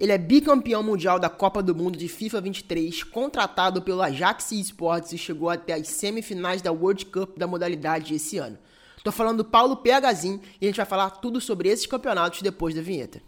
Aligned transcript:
Ele 0.00 0.12
é 0.12 0.16
bicampeão 0.16 0.82
mundial 0.82 1.18
da 1.18 1.28
Copa 1.28 1.62
do 1.62 1.74
Mundo 1.74 1.98
de 1.98 2.08
FIFA 2.08 2.40
23, 2.40 3.02
contratado 3.04 3.82
pelo 3.82 4.00
Ajax 4.00 4.50
Esports 4.50 5.12
e 5.12 5.18
chegou 5.18 5.50
até 5.50 5.74
as 5.74 5.88
semifinais 5.88 6.62
da 6.62 6.72
World 6.72 7.04
Cup 7.04 7.36
da 7.36 7.46
modalidade 7.46 8.14
esse 8.14 8.38
ano. 8.38 8.56
Tô 9.04 9.12
falando 9.12 9.38
do 9.38 9.44
Paulo 9.44 9.76
PHzinho 9.76 10.40
e 10.58 10.64
a 10.64 10.68
gente 10.68 10.78
vai 10.78 10.86
falar 10.86 11.10
tudo 11.10 11.38
sobre 11.38 11.68
esses 11.68 11.84
campeonatos 11.84 12.40
depois 12.40 12.74
da 12.74 12.80
vinheta. 12.80 13.20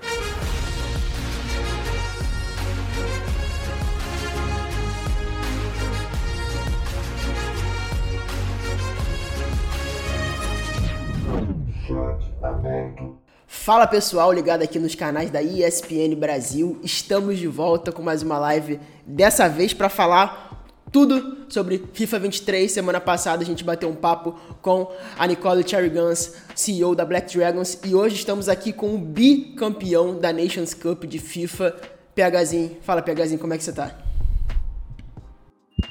Fala 13.63 13.87
pessoal, 13.87 14.33
ligado 14.33 14.63
aqui 14.63 14.77
nos 14.77 14.97
canais 14.97 15.31
da 15.31 15.41
ESPN 15.41 16.17
Brasil. 16.17 16.81
Estamos 16.83 17.39
de 17.39 17.47
volta 17.47 17.93
com 17.93 18.03
mais 18.03 18.21
uma 18.21 18.37
live, 18.37 18.81
dessa 19.07 19.49
vez 19.49 19.73
para 19.73 19.89
falar 19.89 20.67
tudo 20.91 21.47
sobre 21.49 21.81
FIFA 21.93 22.19
23. 22.19 22.73
Semana 22.73 23.01
passada 23.01 23.45
a 23.45 23.47
gente 23.47 23.63
bateu 23.63 23.89
um 23.89 23.95
papo 23.95 24.33
com 24.61 24.91
a 25.17 25.29
Nicole 25.29 25.63
Cherry 25.65 25.91
Guns, 25.91 26.35
CEO 26.57 26.97
da 26.97 27.05
Black 27.05 27.39
Dragons, 27.39 27.79
e 27.85 27.95
hoje 27.95 28.17
estamos 28.17 28.49
aqui 28.49 28.73
com 28.73 28.97
o 28.97 28.99
bicampeão 28.99 30.19
da 30.19 30.33
Nations 30.33 30.75
Cup 30.75 31.05
de 31.05 31.21
FIFA, 31.21 31.77
PHzinho. 32.17 32.79
Fala 32.83 33.01
PHzinho, 33.01 33.39
como 33.39 33.55
é 33.55 33.59
que 33.59 33.63
você 33.63 33.73
tá? 33.73 33.97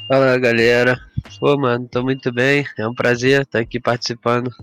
Fala 0.09 0.37
galera, 0.37 0.99
pô 1.39 1.57
mano, 1.57 1.87
tô 1.87 2.03
muito 2.03 2.33
bem, 2.33 2.65
é 2.77 2.85
um 2.85 2.93
prazer 2.93 3.43
estar 3.43 3.59
aqui 3.59 3.79
participando 3.79 4.53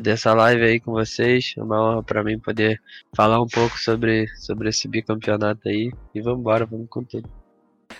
dessa 0.00 0.34
live 0.34 0.64
aí 0.64 0.80
com 0.80 0.92
vocês. 0.92 1.54
É 1.56 1.62
uma 1.62 1.80
honra 1.80 2.02
para 2.02 2.24
mim 2.24 2.38
poder 2.38 2.80
falar 3.14 3.40
um 3.40 3.46
pouco 3.46 3.78
sobre, 3.78 4.28
sobre 4.36 4.68
esse 4.68 4.88
bicampeonato 4.88 5.68
aí. 5.68 5.92
E 6.14 6.20
vamos 6.20 6.40
embora, 6.40 6.66
vamos 6.66 6.88
com 6.88 7.02
tudo. 7.02 7.28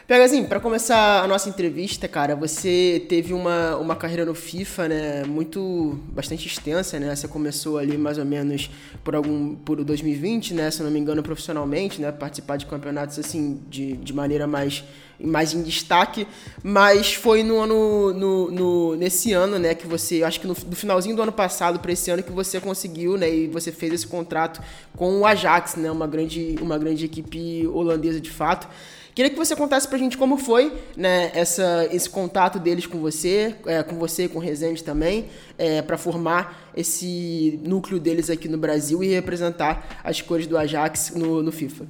Pegazinho, 0.07 0.47
para 0.47 0.61
começar 0.61 1.23
a 1.23 1.27
nossa 1.27 1.49
entrevista, 1.49 2.07
cara, 2.07 2.37
você 2.37 3.05
teve 3.09 3.33
uma, 3.33 3.77
uma 3.77 3.97
carreira 3.97 4.25
no 4.25 4.35
FIFA, 4.35 4.89
né, 4.89 5.25
muito 5.25 5.99
bastante 6.13 6.47
extensa, 6.47 7.01
né? 7.01 7.15
Você 7.15 7.27
começou 7.27 7.77
ali 7.77 7.99
mais 7.99 8.17
ou 8.17 8.25
menos 8.25 8.71
por 9.03 9.17
algum 9.17 9.57
por 9.57 9.83
2020, 9.83 10.55
né, 10.55 10.71
se 10.71 10.83
não 10.83 10.91
me 10.93 10.99
engano, 11.01 11.23
profissionalmente, 11.23 12.01
né, 12.01 12.13
participar 12.13 12.57
de 12.57 12.67
campeonatos 12.67 13.19
assim 13.19 13.61
de, 13.69 13.97
de 13.97 14.13
maneira 14.13 14.47
mais 14.47 14.85
mais 15.19 15.55
em 15.55 15.63
destaque, 15.63 16.27
mas 16.63 17.15
foi 17.15 17.43
no 17.43 17.59
ano 17.59 18.13
no, 18.13 18.51
no 18.51 18.97
nesse 18.97 19.33
ano, 19.33 19.59
né, 19.59 19.75
que 19.75 19.87
você, 19.87 20.23
acho 20.23 20.41
que 20.41 20.47
no, 20.47 20.55
no 20.55 20.77
finalzinho 20.77 21.17
do 21.17 21.23
ano 21.23 21.33
passado 21.33 21.79
para 21.79 21.93
esse 21.93 22.11
ano 22.11 22.23
que 22.23 22.33
você 22.33 22.61
conseguiu, 22.61 23.17
né, 23.17 23.33
e 23.33 23.47
você 23.47 23.73
fez 23.73 23.93
esse 23.93 24.07
contrato 24.07 24.63
com 24.97 25.21
o 25.21 25.27
Ajax, 25.27 25.77
né, 25.77 25.91
uma 25.91 26.07
grande 26.07 26.57
uma 26.61 26.79
grande 26.79 27.05
equipe 27.05 27.67
holandesa 27.67 28.21
de 28.21 28.31
fato. 28.31 28.69
Queria 29.17 29.31
que 29.31 29.37
você 29.39 29.57
contasse 29.57 29.89
pra 29.89 29.97
gente 29.97 30.19
como 30.19 30.37
foi 30.37 30.71
né, 30.95 31.31
essa, 31.33 31.89
esse 31.91 32.09
contato 32.11 32.59
deles 32.59 32.87
com 32.87 32.99
você, 32.99 33.55
é, 33.65 33.83
com 33.83 33.97
você 33.97 34.25
e 34.25 34.29
com 34.29 34.39
o 34.39 34.43
Rezende 34.43 34.85
também, 34.85 35.31
é, 35.57 35.81
para 35.81 35.97
formar 35.97 36.71
esse 36.77 37.59
núcleo 37.65 37.99
deles 37.99 38.29
aqui 38.29 38.47
no 38.47 38.59
Brasil 38.59 39.03
e 39.03 39.09
representar 39.09 40.03
as 40.05 40.21
cores 40.21 40.47
do 40.47 40.59
Ajax 40.59 41.15
no, 41.15 41.43
no 41.43 41.51
FIFA. 41.51 41.87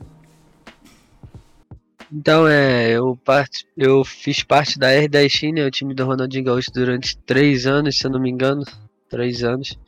Então, 2.13 2.47
é, 2.47 2.93
eu, 2.93 3.17
part, 3.25 3.67
eu 3.77 4.05
fiz 4.05 4.43
parte 4.43 4.79
da 4.79 4.89
R10 4.89 5.29
China, 5.29 5.67
o 5.67 5.71
time 5.71 5.95
do 5.95 6.05
Ronaldinho 6.05 6.45
Gaúcho, 6.45 6.71
durante 6.73 7.17
três 7.19 7.67
anos, 7.67 7.99
se 7.99 8.07
eu 8.07 8.11
não 8.11 8.21
me 8.21 8.31
engano. 8.31 8.63
Três 9.09 9.45
anos. 9.45 9.79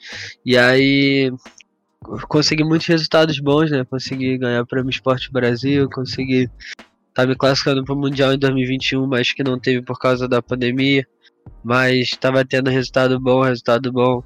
E 0.44 0.56
aí 0.56 1.32
consegui 2.28 2.64
muitos 2.64 2.86
resultados 2.86 3.38
bons, 3.40 3.70
né? 3.70 3.84
Consegui 3.84 4.38
ganhar 4.38 4.64
Prêmio 4.64 4.90
Esporte 4.90 5.30
Brasil, 5.30 5.88
consegui 5.90 6.48
tá 7.12 7.26
me 7.26 7.34
classificando 7.34 7.84
para 7.84 7.94
o 7.94 7.98
Mundial 7.98 8.32
em 8.32 8.38
2021, 8.38 9.04
mas 9.06 9.32
que 9.32 9.42
não 9.42 9.58
teve 9.58 9.82
por 9.82 9.98
causa 9.98 10.28
da 10.28 10.40
pandemia. 10.40 11.06
Mas 11.64 12.10
estava 12.10 12.44
tendo 12.44 12.70
resultado 12.70 13.18
bom, 13.18 13.42
resultado 13.42 13.90
bom. 13.92 14.22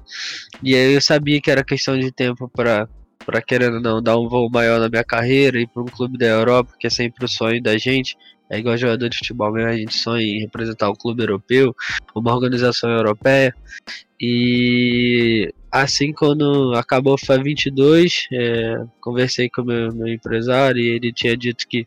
E 0.61 0.75
aí 0.75 0.93
eu 0.93 1.01
sabia 1.01 1.41
que 1.41 1.49
era 1.49 1.63
questão 1.63 1.97
de 1.97 2.11
tempo 2.11 2.47
para 2.49 2.87
para 3.25 3.41
querendo 3.41 3.79
não 3.79 4.01
dar 4.01 4.17
um 4.17 4.27
voo 4.27 4.49
maior 4.49 4.79
na 4.79 4.89
minha 4.89 5.03
carreira 5.03 5.59
e 5.59 5.67
para 5.67 5.81
um 5.81 5.87
clube 5.87 6.17
da 6.17 6.25
Europa, 6.25 6.73
que 6.79 6.87
é 6.87 6.89
sempre 6.89 7.25
o 7.25 7.27
sonho 7.27 7.61
da 7.61 7.77
gente. 7.77 8.17
É 8.49 8.59
igual 8.59 8.77
jogador 8.77 9.09
de 9.09 9.17
futebol 9.17 9.51
mesmo, 9.51 9.69
a 9.69 9.75
gente 9.77 9.95
sonha 9.95 10.23
em 10.23 10.39
representar 10.41 10.89
um 10.89 10.95
clube 10.95 11.23
europeu, 11.23 11.73
uma 12.15 12.33
organização 12.33 12.89
europeia. 12.89 13.53
E 14.21 15.51
assim, 15.71 16.13
quando 16.13 16.73
acabou 16.75 17.15
o 17.15 17.17
FIFA 17.17 17.41
22, 17.41 18.27
é, 18.31 18.75
conversei 19.01 19.49
com 19.49 19.63
meu, 19.63 19.91
meu, 19.93 20.07
empresário 20.07 20.79
e 20.79 20.87
ele 20.87 21.11
tinha 21.11 21.35
dito 21.35 21.67
que 21.67 21.83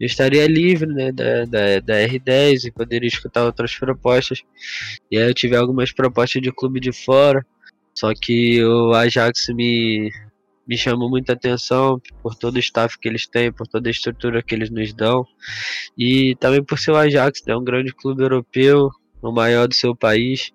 eu 0.00 0.06
estaria 0.06 0.46
livre 0.46 0.92
né, 0.92 1.12
da, 1.12 1.44
da, 1.44 1.80
da, 1.80 1.94
R10 2.08 2.64
e 2.64 2.72
poderia 2.72 3.06
escutar 3.06 3.44
outras 3.44 3.76
propostas. 3.76 4.42
E 5.10 5.18
aí 5.18 5.28
eu 5.28 5.34
tive 5.34 5.56
algumas 5.56 5.92
propostas 5.92 6.40
de 6.40 6.50
clube 6.50 6.80
de 6.80 6.90
fora, 6.90 7.44
só 7.94 8.14
que 8.14 8.64
o 8.64 8.94
Ajax 8.94 9.48
me, 9.50 10.10
me 10.68 10.76
chamou 10.76 11.08
muita 11.08 11.32
atenção 11.32 12.00
por 12.22 12.34
todo 12.34 12.56
o 12.56 12.58
staff 12.58 12.98
que 12.98 13.08
eles 13.08 13.26
têm, 13.26 13.50
por 13.50 13.66
toda 13.66 13.88
a 13.88 13.90
estrutura 13.90 14.42
que 14.42 14.54
eles 14.54 14.70
nos 14.70 14.92
dão. 14.92 15.26
E 15.96 16.36
também 16.36 16.62
por 16.62 16.78
ser 16.78 16.90
o 16.90 16.96
Ajax, 16.96 17.42
é 17.46 17.50
né, 17.50 17.56
um 17.56 17.64
grande 17.64 17.92
clube 17.92 18.22
europeu, 18.22 18.90
o 19.22 19.32
maior 19.32 19.66
do 19.66 19.74
seu 19.74 19.96
país. 19.96 20.52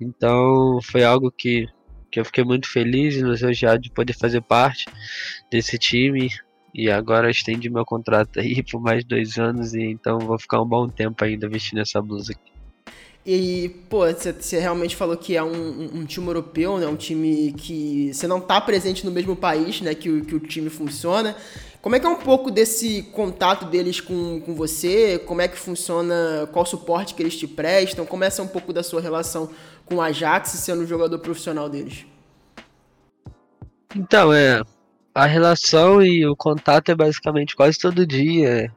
Então 0.00 0.80
foi 0.82 1.04
algo 1.04 1.30
que 1.30 1.66
que 2.10 2.20
eu 2.20 2.24
fiquei 2.24 2.44
muito 2.44 2.70
feliz 2.70 3.16
e 3.16 3.22
lisonjeado 3.22 3.82
de 3.82 3.90
poder 3.90 4.14
fazer 4.14 4.40
parte 4.40 4.86
desse 5.50 5.76
time. 5.78 6.30
E 6.74 6.90
agora 6.90 7.30
estendi 7.30 7.68
meu 7.68 7.84
contrato 7.84 8.40
aí 8.40 8.62
por 8.62 8.80
mais 8.80 9.04
dois 9.04 9.36
anos, 9.38 9.74
e 9.74 9.82
então 9.82 10.18
vou 10.18 10.38
ficar 10.38 10.62
um 10.62 10.66
bom 10.66 10.88
tempo 10.88 11.22
ainda 11.24 11.48
vestindo 11.48 11.80
essa 11.80 12.00
blusa 12.00 12.32
aqui. 12.32 12.55
E, 13.28 13.70
pô, 13.90 14.06
você 14.06 14.60
realmente 14.60 14.94
falou 14.94 15.16
que 15.16 15.36
é 15.36 15.42
um, 15.42 15.90
um, 15.92 16.04
time 16.04 16.28
europeu, 16.28 16.78
né? 16.78 16.86
Um 16.86 16.94
time 16.94 17.52
que 17.54 18.14
você 18.14 18.28
não 18.28 18.40
tá 18.40 18.60
presente 18.60 19.04
no 19.04 19.10
mesmo 19.10 19.34
país, 19.34 19.80
né? 19.80 19.96
Que, 19.96 20.20
que 20.20 20.36
o 20.36 20.38
time 20.38 20.70
funciona. 20.70 21.34
Como 21.82 21.96
é 21.96 21.98
que 21.98 22.06
é 22.06 22.08
um 22.08 22.20
pouco 22.20 22.52
desse 22.52 23.02
contato 23.12 23.66
deles 23.66 24.00
com, 24.00 24.40
com 24.42 24.54
você? 24.54 25.18
Como 25.18 25.40
é 25.40 25.48
que 25.48 25.58
funciona? 25.58 26.48
Qual 26.52 26.64
suporte 26.64 27.14
que 27.14 27.22
eles 27.22 27.36
te 27.36 27.48
prestam? 27.48 28.06
Começa 28.06 28.44
um 28.44 28.46
pouco 28.46 28.72
da 28.72 28.84
sua 28.84 29.00
relação 29.00 29.50
com 29.84 29.96
o 29.96 30.00
Ajax 30.00 30.50
sendo 30.50 30.82
um 30.82 30.86
jogador 30.86 31.18
profissional 31.18 31.68
deles. 31.68 32.06
Então, 33.96 34.32
é. 34.32 34.62
A 35.12 35.26
relação 35.26 36.00
e 36.00 36.24
o 36.24 36.36
contato 36.36 36.90
é 36.92 36.94
basicamente 36.94 37.56
quase 37.56 37.76
todo 37.76 38.06
dia. 38.06 38.72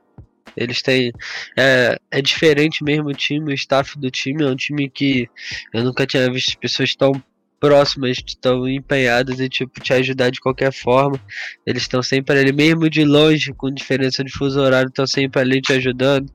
Eles 0.56 0.82
têm. 0.82 1.12
É, 1.58 1.98
é 2.12 2.22
diferente 2.22 2.84
mesmo 2.84 3.10
o 3.10 3.14
time, 3.14 3.52
o 3.52 3.56
staff 3.56 3.98
do 3.98 4.10
time. 4.10 4.44
É 4.44 4.48
um 4.48 4.56
time 4.56 4.90
que 4.90 5.30
eu 5.74 5.84
nunca 5.84 6.06
tinha 6.06 6.32
visto 6.32 6.58
pessoas 6.58 6.96
tão 6.96 7.12
próximas, 7.60 8.18
tão 8.40 8.68
empenhadas 8.68 9.40
e 9.40 9.50
tipo 9.50 9.82
te 9.82 9.94
ajudar 9.94 10.30
de 10.30 10.40
qualquer 10.40 10.72
forma. 10.72 11.20
Eles 11.66 11.84
estão 11.84 12.02
sempre 12.02 12.40
ali, 12.40 12.54
mesmo 12.54 12.90
de 12.90 13.04
longe, 13.04 13.54
com 13.54 13.70
diferença 13.72 14.24
de 14.24 14.32
fuso 14.32 14.60
horário, 14.60 14.90
estão 14.90 15.06
sempre 15.06 15.42
ali 15.42 15.62
te 15.62 15.74
ajudando. 15.74 16.32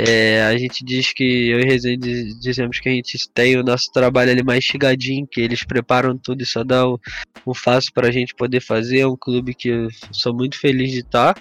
É, 0.00 0.42
a 0.44 0.56
gente 0.56 0.84
diz 0.84 1.12
que 1.12 1.24
eu 1.48 1.58
e 1.58 1.64
Rezende 1.64 2.32
dizemos 2.38 2.78
que 2.78 2.88
a 2.88 2.92
gente 2.92 3.18
tem 3.34 3.56
o 3.56 3.64
nosso 3.64 3.90
trabalho 3.90 4.30
ali 4.30 4.44
mais 4.44 4.62
chegadinho, 4.62 5.26
que 5.26 5.40
eles 5.40 5.64
preparam 5.64 6.16
tudo 6.16 6.40
e 6.40 6.46
só 6.46 6.62
o, 6.62 7.00
o 7.44 7.52
fácil 7.52 7.92
para 7.92 8.06
a 8.06 8.10
gente 8.12 8.32
poder 8.32 8.60
fazer. 8.60 9.00
É 9.00 9.06
um 9.08 9.16
clube 9.16 9.54
que 9.56 9.70
eu 9.70 9.88
sou 10.12 10.32
muito 10.32 10.56
feliz 10.56 10.92
de 10.92 11.00
estar 11.00 11.34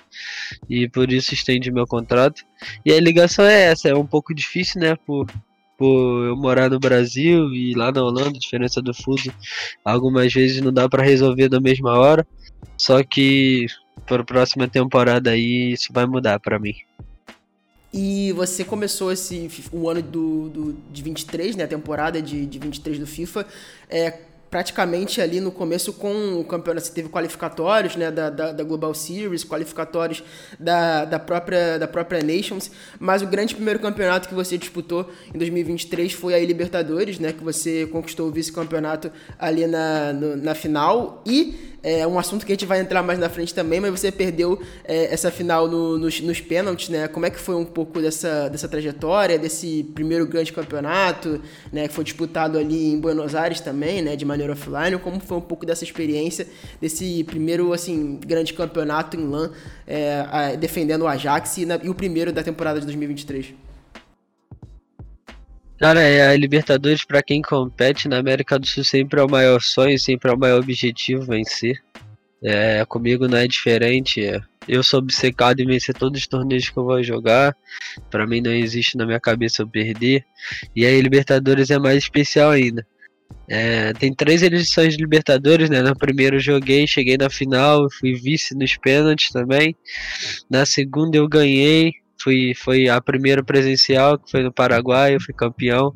e 0.67 0.89
por 0.89 1.11
isso 1.11 1.35
estende 1.35 1.71
meu 1.71 1.85
contrato. 1.85 2.43
E 2.83 2.91
a 2.91 2.99
ligação 2.99 3.45
é 3.45 3.65
essa, 3.65 3.89
é 3.89 3.95
um 3.95 4.07
pouco 4.07 4.33
difícil, 4.33 4.81
né? 4.81 4.95
Por, 5.05 5.27
por 5.77 6.25
eu 6.25 6.35
morar 6.35 6.67
no 6.67 6.79
Brasil 6.79 7.53
e 7.53 7.75
lá 7.75 7.91
na 7.91 8.01
Holanda, 8.01 8.39
diferença 8.39 8.81
do 8.81 8.91
fuso, 8.91 9.31
algumas 9.85 10.33
vezes 10.33 10.61
não 10.61 10.73
dá 10.73 10.89
para 10.89 11.03
resolver 11.03 11.47
na 11.47 11.59
mesma 11.59 11.91
hora. 11.91 12.25
Só 12.75 13.03
que 13.03 13.67
para 14.07 14.23
a 14.23 14.25
próxima 14.25 14.67
temporada 14.67 15.29
aí 15.29 15.73
isso 15.73 15.93
vai 15.93 16.07
mudar 16.07 16.39
para 16.39 16.57
mim. 16.57 16.73
E 17.93 18.31
você 18.33 18.63
começou 18.63 19.11
esse 19.11 19.49
o 19.71 19.89
ano 19.89 20.01
do, 20.01 20.49
do, 20.49 20.77
de 20.91 21.01
23, 21.01 21.55
né? 21.55 21.63
A 21.63 21.67
temporada 21.67 22.21
de, 22.21 22.45
de 22.45 22.59
23 22.59 22.99
do 22.99 23.07
FIFA. 23.07 23.45
É, 23.89 24.19
praticamente 24.49 25.21
ali 25.21 25.39
no 25.39 25.51
começo 25.51 25.93
com 25.93 26.39
o 26.39 26.43
campeonato. 26.43 26.87
Você 26.87 26.93
teve 26.93 27.09
qualificatórios 27.09 27.95
né, 27.95 28.11
da, 28.11 28.29
da, 28.29 28.51
da, 28.51 28.63
Global 28.63 28.93
Series, 28.93 29.43
qualificatórios 29.43 30.23
da, 30.59 31.05
da, 31.05 31.19
própria, 31.19 31.77
da 31.77 31.87
própria 31.87 32.23
Nations, 32.23 32.71
mas 32.99 33.21
o 33.21 33.27
grande 33.27 33.55
primeiro 33.55 33.79
campeonato 33.79 34.27
que 34.27 34.35
você 34.35 34.57
disputou 34.57 35.09
em 35.33 35.37
2023 35.37 36.13
foi 36.13 36.33
a 36.33 36.39
Libertadores, 36.39 37.19
né, 37.19 37.33
que 37.33 37.43
você 37.43 37.85
conquistou 37.87 38.29
o 38.29 38.31
vice-campeonato 38.31 39.11
ali 39.37 39.67
na, 39.67 40.13
no, 40.13 40.35
na 40.37 40.55
final 40.55 41.21
e 41.25 41.75
é 41.83 42.05
um 42.05 42.17
assunto 42.17 42.45
que 42.45 42.51
a 42.51 42.55
gente 42.55 42.65
vai 42.65 42.81
entrar 42.81 43.01
mais 43.03 43.17
na 43.17 43.29
frente 43.29 43.53
também, 43.53 43.79
mas 43.79 43.91
você 43.91 44.11
perdeu 44.11 44.61
é, 44.83 45.13
essa 45.13 45.31
final 45.31 45.67
no, 45.69 45.97
nos, 45.97 46.19
nos 46.19 46.41
pênaltis, 46.41 46.89
né? 46.89 47.07
Como 47.07 47.25
é 47.25 47.29
que 47.29 47.39
foi 47.39 47.55
um 47.55 47.63
pouco 47.63 48.01
dessa, 48.01 48.49
dessa 48.49 48.67
trajetória, 48.67 49.37
desse 49.39 49.83
primeiro 49.95 50.25
grande 50.25 50.51
campeonato, 50.51 51.39
né? 51.71 51.87
Que 51.87 51.93
foi 51.93 52.03
disputado 52.03 52.57
ali 52.57 52.91
em 52.91 52.99
Buenos 52.99 53.35
Aires 53.35 53.61
também, 53.61 54.01
né? 54.01 54.15
De 54.15 54.25
maneira 54.37 54.53
offline, 54.53 54.97
como 54.99 55.19
foi 55.19 55.37
um 55.37 55.41
pouco 55.41 55.65
dessa 55.65 55.83
experiência, 55.83 56.47
desse 56.79 57.23
primeiro, 57.23 57.73
assim, 57.73 58.19
grande 58.25 58.53
campeonato 58.53 59.17
em 59.17 59.27
LAN, 59.27 59.51
é, 59.85 60.55
defendendo 60.55 61.01
o 61.01 61.07
Ajax 61.07 61.57
e, 61.57 61.65
na, 61.65 61.75
e 61.83 61.89
o 61.89 61.95
primeiro 61.95 62.31
da 62.31 62.43
temporada 62.43 62.79
de 62.79 62.85
2023? 62.85 63.53
Cara, 65.79 66.01
é 66.01 66.27
a 66.27 66.35
Libertadores 66.35 67.03
para 67.03 67.21
quem 67.21 67.41
compete 67.41 68.07
na 68.07 68.17
América 68.17 68.57
do 68.57 68.65
Sul 68.65 68.83
sempre 68.83 69.19
é 69.19 69.23
o 69.23 69.29
maior 69.29 69.61
sonho, 69.61 69.97
sempre 69.99 70.31
é 70.31 70.33
o 70.33 70.37
maior 70.37 70.59
objetivo 70.59 71.21
vencer. 71.21 71.83
É, 72.43 72.83
comigo 72.85 73.27
não 73.27 73.37
é 73.37 73.47
diferente. 73.47 74.25
É, 74.25 74.41
eu 74.67 74.81
sou 74.81 74.99
obcecado 74.99 75.59
em 75.59 75.67
vencer 75.67 75.93
todos 75.93 76.21
os 76.21 76.27
torneios 76.27 76.69
que 76.69 76.77
eu 76.77 76.83
vou 76.83 77.03
jogar. 77.03 77.55
Para 78.09 78.25
mim 78.25 78.41
não 78.41 78.51
existe 78.51 78.97
na 78.97 79.05
minha 79.05 79.19
cabeça 79.19 79.61
eu 79.61 79.67
perder. 79.67 80.25
E 80.75 80.83
aí 80.83 80.99
Libertadores 80.99 81.69
é 81.69 81.77
mais 81.77 81.99
especial 81.99 82.49
ainda. 82.49 82.85
É, 83.49 83.93
tem 83.93 84.13
três 84.13 84.43
edições 84.43 84.95
de 84.95 85.01
Libertadores, 85.01 85.69
né? 85.69 85.81
Na 85.81 85.95
primeira 85.95 86.35
eu 86.35 86.39
joguei, 86.39 86.85
cheguei 86.85 87.17
na 87.17 87.29
final, 87.29 87.87
fui 87.89 88.13
vice 88.13 88.53
nos 88.55 88.75
pênaltis 88.77 89.29
também. 89.31 89.75
Na 90.49 90.65
segunda 90.65 91.17
eu 91.17 91.27
ganhei, 91.27 91.93
fui, 92.21 92.53
foi 92.53 92.89
a 92.89 92.99
primeira 92.99 93.43
presencial, 93.43 94.19
que 94.19 94.29
foi 94.29 94.43
no 94.43 94.51
Paraguai, 94.51 95.15
eu 95.15 95.21
fui 95.21 95.33
campeão. 95.33 95.93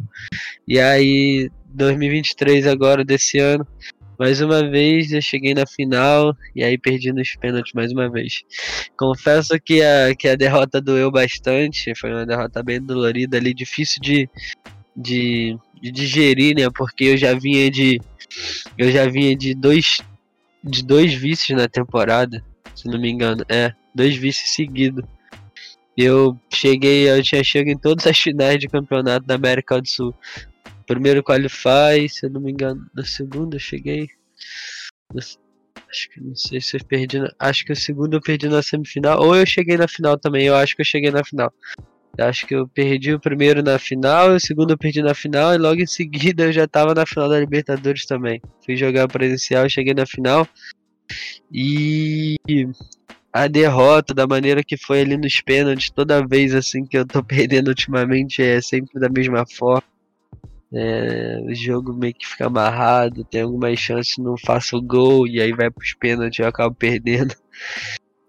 E 0.68 0.80
aí, 0.80 1.50
2023 1.74 2.68
agora, 2.68 3.04
desse 3.04 3.38
ano, 3.38 3.68
mais 4.18 4.40
uma 4.40 4.70
vez 4.70 5.12
eu 5.12 5.22
cheguei 5.22 5.56
na 5.56 5.66
final 5.66 6.36
e 6.56 6.64
aí 6.64 6.78
perdi 6.78 7.12
nos 7.12 7.36
pênaltis 7.36 7.74
mais 7.74 7.92
uma 7.92 8.08
vez. 8.10 8.44
Confesso 8.96 9.60
que 9.60 9.82
a, 9.82 10.16
que 10.16 10.28
a 10.28 10.36
derrota 10.36 10.80
doeu 10.80 11.12
bastante, 11.12 11.94
foi 11.96 12.12
uma 12.12 12.26
derrota 12.26 12.62
bem 12.62 12.80
dolorida 12.80 13.38
ali, 13.38 13.52
difícil 13.52 14.00
de, 14.00 14.30
de, 14.96 15.58
de 15.82 15.92
digerir, 15.92 16.56
né? 16.56 16.70
Porque 16.70 17.06
eu 17.06 17.18
já 17.18 17.34
vinha 17.34 17.70
de. 17.70 18.00
Eu 18.78 18.92
já 18.92 19.08
vinha 19.08 19.36
de 19.36 19.54
dois, 19.54 19.98
de 20.64 20.84
dois 20.84 21.14
vices 21.14 21.56
na 21.56 21.68
temporada, 21.68 22.44
se 22.76 22.88
não 22.88 23.00
me 23.00 23.10
engano. 23.10 23.44
É, 23.50 23.74
dois 23.94 24.16
vices 24.16 24.54
seguidos. 24.54 25.04
Eu 25.98 26.40
cheguei, 26.54 27.10
eu 27.10 27.22
tinha 27.22 27.44
chegado 27.44 27.74
em 27.74 27.78
todas 27.78 28.08
as 28.08 28.18
finais 28.18 28.60
de 28.60 28.68
campeonato 28.68 29.26
da 29.26 29.36
América 29.36 29.82
do 29.82 29.88
Sul. 29.88 30.16
Primeiro 30.88 31.24
qualify, 31.24 32.08
se 32.08 32.26
eu 32.26 32.30
não 32.30 32.42
me 32.42 32.52
engano, 32.52 32.86
na 32.94 33.04
segunda 33.04 33.56
eu 33.58 33.60
cheguei. 33.60 34.08
Acho 35.14 36.10
que 36.10 36.22
não 36.22 36.36
sei 36.36 36.62
se 36.62 36.78
eu 36.78 36.86
perdi. 36.86 37.18
Acho 37.38 37.66
que 37.66 37.74
o 37.74 37.76
segundo 37.76 38.16
eu 38.16 38.22
perdi 38.22 38.48
na 38.48 38.62
semifinal. 38.62 39.22
Ou 39.22 39.36
eu 39.36 39.46
cheguei 39.46 39.76
na 39.76 39.88
final 39.88 40.18
também. 40.18 40.46
Eu 40.46 40.56
acho 40.56 40.76
que 40.76 40.82
eu 40.82 40.86
cheguei 40.86 41.12
na 41.12 41.24
final. 41.24 41.54
Acho 42.20 42.46
que 42.46 42.54
eu 42.54 42.68
perdi 42.68 43.14
o 43.14 43.20
primeiro 43.20 43.64
na 43.64 43.80
final, 43.80 44.32
o 44.32 44.40
segundo 44.40 44.72
eu 44.72 44.78
perdi 44.78 45.02
na 45.02 45.14
final, 45.14 45.54
e 45.54 45.58
logo 45.58 45.82
em 45.82 45.88
seguida 45.88 46.44
eu 46.44 46.52
já 46.52 46.68
tava 46.68 46.94
na 46.94 47.06
final 47.06 47.30
da 47.30 47.40
Libertadores 47.40 48.06
também. 48.06 48.42
Fui 48.66 48.76
jogar 48.76 49.08
presencial, 49.08 49.70
cheguei 49.70 49.94
na 49.94 50.06
final. 50.06 50.48
E 51.52 52.36
a 53.32 53.48
derrota, 53.48 54.14
da 54.14 54.28
maneira 54.28 54.64
que 54.64 54.78
foi 54.78 55.02
ali 55.02 55.18
nos 55.18 55.40
pênaltis, 55.42 55.90
toda 55.90 56.26
vez 56.26 56.54
assim 56.54 56.86
que 56.86 56.98
eu 56.98 57.06
tô 57.06 57.24
perdendo 57.24 57.70
ultimamente, 57.70 58.42
é 58.42 58.62
sempre 58.62 59.00
da 59.00 59.10
mesma 59.10 59.46
forma. 59.46 59.84
É, 60.74 61.42
o 61.44 61.54
jogo 61.54 61.94
meio 61.94 62.14
que 62.14 62.26
fica 62.26 62.48
amarrado, 62.48 63.26
tem 63.26 63.42
algumas 63.42 63.78
chances, 63.78 64.18
não 64.18 64.38
faço 64.38 64.82
gol, 64.82 65.28
e 65.28 65.42
aí 65.42 65.52
vai 65.52 65.70
pros 65.70 65.94
pênaltis 65.94 66.40
e 66.40 66.42
eu 66.42 66.48
acabo 66.48 66.74
perdendo. 66.74 67.36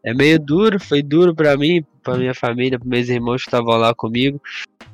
É 0.04 0.12
meio 0.12 0.38
duro, 0.38 0.80
foi 0.80 1.02
duro 1.02 1.34
para 1.34 1.56
mim, 1.56 1.84
para 2.02 2.18
minha 2.18 2.34
família, 2.34 2.78
para 2.78 2.88
meus 2.88 3.08
irmãos 3.08 3.42
que 3.42 3.48
estavam 3.48 3.76
lá 3.76 3.94
comigo, 3.94 4.40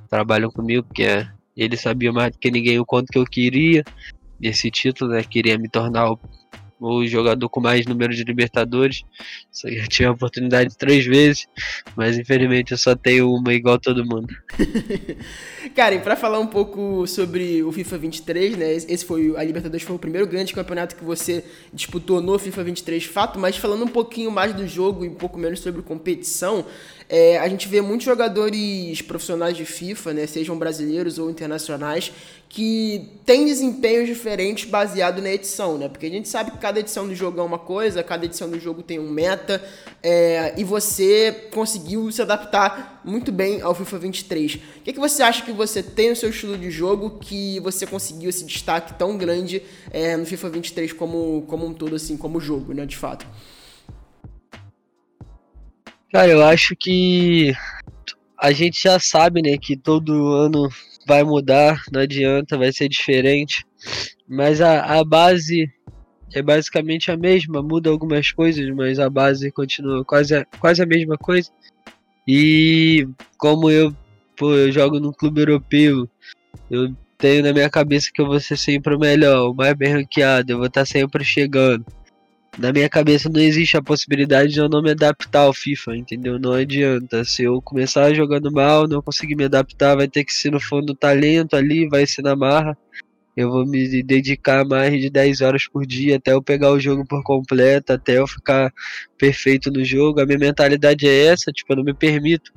trabalham 0.09 0.51
comigo, 0.51 0.85
porque 0.85 1.05
é, 1.05 1.29
eles 1.57 1.81
sabiam 1.81 2.13
mais 2.13 2.33
do 2.33 2.39
que 2.39 2.51
ninguém 2.51 2.79
o 2.79 2.87
quanto 2.87 3.11
que 3.11 3.19
eu 3.19 3.25
queria 3.25 3.85
esse 4.41 4.71
título, 4.71 5.11
né? 5.13 5.23
Queria 5.23 5.59
me 5.59 5.69
tornar 5.69 6.13
o 6.13 6.19
o 6.81 7.05
jogador 7.07 7.49
com 7.49 7.61
mais 7.61 7.87
número 7.87 8.15
de 8.15 8.23
Libertadores. 8.23 9.03
Eu 9.65 9.89
tive 9.89 10.07
a 10.07 10.13
oportunidade 10.13 10.77
três 10.77 11.05
vezes, 11.05 11.47
mas 11.97 12.17
infelizmente 12.17 12.73
eu 12.73 12.79
só 12.79 12.95
tenho 12.95 13.33
uma 13.33 13.53
igual 13.53 13.79
todo 13.79 14.05
mundo. 14.05 14.29
Cara, 15.75 15.97
e 15.97 16.01
pra 16.01 16.17
falar 16.17 16.39
um 16.39 16.47
pouco 16.47 17.07
sobre 17.07 17.63
o 17.63 17.73
FIFA 17.73 17.99
23, 17.99 18.57
né? 18.57 18.73
Esse 18.75 19.05
foi 19.05 19.35
a 19.37 19.43
Libertadores 19.43 19.85
foi 19.85 19.97
o 19.97 19.99
primeiro 19.99 20.27
grande 20.27 20.53
campeonato 20.53 20.95
que 20.95 21.05
você 21.05 21.45
disputou 21.73 22.21
no 22.21 22.39
FIFA 22.39 22.65
23, 22.65 23.05
fato, 23.05 23.39
mas 23.39 23.57
falando 23.57 23.85
um 23.85 23.89
pouquinho 23.89 24.31
mais 24.31 24.53
do 24.55 24.67
jogo 24.67 25.05
e 25.05 25.09
um 25.09 25.15
pouco 25.15 25.39
menos 25.39 25.61
sobre 25.61 25.83
competição, 25.83 26.65
é, 27.09 27.39
a 27.39 27.49
gente 27.49 27.67
vê 27.67 27.81
muitos 27.81 28.05
jogadores 28.05 29.01
profissionais 29.01 29.57
de 29.57 29.65
FIFA, 29.65 30.13
né, 30.13 30.27
sejam 30.27 30.59
brasileiros 30.59 31.19
ou 31.19 31.31
internacionais, 31.31 32.13
que 32.51 33.09
têm 33.25 33.47
desempenhos 33.47 34.07
diferentes 34.07 34.69
baseado 34.69 35.23
na 35.23 35.31
edição, 35.31 35.77
né? 35.77 35.89
Porque 35.89 36.07
a 36.07 36.11
gente 36.11 36.29
sabe 36.29 36.51
que 36.51 36.59
cada 36.59 36.81
edição 36.81 37.07
do 37.07 37.15
jogo 37.15 37.41
é 37.41 37.43
uma 37.43 37.59
coisa, 37.59 38.03
cada 38.03 38.25
edição 38.25 38.49
do 38.49 38.59
jogo 38.59 38.83
tem 38.83 38.99
um 38.99 39.09
meta, 39.09 39.63
é, 40.03 40.55
e 40.57 40.65
você 40.65 41.49
conseguiu 41.53 42.11
se 42.11 42.23
adaptar 42.23 43.01
muito 43.05 43.31
bem 43.31 43.61
ao 43.61 43.75
FIFA 43.75 43.99
23. 43.99 44.55
O 44.55 44.59
que, 44.85 44.93
que 44.95 45.01
você 45.01 45.23
acha 45.23 45.45
que 45.45 45.53
você 45.53 45.83
tem 45.83 46.11
no 46.11 46.17
seu 46.17 46.31
estilo 46.31 46.57
de 46.57 46.71
jogo 46.71 47.19
que 47.21 47.61
você 47.61 47.87
conseguiu 47.87 48.31
esse 48.31 48.45
destaque 48.45 48.95
tão 48.99 49.17
grande 49.17 49.63
é, 49.91 50.17
no 50.17 50.25
FIFA 50.25 50.51
23 50.51 50.93
como, 50.93 51.45
como 51.49 51.67
um 51.67 51.75
todo, 51.75 51.97
assim, 51.97 52.17
como 52.17 52.41
jogo, 52.41 52.73
né, 52.73 52.87
de 52.87 52.97
fato? 52.97 53.27
Cara, 56.11 56.31
eu 56.31 56.43
acho 56.43 56.75
que 56.75 57.53
a 58.41 58.51
gente 58.51 58.83
já 58.83 58.99
sabe, 58.99 59.43
né, 59.43 59.59
que 59.59 59.77
todo 59.77 60.33
ano 60.33 60.67
vai 61.07 61.23
mudar, 61.23 61.83
não 61.93 62.01
adianta, 62.01 62.57
vai 62.57 62.73
ser 62.73 62.89
diferente. 62.89 63.67
Mas 64.27 64.63
a, 64.63 64.99
a 64.99 65.05
base 65.05 65.71
é 66.35 66.41
basicamente 66.41 67.11
a 67.11 67.17
mesma, 67.17 67.63
muda 67.63 67.91
algumas 67.91 68.33
coisas, 68.33 68.67
mas 68.75 68.99
a 68.99 69.11
base 69.11 69.51
continua 69.51 70.03
quase 70.03 70.35
a, 70.35 70.47
quase 70.59 70.83
a 70.83 70.87
mesma 70.87 71.19
coisa. 71.19 71.51
E 72.27 73.07
como 73.37 73.71
eu, 73.71 73.95
pô, 74.35 74.55
eu 74.55 74.73
jogo 74.73 74.99
num 74.99 75.13
clube 75.13 75.43
europeu, 75.43 76.09
eu 76.71 76.95
tenho 77.19 77.43
na 77.43 77.53
minha 77.53 77.69
cabeça 77.69 78.11
que 78.13 78.23
eu 78.23 78.27
vou 78.27 78.41
ser 78.41 78.57
sempre 78.57 78.95
o 78.95 78.99
melhor, 78.99 79.51
o 79.51 79.55
mais 79.55 79.75
bem 79.75 79.93
ranqueado, 79.93 80.53
eu 80.53 80.57
vou 80.57 80.69
estar 80.69 80.87
sempre 80.87 81.23
chegando 81.23 81.85
na 82.59 82.73
minha 82.73 82.89
cabeça 82.89 83.29
não 83.29 83.41
existe 83.41 83.77
a 83.77 83.83
possibilidade 83.83 84.53
de 84.53 84.59
eu 84.59 84.69
não 84.69 84.83
me 84.83 84.91
adaptar 84.91 85.43
ao 85.43 85.55
FIFA, 85.55 85.97
entendeu? 85.97 86.39
Não 86.39 86.53
adianta. 86.53 87.25
Se 87.25 87.45
eu 87.45 87.63
começar 87.63 88.13
jogando 88.15 88.51
mal, 88.51 88.89
não 88.89 89.01
conseguir 89.01 89.37
me 89.37 89.45
adaptar, 89.45 89.97
vai 89.97 90.09
ter 90.09 90.25
que 90.25 90.33
ser 90.33 90.51
no 90.51 90.61
fundo 90.61 90.95
talento 90.95 91.55
ali, 91.55 91.89
vai 91.89 92.07
ser 92.07 92.23
na 92.23 92.35
marra 92.35 92.77
eu 93.39 93.53
vou 93.53 93.65
me 93.65 94.03
dedicar 94.03 94.65
mais 94.65 95.01
de 95.01 95.09
10 95.09 95.43
horas 95.43 95.69
por 95.69 95.87
dia 95.87 96.17
até 96.17 96.33
eu 96.33 96.43
pegar 96.43 96.73
o 96.73 96.81
jogo 96.81 97.07
por 97.07 97.23
completo, 97.23 97.93
até 97.93 98.19
eu 98.19 98.27
ficar 98.27 98.75
perfeito 99.17 99.71
no 99.71 99.85
jogo. 99.85 100.21
A 100.21 100.27
minha 100.27 100.41
mentalidade 100.41 101.07
é 101.07 101.27
essa, 101.27 101.53
tipo, 101.53 101.73
eu 101.73 101.77
não 101.77 101.85
me 101.85 101.95
permito 101.95 102.53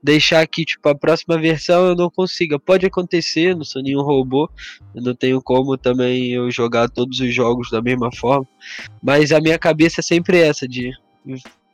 deixar 0.00 0.46
que, 0.46 0.64
tipo, 0.64 0.88
a 0.88 0.94
próxima 0.94 1.36
versão 1.36 1.88
eu 1.88 1.96
não 1.96 2.08
consiga. 2.08 2.60
Pode 2.60 2.86
acontecer, 2.86 3.56
não 3.56 3.64
sou 3.64 3.82
nenhum 3.82 4.02
robô, 4.02 4.48
eu 4.94 5.02
não 5.02 5.16
tenho 5.16 5.42
como 5.42 5.76
também 5.76 6.30
eu 6.30 6.48
jogar 6.48 6.88
todos 6.88 7.18
os 7.18 7.34
jogos 7.34 7.68
da 7.68 7.82
mesma 7.82 8.12
forma, 8.14 8.46
mas 9.02 9.32
a 9.32 9.40
minha 9.40 9.58
cabeça 9.58 10.00
é 10.00 10.02
sempre 10.02 10.38
essa 10.38 10.68
de 10.68 10.92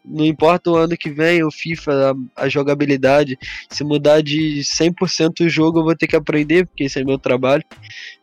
não 0.06 0.24
importa 0.24 0.70
o 0.70 0.76
ano 0.76 0.96
que 0.96 1.10
vem, 1.10 1.42
o 1.42 1.50
FIFA, 1.50 2.12
a, 2.36 2.44
a, 2.44 2.48
jogabilidade, 2.48 3.38
se 3.68 3.82
mudar 3.82 4.22
de 4.22 4.60
100% 4.60 5.44
o 5.44 5.48
jogo, 5.48 5.80
eu 5.80 5.84
vou 5.84 5.96
ter 5.96 6.06
que 6.06 6.16
aprender, 6.16 6.66
porque 6.66 6.84
esse 6.84 7.00
é 7.00 7.04
meu 7.04 7.18
trabalho. 7.18 7.64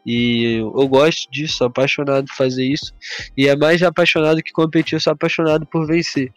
E 0.06 0.56
eu, 0.56 0.88
gosto 0.88 1.32
disso, 1.32 1.58
sou 1.58 1.68
apaixonado 1.68 2.26
por 2.26 2.36
fazer 2.36 2.66
isso. 2.66 2.94
E 3.38 3.48
é 3.48 3.56
mais 3.56 3.82
apaixonado 3.82 4.44
que 4.44 4.52
competir, 4.52 4.96
eu 4.96 5.00
sou 5.00 5.14
apaixonado 5.14 5.66
por 5.66 5.88
vencer. 5.88 6.32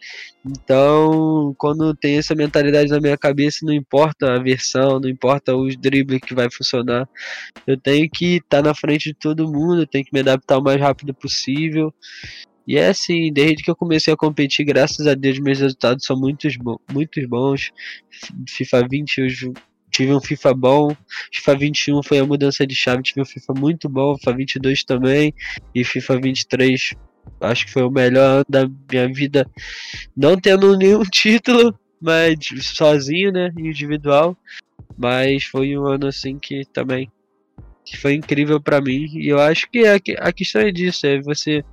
Então, 0.45 1.53
quando 1.57 1.93
tem 1.93 2.17
essa 2.17 2.33
mentalidade 2.33 2.89
na 2.89 2.99
minha 2.99 3.17
cabeça, 3.17 3.65
não 3.65 3.73
importa 3.73 4.33
a 4.33 4.39
versão, 4.39 4.99
não 4.99 5.09
importa 5.09 5.55
os 5.55 5.75
dribles 5.75 6.21
que 6.21 6.33
vai 6.33 6.49
funcionar, 6.49 7.07
eu 7.65 7.77
tenho 7.77 8.09
que 8.09 8.37
estar 8.37 8.61
tá 8.61 8.69
na 8.69 8.73
frente 8.73 9.09
de 9.09 9.13
todo 9.13 9.51
mundo, 9.51 9.81
eu 9.81 9.87
tenho 9.87 10.05
que 10.05 10.13
me 10.13 10.21
adaptar 10.21 10.57
o 10.57 10.63
mais 10.63 10.79
rápido 10.79 11.13
possível. 11.13 11.93
E 12.67 12.77
é 12.77 12.87
assim, 12.87 13.31
desde 13.31 13.63
que 13.63 13.71
eu 13.71 13.75
comecei 13.75 14.13
a 14.13 14.17
competir, 14.17 14.65
graças 14.65 15.07
a 15.07 15.13
Deus, 15.13 15.39
meus 15.39 15.59
resultados 15.59 16.03
são 16.05 16.19
muitos, 16.19 16.57
bo 16.57 16.81
muitos 16.91 17.25
bons. 17.25 17.71
FIFA 18.49 18.87
20 18.89 19.17
eu 19.19 19.27
tive 19.89 20.13
um 20.13 20.19
FIFA 20.19 20.53
bom. 20.53 20.95
FIFA 21.33 21.55
21 21.55 22.03
foi 22.03 22.19
a 22.19 22.25
mudança 22.25 22.67
de 22.67 22.75
chave, 22.75 23.01
tive 23.03 23.21
um 23.21 23.25
FIFA 23.25 23.53
muito 23.53 23.87
bom. 23.87 24.17
FIFA 24.17 24.33
22 24.33 24.83
também. 24.83 25.33
E 25.73 25.83
FIFA 25.83 26.19
23 26.19 26.93
acho 27.41 27.65
que 27.65 27.71
foi 27.71 27.83
o 27.83 27.91
melhor 27.91 28.37
ano 28.37 28.45
da 28.49 28.69
minha 28.91 29.07
vida. 29.13 29.49
Não 30.15 30.35
tendo 30.37 30.77
nenhum 30.77 31.03
título, 31.09 31.73
mas 32.01 32.37
sozinho, 32.61 33.31
né? 33.31 33.49
Individual. 33.57 34.37
Mas 34.97 35.45
foi 35.45 35.77
um 35.77 35.85
ano 35.85 36.07
assim 36.07 36.37
que 36.37 36.65
também 36.73 37.09
que 37.85 37.95
foi 37.95 38.13
incrível 38.13 38.59
para 38.59 38.81
mim. 38.81 39.07
E 39.13 39.29
eu 39.29 39.39
acho 39.39 39.69
que 39.71 39.85
a, 39.87 39.95
a 40.19 40.33
questão 40.33 40.61
é 40.61 40.71
disso, 40.71 41.07
é 41.07 41.21
você 41.21 41.63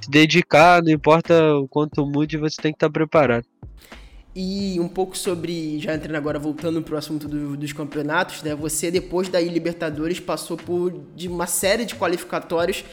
se 0.00 0.10
dedicar, 0.10 0.82
não 0.82 0.90
importa 0.90 1.56
o 1.56 1.68
quanto 1.68 2.06
mude, 2.06 2.36
você 2.36 2.60
tem 2.60 2.72
que 2.72 2.76
estar 2.76 2.90
preparado. 2.90 3.46
E 4.38 4.78
um 4.78 4.86
pouco 4.86 5.16
sobre, 5.16 5.78
já 5.78 5.94
entrando 5.94 6.16
agora, 6.16 6.38
voltando 6.38 6.82
para 6.82 6.94
o 6.94 6.98
assunto 6.98 7.26
do, 7.26 7.56
dos 7.56 7.72
campeonatos, 7.72 8.42
né? 8.42 8.54
Você, 8.54 8.90
depois 8.90 9.30
da 9.30 9.40
Libertadores, 9.40 10.20
passou 10.20 10.58
por 10.58 10.92
de 11.14 11.26
uma 11.26 11.46
série 11.46 11.86
de 11.86 11.94
qualificatórios 11.94 12.84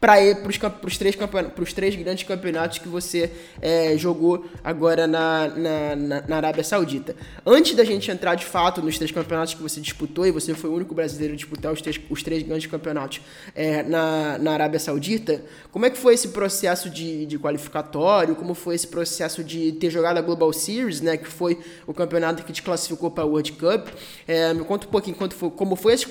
para 0.00 0.22
ir 0.22 0.36
para 0.36 0.48
os 0.86 0.96
três, 0.96 1.16
pros 1.54 1.72
três 1.72 1.96
grandes 1.96 2.22
campeonatos 2.22 2.78
que 2.78 2.88
você 2.88 3.30
é, 3.60 3.96
jogou 3.96 4.46
agora 4.62 5.06
na, 5.06 5.48
na, 5.48 6.22
na, 6.28 6.36
Arábia 6.36 6.62
Saudita. 6.62 7.16
Antes 7.44 7.74
da 7.74 7.84
gente 7.84 8.10
entrar 8.10 8.36
de 8.36 8.44
fato 8.44 8.80
nos 8.80 8.96
três 8.96 9.10
campeonatos 9.10 9.54
que 9.54 9.62
você 9.62 9.80
disputou, 9.80 10.26
e 10.26 10.30
você 10.30 10.54
foi 10.54 10.70
o 10.70 10.74
único 10.74 10.94
brasileiro 10.94 11.34
a 11.34 11.36
disputar 11.36 11.72
os 11.72 11.82
três, 11.82 12.00
os 12.08 12.22
três 12.22 12.42
grandes 12.42 12.70
campeonatos 12.70 13.20
é, 13.54 13.82
na, 13.82 14.38
na 14.38 14.52
Arábia 14.52 14.78
Saudita, 14.78 15.42
como 15.72 15.84
é 15.84 15.90
que 15.90 15.98
foi 15.98 16.14
esse 16.14 16.28
processo 16.28 16.88
de, 16.88 17.26
de 17.26 17.38
qualificatório? 17.38 18.36
Como 18.36 18.54
foi 18.54 18.76
esse 18.76 18.86
processo 18.86 19.42
de 19.42 19.72
ter 19.72 19.90
jogado 19.90 20.18
a 20.18 20.20
Global 20.20 20.52
Series, 20.52 21.00
né, 21.00 21.16
que 21.16 21.26
foi 21.26 21.58
o 21.86 21.92
campeonato 21.92 22.44
que 22.44 22.52
te 22.52 22.62
classificou 22.62 23.10
para 23.10 23.24
a 23.24 23.26
World 23.26 23.52
Cup? 23.52 23.88
É, 24.26 24.54
me 24.54 24.64
conta 24.64 24.86
um 24.86 24.90
pouquinho 24.90 25.16
foi, 25.30 25.50
como 25.50 25.74
foi 25.74 25.94
esses, 25.94 26.08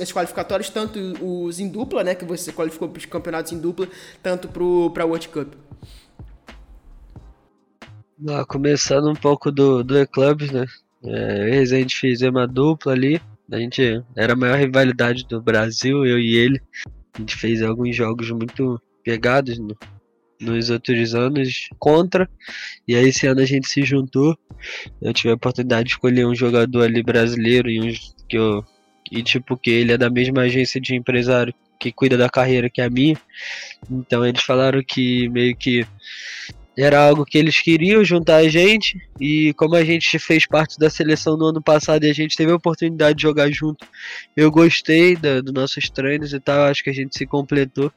esses 0.00 0.12
qualificatórios, 0.12 0.70
tanto 0.70 0.98
os 1.20 1.58
em 1.58 1.68
dupla, 1.68 2.04
né, 2.04 2.14
que 2.14 2.24
você 2.24 2.52
qualificou 2.52 2.88
para 2.88 2.98
os 2.98 3.06
campeonatos 3.16 3.52
em 3.52 3.58
dupla, 3.58 3.88
tanto 4.22 4.48
para 4.92 5.02
a 5.02 5.06
World 5.06 5.28
Cup. 5.28 5.54
Ah, 8.28 8.44
começando 8.46 9.10
um 9.10 9.14
pouco 9.14 9.50
do, 9.50 9.82
do 9.82 9.98
E-Clubs, 9.98 10.50
né? 10.50 10.64
É, 11.04 11.58
a 11.58 11.64
gente 11.64 11.96
fez 11.96 12.22
uma 12.22 12.46
dupla 12.46 12.92
ali. 12.92 13.20
A 13.50 13.58
gente 13.58 14.02
era 14.16 14.32
a 14.32 14.36
maior 14.36 14.58
rivalidade 14.58 15.26
do 15.28 15.40
Brasil, 15.40 16.04
eu 16.04 16.18
e 16.18 16.34
ele. 16.34 16.60
A 17.14 17.18
gente 17.18 17.36
fez 17.36 17.62
alguns 17.62 17.94
jogos 17.94 18.30
muito 18.30 18.80
pegados 19.04 19.58
no, 19.58 19.76
nos 20.40 20.70
outros 20.70 21.14
anos 21.14 21.68
contra. 21.78 22.28
E 22.88 22.96
aí 22.96 23.08
esse 23.08 23.26
ano 23.26 23.40
a 23.40 23.46
gente 23.46 23.68
se 23.68 23.82
juntou. 23.82 24.36
Eu 25.00 25.12
tive 25.12 25.30
a 25.30 25.36
oportunidade 25.36 25.84
de 25.84 25.90
escolher 25.94 26.26
um 26.26 26.34
jogador 26.34 26.84
ali 26.84 27.02
brasileiro 27.02 27.70
e 27.70 27.80
um 27.80 27.92
que 28.28 28.36
eu 28.36 28.64
e 29.10 29.22
tipo 29.22 29.56
que 29.56 29.70
ele 29.70 29.92
é 29.92 29.98
da 29.98 30.10
mesma 30.10 30.42
agência 30.42 30.80
de 30.80 30.96
empresário 30.96 31.54
que 31.78 31.92
cuida 31.92 32.16
da 32.16 32.28
carreira 32.28 32.70
que 32.70 32.80
a 32.80 32.90
minha. 32.90 33.16
Então 33.90 34.26
eles 34.26 34.42
falaram 34.42 34.82
que 34.86 35.28
meio 35.28 35.56
que 35.56 35.86
era 36.76 37.00
algo 37.00 37.24
que 37.24 37.38
eles 37.38 37.58
queriam 37.60 38.04
juntar 38.04 38.36
a 38.36 38.48
gente 38.48 39.00
e 39.18 39.54
como 39.54 39.74
a 39.74 39.84
gente 39.84 40.18
fez 40.18 40.46
parte 40.46 40.78
da 40.78 40.90
seleção 40.90 41.36
no 41.36 41.46
ano 41.46 41.62
passado 41.62 42.04
e 42.04 42.10
a 42.10 42.12
gente 42.12 42.36
teve 42.36 42.52
a 42.52 42.56
oportunidade 42.56 43.16
de 43.16 43.22
jogar 43.22 43.50
junto, 43.50 43.86
eu 44.36 44.50
gostei 44.50 45.16
dos 45.16 45.54
nossos 45.54 45.88
treinos 45.88 46.34
e 46.34 46.40
tal, 46.40 46.64
acho 46.64 46.84
que 46.84 46.90
a 46.90 46.94
gente 46.94 47.16
se 47.16 47.24
completou 47.24 47.90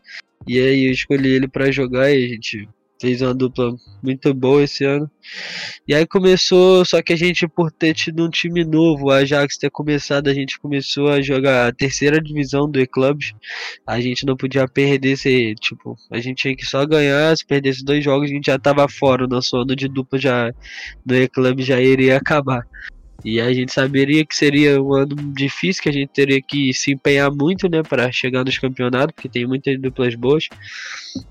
e 0.48 0.58
aí 0.58 0.86
eu 0.86 0.92
escolhi 0.94 1.30
ele 1.30 1.48
para 1.48 1.72
jogar 1.72 2.10
e 2.10 2.24
a 2.24 2.28
gente 2.30 2.70
fez 3.00 3.22
uma 3.22 3.34
dupla 3.34 3.74
muito 4.04 4.34
boa 4.34 4.64
esse 4.64 4.84
ano. 4.84 5.10
E 5.88 5.94
aí 5.94 6.06
começou, 6.06 6.84
só 6.86 7.02
que 7.02 7.14
a 7.14 7.16
gente, 7.16 7.48
por 7.48 7.72
ter 7.72 7.94
tido 7.94 8.26
um 8.26 8.30
time 8.30 8.64
novo, 8.64 9.06
o 9.06 9.12
Ajax 9.12 9.58
ter 9.58 9.70
começado, 9.70 10.28
a 10.28 10.34
gente 10.34 10.60
começou 10.60 11.10
a 11.10 11.22
jogar 11.22 11.68
a 11.68 11.72
terceira 11.72 12.22
divisão 12.22 12.70
do 12.70 12.80
E-Clubs. 12.80 13.34
A 13.88 14.00
gente 14.00 14.26
não 14.26 14.36
podia 14.36 14.68
perder, 14.68 15.18
se, 15.18 15.56
tipo, 15.56 15.96
a 16.12 16.20
gente 16.20 16.38
tinha 16.42 16.56
que 16.56 16.66
só 16.66 16.86
ganhar, 16.86 17.36
se 17.36 17.46
perdesse 17.46 17.84
dois 17.84 18.04
jogos, 18.04 18.30
a 18.30 18.34
gente 18.34 18.48
já 18.48 18.60
tava 18.60 18.88
fora, 18.88 19.26
o 19.26 19.30
nosso 19.30 19.56
ano 19.58 19.76
de 19.76 19.88
dupla 19.88 20.20
já 20.20 20.52
do 21.06 21.16
E-Club 21.16 21.62
já 21.62 21.80
iria 21.80 22.18
acabar. 22.18 22.66
E 23.24 23.42
a 23.42 23.52
gente 23.52 23.74
saberia 23.74 24.26
que 24.26 24.36
seria 24.36 24.82
um 24.82 24.94
ano 24.94 25.16
difícil, 25.34 25.84
que 25.84 25.90
a 25.90 25.94
gente 25.94 26.10
teria 26.10 26.42
que 26.42 26.74
se 26.74 26.94
empenhar 26.94 27.30
muito, 27.32 27.70
né, 27.70 27.84
para 27.84 28.12
chegar 28.12 28.46
nos 28.46 28.58
campeonatos, 28.58 29.14
porque 29.14 29.28
tem 29.28 29.46
muitas 29.46 29.80
duplas 29.80 30.16
boas. 30.16 30.48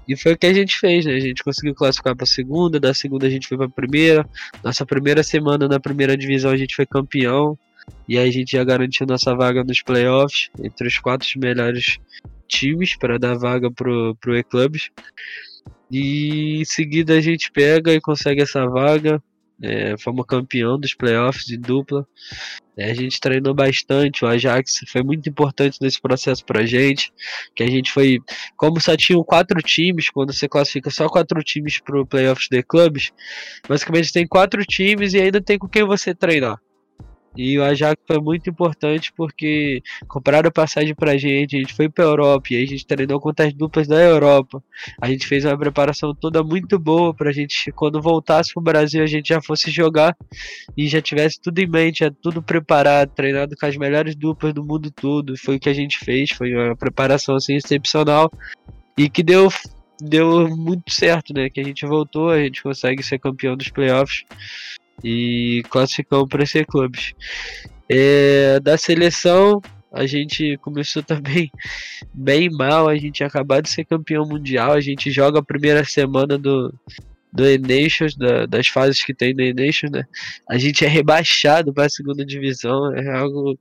E 0.06 0.16
foi 0.16 0.32
o 0.32 0.38
que 0.38 0.46
a 0.46 0.52
gente 0.52 0.78
fez, 0.78 1.06
né? 1.06 1.14
A 1.14 1.20
gente 1.20 1.42
conseguiu 1.42 1.74
classificar 1.74 2.14
para 2.14 2.24
a 2.24 2.26
segunda, 2.26 2.78
da 2.78 2.92
segunda 2.92 3.26
a 3.26 3.30
gente 3.30 3.48
foi 3.48 3.56
para 3.56 3.68
primeira. 3.68 4.28
Nossa 4.62 4.84
primeira 4.84 5.22
semana 5.22 5.66
na 5.66 5.80
primeira 5.80 6.16
divisão 6.16 6.50
a 6.50 6.56
gente 6.56 6.76
foi 6.76 6.84
campeão. 6.84 7.58
E 8.06 8.18
aí 8.18 8.28
a 8.28 8.32
gente 8.32 8.52
já 8.52 8.64
garantiu 8.64 9.06
nossa 9.06 9.34
vaga 9.34 9.64
nos 9.64 9.80
playoffs, 9.80 10.50
entre 10.62 10.86
os 10.86 10.98
quatro 10.98 11.26
melhores 11.36 11.98
times 12.46 12.96
para 12.96 13.18
dar 13.18 13.36
vaga 13.38 13.70
pro, 13.70 14.14
pro 14.20 14.36
E-Clubs. 14.36 14.90
E 15.90 16.60
em 16.60 16.64
seguida 16.64 17.14
a 17.14 17.20
gente 17.20 17.50
pega 17.50 17.92
e 17.92 18.00
consegue 18.00 18.42
essa 18.42 18.66
vaga. 18.66 19.22
É, 19.62 19.96
fomos 19.98 20.24
campeão 20.26 20.78
dos 20.78 20.94
playoffs 20.94 21.44
de 21.44 21.56
dupla. 21.56 22.06
É, 22.76 22.90
a 22.90 22.94
gente 22.94 23.20
treinou 23.20 23.52
bastante. 23.52 24.24
O 24.24 24.28
Ajax 24.28 24.84
foi 24.86 25.02
muito 25.02 25.28
importante 25.28 25.78
nesse 25.80 26.00
processo 26.00 26.44
pra 26.44 26.64
gente. 26.64 27.12
Que 27.54 27.64
a 27.64 27.66
gente 27.66 27.90
foi. 27.90 28.18
Como 28.56 28.80
só 28.80 28.96
tinham 28.96 29.24
quatro 29.24 29.60
times, 29.60 30.10
quando 30.10 30.32
você 30.32 30.48
classifica 30.48 30.90
só 30.90 31.08
quatro 31.08 31.42
times 31.42 31.80
pro 31.80 32.06
playoffs 32.06 32.48
de 32.48 32.62
clubes, 32.62 33.10
basicamente 33.68 34.12
tem 34.12 34.26
quatro 34.26 34.64
times 34.64 35.12
e 35.12 35.20
ainda 35.20 35.40
tem 35.40 35.58
com 35.58 35.68
quem 35.68 35.84
você 35.84 36.14
treinar. 36.14 36.60
E 37.36 37.58
o 37.58 37.64
Ajax 37.64 38.02
foi 38.06 38.20
muito 38.20 38.50
importante 38.50 39.12
porque 39.16 39.82
compraram 40.08 40.50
passagem 40.50 40.94
pra 40.94 41.16
gente, 41.16 41.56
a 41.56 41.58
gente 41.60 41.74
foi 41.74 41.88
pra 41.88 42.04
Europa 42.04 42.48
e 42.50 42.62
a 42.62 42.66
gente 42.66 42.86
treinou 42.86 43.20
contra 43.20 43.46
as 43.46 43.54
duplas 43.54 43.86
da 43.86 44.00
Europa. 44.00 44.62
A 45.00 45.08
gente 45.08 45.26
fez 45.26 45.44
uma 45.44 45.56
preparação 45.56 46.14
toda 46.14 46.42
muito 46.42 46.78
boa 46.78 47.14
pra 47.14 47.30
gente, 47.30 47.70
quando 47.72 48.00
voltasse 48.00 48.52
pro 48.52 48.62
Brasil, 48.62 49.02
a 49.02 49.06
gente 49.06 49.28
já 49.28 49.40
fosse 49.40 49.70
jogar 49.70 50.16
e 50.76 50.88
já 50.88 51.00
tivesse 51.00 51.40
tudo 51.40 51.58
em 51.58 51.66
mente, 51.66 52.00
já 52.00 52.10
tudo 52.10 52.42
preparado, 52.42 53.10
treinado 53.14 53.54
com 53.56 53.66
as 53.66 53.76
melhores 53.76 54.16
duplas 54.16 54.52
do 54.52 54.64
mundo 54.64 54.90
todo. 54.90 55.36
Foi 55.38 55.56
o 55.56 55.60
que 55.60 55.68
a 55.68 55.74
gente 55.74 55.98
fez, 55.98 56.30
foi 56.30 56.54
uma 56.54 56.76
preparação 56.76 57.36
assim 57.36 57.54
excepcional 57.54 58.30
e 58.96 59.08
que 59.08 59.22
deu 59.22 59.48
deu 60.00 60.48
muito 60.56 60.92
certo, 60.92 61.34
né? 61.34 61.50
Que 61.50 61.60
a 61.60 61.64
gente 61.64 61.84
voltou, 61.84 62.30
a 62.30 62.38
gente 62.38 62.62
consegue 62.62 63.02
ser 63.02 63.18
campeão 63.18 63.56
dos 63.56 63.68
playoffs 63.68 64.24
e 65.02 65.62
classificamos 65.70 66.28
para 66.28 66.42
esse 66.42 66.64
clubes. 66.64 67.14
É, 67.88 68.60
da 68.60 68.76
seleção, 68.76 69.60
a 69.92 70.06
gente 70.06 70.56
começou 70.58 71.02
também 71.02 71.50
bem 72.12 72.50
mal, 72.50 72.88
a 72.88 72.96
gente 72.96 73.24
acabado 73.24 73.64
de 73.64 73.70
ser 73.70 73.84
campeão 73.84 74.26
mundial, 74.26 74.72
a 74.72 74.80
gente 74.80 75.10
joga 75.10 75.38
a 75.38 75.44
primeira 75.44 75.84
semana 75.84 76.36
do, 76.36 76.72
do 77.32 77.48
E-Nations, 77.48 78.16
da, 78.16 78.46
das 78.46 78.68
fases 78.68 79.02
que 79.02 79.14
tem 79.14 79.32
no 79.32 79.42
E-Nations, 79.42 79.90
né? 79.92 80.04
A 80.48 80.58
gente 80.58 80.84
é 80.84 80.88
rebaixado 80.88 81.72
para 81.72 81.86
a 81.86 81.90
segunda 81.90 82.24
divisão, 82.24 82.94
é 82.94 83.08
algo 83.16 83.58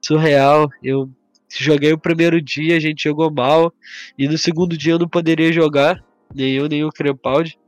surreal. 0.00 0.68
Eu 0.82 1.10
joguei 1.48 1.92
o 1.92 1.98
primeiro 1.98 2.40
dia, 2.40 2.76
a 2.76 2.80
gente 2.80 3.02
jogou 3.02 3.30
mal, 3.30 3.72
e 4.16 4.28
no 4.28 4.38
segundo 4.38 4.76
dia 4.76 4.92
eu 4.92 4.98
não 4.98 5.08
poderia 5.08 5.52
jogar, 5.52 6.00
nem 6.32 6.54
eu, 6.54 6.68
nem 6.68 6.84
o 6.84 6.90
Crepaldi 6.90 7.58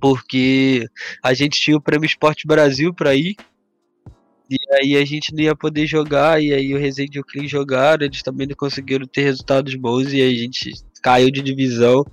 porque 0.00 0.86
a 1.22 1.34
gente 1.34 1.60
tinha 1.60 1.76
o 1.76 1.80
Prêmio 1.80 2.06
Esporte 2.06 2.46
Brasil 2.46 2.92
para 2.94 3.14
ir. 3.14 3.36
E 4.48 4.56
aí 4.74 4.96
a 4.96 5.04
gente 5.04 5.34
não 5.34 5.42
ia 5.42 5.56
poder 5.56 5.86
jogar, 5.86 6.40
e 6.40 6.54
aí 6.54 6.72
o 6.72 6.78
Resende 6.78 7.18
e 7.18 7.20
o 7.20 7.24
Clean 7.24 7.48
jogaram, 7.48 8.04
eles 8.04 8.22
também 8.22 8.46
não 8.46 8.54
conseguiram 8.54 9.04
ter 9.06 9.22
resultados 9.22 9.74
bons, 9.74 10.12
e 10.12 10.22
a 10.22 10.30
gente 10.30 10.72
caiu 11.02 11.30
de 11.32 11.42
divisão. 11.42 12.04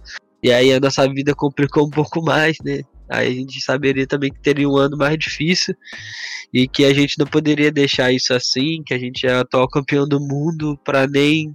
E 0.41 0.51
aí 0.51 0.73
a 0.73 0.79
nossa 0.79 1.07
vida 1.07 1.35
complicou 1.35 1.85
um 1.85 1.91
pouco 1.91 2.23
mais, 2.23 2.57
né? 2.63 2.81
Aí 3.09 3.27
a 3.27 3.31
gente 3.31 3.61
saberia 3.61 4.07
também 4.07 4.31
que 4.31 4.39
teria 4.39 4.67
um 4.67 4.75
ano 4.75 4.97
mais 4.97 5.17
difícil 5.17 5.75
e 6.53 6.67
que 6.67 6.85
a 6.85 6.93
gente 6.93 7.17
não 7.19 7.27
poderia 7.27 7.71
deixar 7.71 8.11
isso 8.11 8.33
assim, 8.33 8.81
que 8.83 8.93
a 8.93 8.97
gente 8.97 9.25
é 9.27 9.33
atual 9.33 9.67
campeão 9.67 10.07
do 10.07 10.19
mundo 10.19 10.77
para 10.83 11.07
nem 11.07 11.53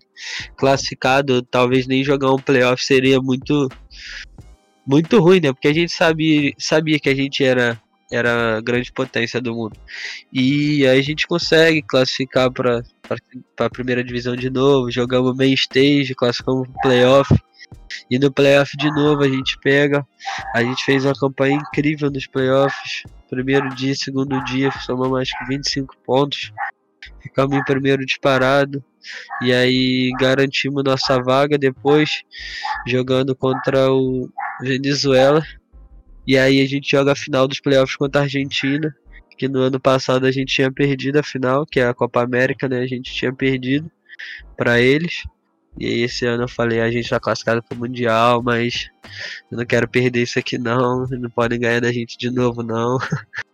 classificado, 0.56 1.42
talvez 1.42 1.87
nem 1.87 2.04
jogar 2.04 2.32
um 2.32 2.38
playoff 2.38 2.85
seria 2.85 3.20
muito 3.20 3.68
muito 4.88 5.21
ruim, 5.21 5.40
né? 5.40 5.52
Porque 5.52 5.68
a 5.68 5.75
gente 5.75 5.92
sabia, 5.92 6.52
sabia 6.59 6.99
que 6.99 7.09
a 7.09 7.14
gente 7.14 7.45
era 7.45 7.80
era 8.11 8.57
a 8.57 8.61
grande 8.62 8.90
potência 8.90 9.38
do 9.38 9.54
mundo. 9.54 9.78
E 10.33 10.87
aí 10.87 10.99
a 10.99 11.02
gente 11.02 11.26
consegue 11.26 11.83
classificar 11.83 12.50
para 12.50 12.83
a 13.59 13.68
primeira 13.71 14.02
divisão 14.02 14.35
de 14.35 14.49
novo, 14.49 14.90
jogamos 14.90 15.37
main 15.37 15.52
stage, 15.52 16.14
classificamos 16.14 16.66
playoff. 16.80 17.35
E 18.11 18.18
no 18.18 18.33
playoff 18.33 18.75
de 18.78 18.90
novo 18.90 19.23
a 19.23 19.28
gente 19.28 19.59
pega. 19.59 20.07
A 20.54 20.62
gente 20.62 20.83
fez 20.85 21.04
uma 21.04 21.14
campanha 21.14 21.57
incrível 21.57 22.11
nos 22.11 22.26
playoffs. 22.26 23.02
Primeiro 23.28 23.68
dia, 23.75 23.95
segundo 23.95 24.42
dia, 24.45 24.71
somamos 24.87 25.11
mais 25.11 25.30
que 25.30 25.45
25 25.45 25.95
pontos. 26.07 26.50
Ficamos 27.21 27.57
em 27.57 27.65
primeiro 27.65 28.05
disparado. 28.05 28.83
E 29.43 29.53
aí 29.53 30.11
garantimos 30.21 30.85
nossa 30.85 31.23
vaga 31.23 31.57
depois, 31.57 32.23
jogando 32.87 33.35
contra 33.35 33.93
o 33.93 34.29
Venezuela. 34.61 35.43
E 36.27 36.37
aí 36.37 36.61
a 36.61 36.67
gente 36.67 36.91
joga 36.91 37.12
a 37.12 37.17
final 37.17 37.49
dos 37.49 37.61
playoffs 37.61 37.97
contra 37.97 38.21
a 38.21 38.25
Argentina, 38.25 38.95
que 39.37 39.49
no 39.49 39.61
ano 39.61 39.81
passado 39.81 40.27
a 40.27 40.31
gente 40.31 40.55
tinha 40.55 40.71
perdido 40.71 41.19
a 41.19 41.23
final, 41.23 41.65
que 41.65 41.81
é 41.81 41.87
a 41.87 41.95
Copa 41.95 42.23
América, 42.23 42.69
né? 42.69 42.81
A 42.81 42.87
gente 42.87 43.12
tinha 43.12 43.33
perdido 43.33 43.91
para 44.57 44.81
eles. 44.81 45.23
E 45.79 45.87
aí 45.87 46.00
esse 46.00 46.27
ano 46.27 46.43
eu 46.43 46.49
falei, 46.49 46.81
a 46.81 46.91
gente 46.91 47.09
tá 47.09 47.21
classificado 47.21 47.62
pro 47.62 47.79
Mundial, 47.79 48.43
mas 48.43 48.91
eu 49.50 49.57
não 49.57 49.65
quero 49.65 49.88
perder 49.88 50.23
isso 50.23 50.38
aqui 50.38 50.59
não, 50.59 51.07
não 51.07 51.31
podem 51.31 51.61
ganhar 51.61 51.81
da 51.81 51.93
gente 51.93 52.19
de 52.19 52.31
novo 52.31 52.62
não. 52.62 52.99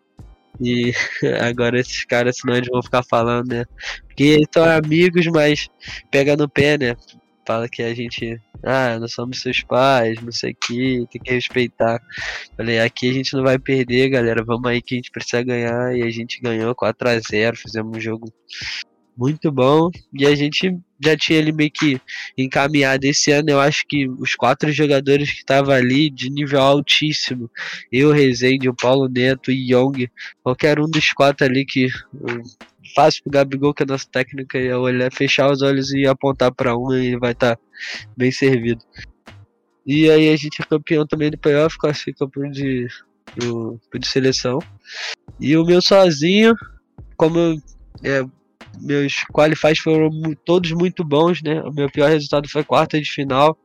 E 0.61 0.93
agora 1.41 1.79
esses 1.79 2.05
caras, 2.05 2.39
senão 2.39 2.57
eles 2.57 2.69
vão 2.69 2.83
ficar 2.83 3.03
falando, 3.03 3.49
né? 3.49 3.65
Porque 4.07 4.25
eles 4.25 4.49
são 4.53 4.65
amigos, 4.65 5.27
mas 5.27 5.69
pega 6.11 6.37
no 6.37 6.49
pé, 6.49 6.79
né? 6.79 6.97
Fala 7.47 7.69
que 7.69 7.83
a 7.83 7.95
gente, 7.95 8.41
ah, 8.63 8.99
nós 8.99 9.13
somos 9.13 9.43
seus 9.43 9.63
pais, 9.63 10.21
não 10.23 10.33
sei 10.33 10.53
o 10.53 10.57
que, 10.57 11.07
tem 11.11 11.21
que 11.21 11.33
respeitar. 11.33 12.01
Falei, 12.57 12.81
aqui 12.81 13.11
a 13.11 13.13
gente 13.13 13.35
não 13.35 13.43
vai 13.43 13.59
perder, 13.59 14.09
galera. 14.09 14.43
Vamos 14.43 14.71
aí 14.71 14.81
que 14.81 14.95
a 14.95 14.97
gente 14.97 15.11
precisa 15.11 15.43
ganhar. 15.43 15.95
E 15.95 16.03
a 16.03 16.11
gente 16.11 16.41
ganhou 16.41 16.75
4 16.75 17.09
a 17.09 17.19
0 17.19 17.57
fizemos 17.57 17.97
um 17.97 18.01
jogo 18.01 18.33
muito 19.17 19.51
bom. 19.51 19.91
E 20.13 20.27
a 20.27 20.35
gente 20.35 20.79
já 21.03 21.17
tinha 21.17 21.39
ele 21.39 21.53
meio 21.53 21.71
que 21.71 22.01
encaminhado 22.37 23.05
esse 23.05 23.31
ano. 23.31 23.51
Eu 23.51 23.61
acho 23.61 23.85
que 23.87 24.09
os 24.09 24.35
quatro 24.35 24.71
jogadores 24.73 25.31
que 25.31 25.39
estavam 25.39 25.75
ali 25.75 26.11
de 26.11 26.31
nível 26.31 26.61
altíssimo, 26.61 27.51
eu, 27.93 28.13
Rezende, 28.13 28.69
o 28.69 28.75
Paulo 28.75 29.09
Neto 29.09 29.51
e 29.51 29.73
Young, 29.73 30.09
qualquer 30.43 30.79
um 30.79 30.89
dos 30.89 31.13
quatro 31.13 31.47
ali 31.47 31.65
que 31.65 31.89
fácil 32.95 33.23
pro 33.25 33.33
Gabigol, 33.33 33.75
que 33.75 33.83
é 33.83 33.87
nosso 33.87 34.09
técnico, 34.09 34.57
é 34.57 34.77
olhar, 34.77 35.13
fechar 35.13 35.51
os 35.51 35.63
olhos 35.63 35.93
e 35.93 36.07
apontar 36.07 36.53
para 36.53 36.77
um 36.77 36.93
e 36.93 37.07
ele 37.07 37.19
vai 37.19 37.33
estar 37.33 37.57
tá 37.57 37.63
bem 38.17 38.31
servido. 38.31 38.83
E 39.87 40.11
aí 40.11 40.33
a 40.33 40.37
gente 40.37 40.63
é 40.63 40.65
campeão 40.65 41.07
também 41.07 41.31
do 41.31 41.39
playoff, 41.39 41.77
classifica 41.79 42.27
pro 42.27 42.51
de, 42.51 42.87
de 43.37 44.07
seleção. 44.07 44.59
E 45.39 45.57
o 45.57 45.65
meu 45.65 45.83
sozinho, 45.83 46.55
como 47.17 47.61
é, 48.03 48.25
meus 48.81 49.25
qualifies 49.33 49.79
foram 49.79 50.11
todos 50.45 50.73
muito 50.73 51.05
bons, 51.05 51.43
né? 51.43 51.63
O 51.63 51.73
meu 51.73 51.91
pior 51.91 52.11
resultado 52.11 52.49
foi 52.49 52.65
quarta 52.65 53.01
de 53.01 53.11
final. 53.11 53.59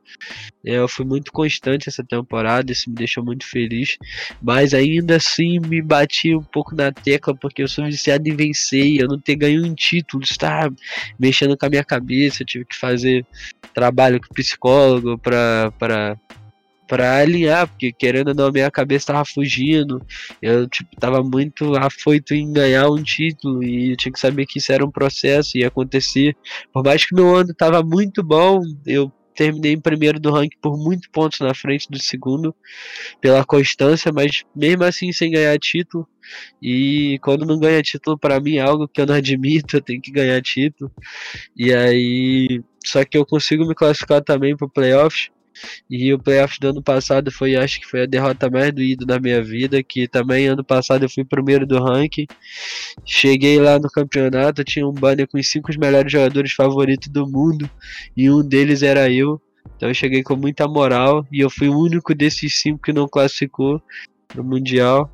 É, 0.64 0.76
eu 0.76 0.88
fui 0.88 1.04
muito 1.04 1.32
constante 1.32 1.88
essa 1.88 2.04
temporada, 2.04 2.72
isso 2.72 2.90
me 2.90 2.96
deixou 2.96 3.24
muito 3.24 3.46
feliz. 3.46 3.96
Mas 4.42 4.74
ainda 4.74 5.16
assim 5.16 5.58
me 5.58 5.80
bati 5.80 6.34
um 6.34 6.42
pouco 6.42 6.74
na 6.74 6.92
tecla, 6.92 7.34
porque 7.34 7.62
eu 7.62 7.68
sou 7.68 7.84
viciado 7.84 8.28
em 8.28 8.36
vencer 8.36 8.84
e 8.84 8.98
eu 8.98 9.08
não 9.08 9.18
ter 9.18 9.36
ganho 9.36 9.64
um 9.64 9.74
título, 9.74 10.22
está 10.22 10.70
mexendo 11.18 11.56
com 11.56 11.66
a 11.66 11.70
minha 11.70 11.84
cabeça. 11.84 12.42
Eu 12.42 12.46
tive 12.46 12.64
que 12.64 12.76
fazer 12.76 13.24
trabalho 13.74 14.20
com 14.20 14.34
psicólogo 14.34 15.18
para 15.18 16.16
para 16.90 17.18
alinhar, 17.18 17.68
porque 17.68 17.92
querendo 17.92 18.28
ou 18.28 18.34
não, 18.34 18.50
minha 18.50 18.68
cabeça 18.68 19.12
tava 19.12 19.24
fugindo. 19.24 20.04
Eu, 20.42 20.68
tipo, 20.68 20.90
tava 20.98 21.22
muito 21.22 21.76
afoito 21.76 22.34
em 22.34 22.52
ganhar 22.52 22.90
um 22.90 23.00
título 23.00 23.62
e 23.62 23.92
eu 23.92 23.96
tinha 23.96 24.12
que 24.12 24.18
saber 24.18 24.44
que 24.44 24.58
isso 24.58 24.72
era 24.72 24.84
um 24.84 24.90
processo 24.90 25.56
e 25.56 25.60
ia 25.60 25.68
acontecer. 25.68 26.36
Por 26.72 26.82
mais 26.82 27.04
que 27.04 27.14
meu 27.14 27.32
ano 27.36 27.54
tava 27.54 27.80
muito 27.80 28.24
bom, 28.24 28.60
eu 28.84 29.12
terminei 29.36 29.72
em 29.72 29.80
primeiro 29.80 30.18
do 30.18 30.32
ranking 30.32 30.58
por 30.60 30.76
muitos 30.76 31.06
pontos 31.12 31.38
na 31.38 31.54
frente 31.54 31.88
do 31.88 31.98
segundo, 32.00 32.52
pela 33.20 33.44
constância, 33.44 34.10
mas 34.12 34.42
mesmo 34.54 34.82
assim 34.82 35.12
sem 35.12 35.30
ganhar 35.30 35.56
título. 35.60 36.08
E 36.60 37.20
quando 37.22 37.46
não 37.46 37.60
ganha 37.60 37.80
título, 37.82 38.18
para 38.18 38.40
mim 38.40 38.56
é 38.56 38.62
algo 38.62 38.88
que 38.88 39.00
eu 39.00 39.06
não 39.06 39.14
admito, 39.16 39.76
eu 39.76 39.80
tenho 39.80 40.02
que 40.02 40.10
ganhar 40.10 40.42
título. 40.42 40.90
E 41.56 41.72
aí, 41.72 42.60
só 42.84 43.04
que 43.04 43.16
eu 43.16 43.24
consigo 43.24 43.64
me 43.64 43.76
classificar 43.76 44.20
também 44.24 44.56
para 44.56 44.68
playoffs. 44.68 45.30
E 45.88 46.12
o 46.12 46.18
playoff 46.18 46.58
do 46.60 46.68
ano 46.68 46.82
passado 46.82 47.30
foi, 47.30 47.56
acho 47.56 47.80
que 47.80 47.86
foi 47.86 48.02
a 48.02 48.06
derrota 48.06 48.48
mais 48.48 48.72
doída 48.72 49.04
da 49.04 49.18
minha 49.18 49.42
vida, 49.42 49.82
que 49.82 50.08
também 50.08 50.46
ano 50.46 50.64
passado 50.64 51.04
eu 51.04 51.10
fui 51.10 51.24
primeiro 51.24 51.66
do 51.66 51.82
ranking. 51.82 52.26
Cheguei 53.04 53.60
lá 53.60 53.78
no 53.78 53.88
campeonato, 53.88 54.64
tinha 54.64 54.86
um 54.86 54.92
banner 54.92 55.28
com 55.28 55.38
os 55.38 55.48
cinco 55.48 55.70
melhores 55.78 56.10
jogadores 56.10 56.52
favoritos 56.52 57.08
do 57.08 57.26
mundo, 57.28 57.68
e 58.16 58.30
um 58.30 58.46
deles 58.46 58.82
era 58.82 59.10
eu. 59.10 59.40
Então 59.76 59.88
eu 59.88 59.94
cheguei 59.94 60.22
com 60.22 60.36
muita 60.36 60.66
moral 60.68 61.26
e 61.32 61.40
eu 61.40 61.50
fui 61.50 61.68
o 61.68 61.78
único 61.78 62.14
desses 62.14 62.60
cinco 62.60 62.82
que 62.82 62.92
não 62.92 63.08
classificou 63.08 63.80
no 64.34 64.44
Mundial. 64.44 65.10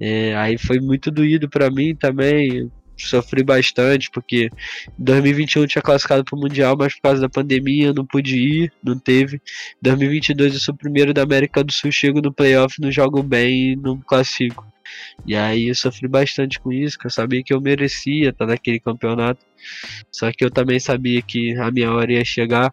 É, 0.00 0.34
aí 0.36 0.58
foi 0.58 0.80
muito 0.80 1.10
doído 1.10 1.48
para 1.48 1.70
mim 1.70 1.94
também 1.94 2.70
sofri 3.06 3.42
bastante, 3.42 4.10
porque 4.10 4.50
em 4.98 5.04
2021 5.04 5.62
eu 5.62 5.68
tinha 5.68 5.82
classificado 5.82 6.24
para 6.24 6.36
o 6.36 6.40
Mundial, 6.40 6.76
mas 6.78 6.94
por 6.94 7.02
causa 7.02 7.20
da 7.20 7.28
pandemia 7.28 7.92
não 7.92 8.04
pude 8.04 8.36
ir, 8.36 8.72
não 8.82 8.98
teve. 8.98 9.36
Em 9.36 9.82
2022 9.82 10.54
eu 10.54 10.60
sou 10.60 10.74
o 10.74 10.78
primeiro 10.78 11.12
da 11.14 11.22
América 11.22 11.64
do 11.64 11.72
Sul, 11.72 11.92
chego 11.92 12.20
no 12.20 12.32
playoff, 12.32 12.80
não 12.80 12.90
jogo 12.90 13.22
bem 13.22 13.72
e 13.72 13.76
não 13.76 14.00
classifico. 14.00 14.66
E 15.26 15.36
aí 15.36 15.68
eu 15.68 15.74
sofri 15.74 16.08
bastante 16.08 16.58
com 16.58 16.72
isso, 16.72 16.98
que 16.98 17.06
eu 17.06 17.10
sabia 17.10 17.42
que 17.42 17.52
eu 17.52 17.60
merecia 17.60 18.30
estar 18.30 18.46
naquele 18.46 18.80
campeonato. 18.80 19.44
Só 20.10 20.30
que 20.32 20.44
eu 20.44 20.50
também 20.50 20.80
sabia 20.80 21.22
que 21.22 21.56
a 21.56 21.70
minha 21.70 21.92
hora 21.92 22.12
ia 22.12 22.24
chegar. 22.24 22.72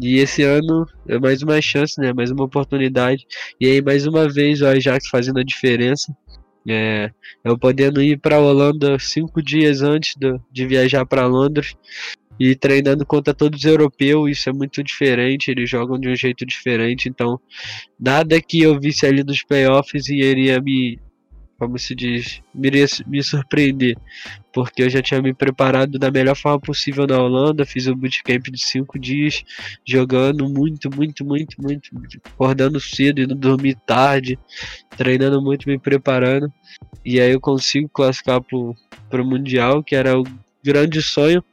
E 0.00 0.18
esse 0.18 0.42
ano 0.42 0.86
é 1.06 1.18
mais 1.18 1.42
uma 1.42 1.60
chance, 1.60 2.00
né? 2.00 2.12
Mais 2.12 2.30
uma 2.30 2.44
oportunidade. 2.44 3.26
E 3.60 3.66
aí 3.66 3.82
mais 3.82 4.06
uma 4.06 4.28
vez 4.28 4.62
o 4.62 4.66
Ajax 4.66 5.08
fazendo 5.08 5.38
a 5.38 5.44
diferença. 5.44 6.14
É, 6.68 7.10
eu 7.44 7.58
podendo 7.58 8.00
ir 8.00 8.18
para 8.18 8.38
Holanda 8.38 8.98
cinco 8.98 9.42
dias 9.42 9.82
antes 9.82 10.14
de, 10.16 10.38
de 10.50 10.66
viajar 10.66 11.04
para 11.04 11.26
Londres 11.26 11.74
e 12.38 12.54
treinando 12.54 13.04
contra 13.04 13.34
todos 13.34 13.58
os 13.60 13.64
europeus, 13.64 14.30
isso 14.30 14.48
é 14.48 14.52
muito 14.52 14.82
diferente, 14.82 15.50
eles 15.50 15.68
jogam 15.68 15.98
de 15.98 16.08
um 16.08 16.16
jeito 16.16 16.46
diferente, 16.46 17.08
então 17.08 17.38
nada 17.98 18.40
que 18.40 18.62
eu 18.62 18.78
visse 18.80 19.06
ali 19.06 19.22
nos 19.22 19.42
playoffs 19.42 20.08
iria 20.08 20.60
me, 20.60 20.98
como 21.62 21.78
se 21.78 21.94
diz, 21.94 22.42
me, 22.52 22.68
me 23.06 23.22
surpreender, 23.22 23.96
porque 24.52 24.82
eu 24.82 24.90
já 24.90 25.00
tinha 25.00 25.22
me 25.22 25.32
preparado 25.32 25.96
da 25.96 26.10
melhor 26.10 26.34
forma 26.34 26.58
possível 26.58 27.06
na 27.06 27.16
Holanda, 27.16 27.64
fiz 27.64 27.86
um 27.86 27.94
bootcamp 27.94 28.48
de 28.50 28.60
cinco 28.60 28.98
dias, 28.98 29.44
jogando 29.86 30.48
muito, 30.48 30.90
muito, 30.92 31.24
muito, 31.24 31.56
muito, 31.62 32.20
acordando 32.24 32.80
cedo, 32.80 33.20
indo 33.20 33.36
dormir 33.36 33.76
tarde, 33.86 34.36
treinando 34.96 35.40
muito, 35.40 35.68
me 35.68 35.78
preparando, 35.78 36.52
e 37.04 37.20
aí 37.20 37.30
eu 37.30 37.40
consigo 37.40 37.88
classificar 37.88 38.40
para 38.40 39.22
o 39.22 39.24
Mundial, 39.24 39.84
que 39.84 39.94
era 39.94 40.18
o 40.18 40.24
grande 40.64 41.00
sonho, 41.00 41.44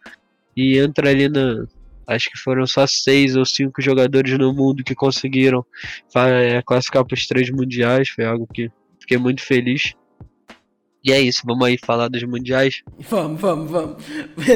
e 0.57 0.79
entra 0.79 1.11
ali 1.11 1.29
na, 1.29 1.67
acho 2.07 2.31
que 2.31 2.39
foram 2.39 2.65
só 2.65 2.87
seis 2.87 3.35
ou 3.35 3.45
cinco 3.45 3.79
jogadores 3.79 4.35
no 4.39 4.51
mundo 4.55 4.83
que 4.83 4.95
conseguiram 4.95 5.63
é, 6.15 6.63
classificar 6.63 7.05
para 7.05 7.13
os 7.13 7.27
três 7.27 7.51
mundiais. 7.51 8.09
Foi 8.09 8.25
algo 8.25 8.47
que 8.51 8.71
fiquei 9.09 9.17
muito 9.17 9.41
feliz. 9.41 9.93
E 11.03 11.13
é 11.13 11.19
isso, 11.19 11.43
vamos 11.45 11.65
aí 11.65 11.77
falar 11.77 12.09
dos 12.09 12.21
mundiais? 12.23 12.83
Vamos, 13.09 13.39
vamos, 13.39 13.71
vamos. 13.71 14.03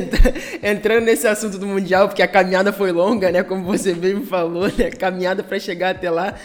Entrando 0.62 1.06
nesse 1.06 1.26
assunto 1.26 1.58
do 1.58 1.66
mundial, 1.66 2.10
porque 2.10 2.22
a 2.22 2.28
caminhada 2.28 2.74
foi 2.74 2.92
longa, 2.92 3.32
né? 3.32 3.44
Como 3.44 3.64
você 3.64 3.94
mesmo 3.94 4.26
falou, 4.26 4.68
né? 4.68 4.88
A 4.88 4.96
caminhada 4.96 5.42
para 5.42 5.58
chegar 5.58 5.92
até 5.92 6.12
lá 6.12 6.36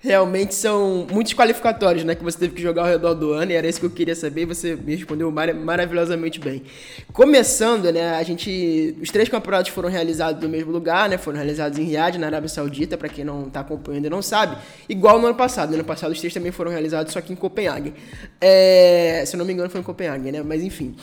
realmente 0.00 0.54
são 0.54 1.06
muitos 1.10 1.34
qualificatórios, 1.34 2.04
né? 2.04 2.14
Que 2.14 2.22
você 2.22 2.38
teve 2.38 2.54
que 2.54 2.62
jogar 2.62 2.82
ao 2.82 2.88
redor 2.88 3.14
do 3.14 3.32
ano, 3.32 3.52
e 3.52 3.54
era 3.54 3.68
isso 3.68 3.80
que 3.80 3.86
eu 3.86 3.90
queria 3.90 4.14
saber, 4.14 4.42
e 4.42 4.44
você 4.44 4.76
me 4.76 4.94
respondeu 4.94 5.30
mar 5.30 5.52
maravilhosamente 5.52 6.38
bem. 6.38 6.62
Começando, 7.12 7.90
né? 7.92 8.14
A 8.14 8.22
gente. 8.22 8.96
Os 9.02 9.10
três 9.10 9.28
campeonatos 9.28 9.70
foram 9.72 9.88
realizados 9.88 10.42
no 10.42 10.48
mesmo 10.48 10.70
lugar, 10.70 11.08
né? 11.08 11.18
Foram 11.18 11.38
realizados 11.38 11.78
em 11.78 11.84
Riad, 11.84 12.18
na 12.18 12.26
Arábia 12.26 12.48
Saudita, 12.48 12.96
para 12.96 13.08
quem 13.08 13.24
não 13.24 13.50
tá 13.50 13.60
acompanhando 13.60 14.06
e 14.06 14.10
não 14.10 14.22
sabe. 14.22 14.56
Igual 14.88 15.20
no 15.20 15.26
ano 15.26 15.36
passado. 15.36 15.70
No 15.70 15.74
ano 15.74 15.84
passado 15.84 16.12
os 16.12 16.18
três 16.18 16.32
também 16.32 16.52
foram 16.52 16.70
realizados, 16.70 17.12
só 17.12 17.20
que 17.20 17.32
em 17.32 17.36
Copenhague. 17.36 17.92
É... 18.40 19.24
Se 19.26 19.34
eu 19.34 19.38
não 19.38 19.44
me 19.44 19.52
engano, 19.52 19.68
foi 19.70 19.80
em 19.80 19.84
Copenhague, 19.84 20.30
né? 20.30 20.42
Mas 20.42 20.62
enfim. 20.62 20.94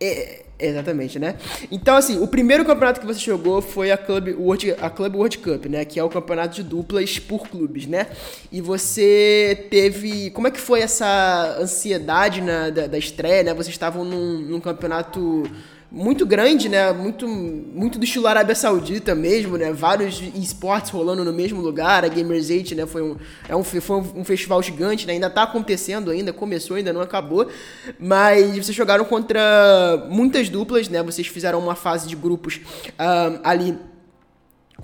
É, 0.00 0.43
exatamente, 0.58 1.18
né? 1.18 1.36
Então, 1.70 1.96
assim, 1.96 2.20
o 2.20 2.28
primeiro 2.28 2.64
campeonato 2.64 3.00
que 3.00 3.06
você 3.06 3.20
jogou 3.20 3.60
foi 3.60 3.90
a 3.90 3.96
Club 3.96 4.28
World, 4.38 4.74
a 4.80 4.90
Club 4.90 5.16
World 5.16 5.38
Cup, 5.38 5.66
né? 5.66 5.84
Que 5.84 5.98
é 5.98 6.04
o 6.04 6.08
campeonato 6.08 6.54
de 6.54 6.62
duplas 6.62 7.18
por 7.18 7.48
clubes, 7.48 7.86
né? 7.86 8.08
E 8.50 8.60
você 8.60 9.66
teve. 9.70 10.30
Como 10.30 10.46
é 10.46 10.50
que 10.50 10.60
foi 10.60 10.80
essa 10.80 11.56
ansiedade 11.60 12.40
na, 12.40 12.70
da, 12.70 12.86
da 12.86 12.98
estreia, 12.98 13.42
né? 13.42 13.54
Vocês 13.54 13.74
estavam 13.74 14.04
num, 14.04 14.38
num 14.38 14.60
campeonato 14.60 15.44
muito 15.94 16.26
grande, 16.26 16.68
né? 16.68 16.92
Muito, 16.92 17.28
muito 17.28 18.00
do 18.00 18.04
estilo 18.04 18.26
Arábia 18.26 18.54
Saudita 18.56 19.14
mesmo, 19.14 19.56
né? 19.56 19.72
Vários 19.72 20.20
esportes 20.34 20.90
rolando 20.90 21.24
no 21.24 21.32
mesmo 21.32 21.60
lugar. 21.60 22.04
A 22.04 22.08
Gamers 22.08 22.50
8, 22.50 22.74
né? 22.74 22.84
Foi 22.84 23.00
um, 23.00 23.16
é 23.48 23.54
um, 23.54 23.62
foi 23.62 23.96
um 23.96 24.24
festival 24.24 24.60
gigante, 24.60 25.06
né? 25.06 25.12
Ainda 25.12 25.30
tá 25.30 25.44
acontecendo 25.44 26.10
ainda, 26.10 26.32
começou, 26.32 26.76
ainda 26.76 26.92
não 26.92 27.00
acabou. 27.00 27.48
Mas 27.96 28.56
vocês 28.56 28.74
jogaram 28.74 29.04
contra 29.04 30.04
muitas 30.10 30.48
duplas, 30.48 30.88
né? 30.88 31.00
Vocês 31.00 31.28
fizeram 31.28 31.60
uma 31.60 31.76
fase 31.76 32.08
de 32.08 32.16
grupos 32.16 32.60
um, 32.98 33.40
ali 33.44 33.78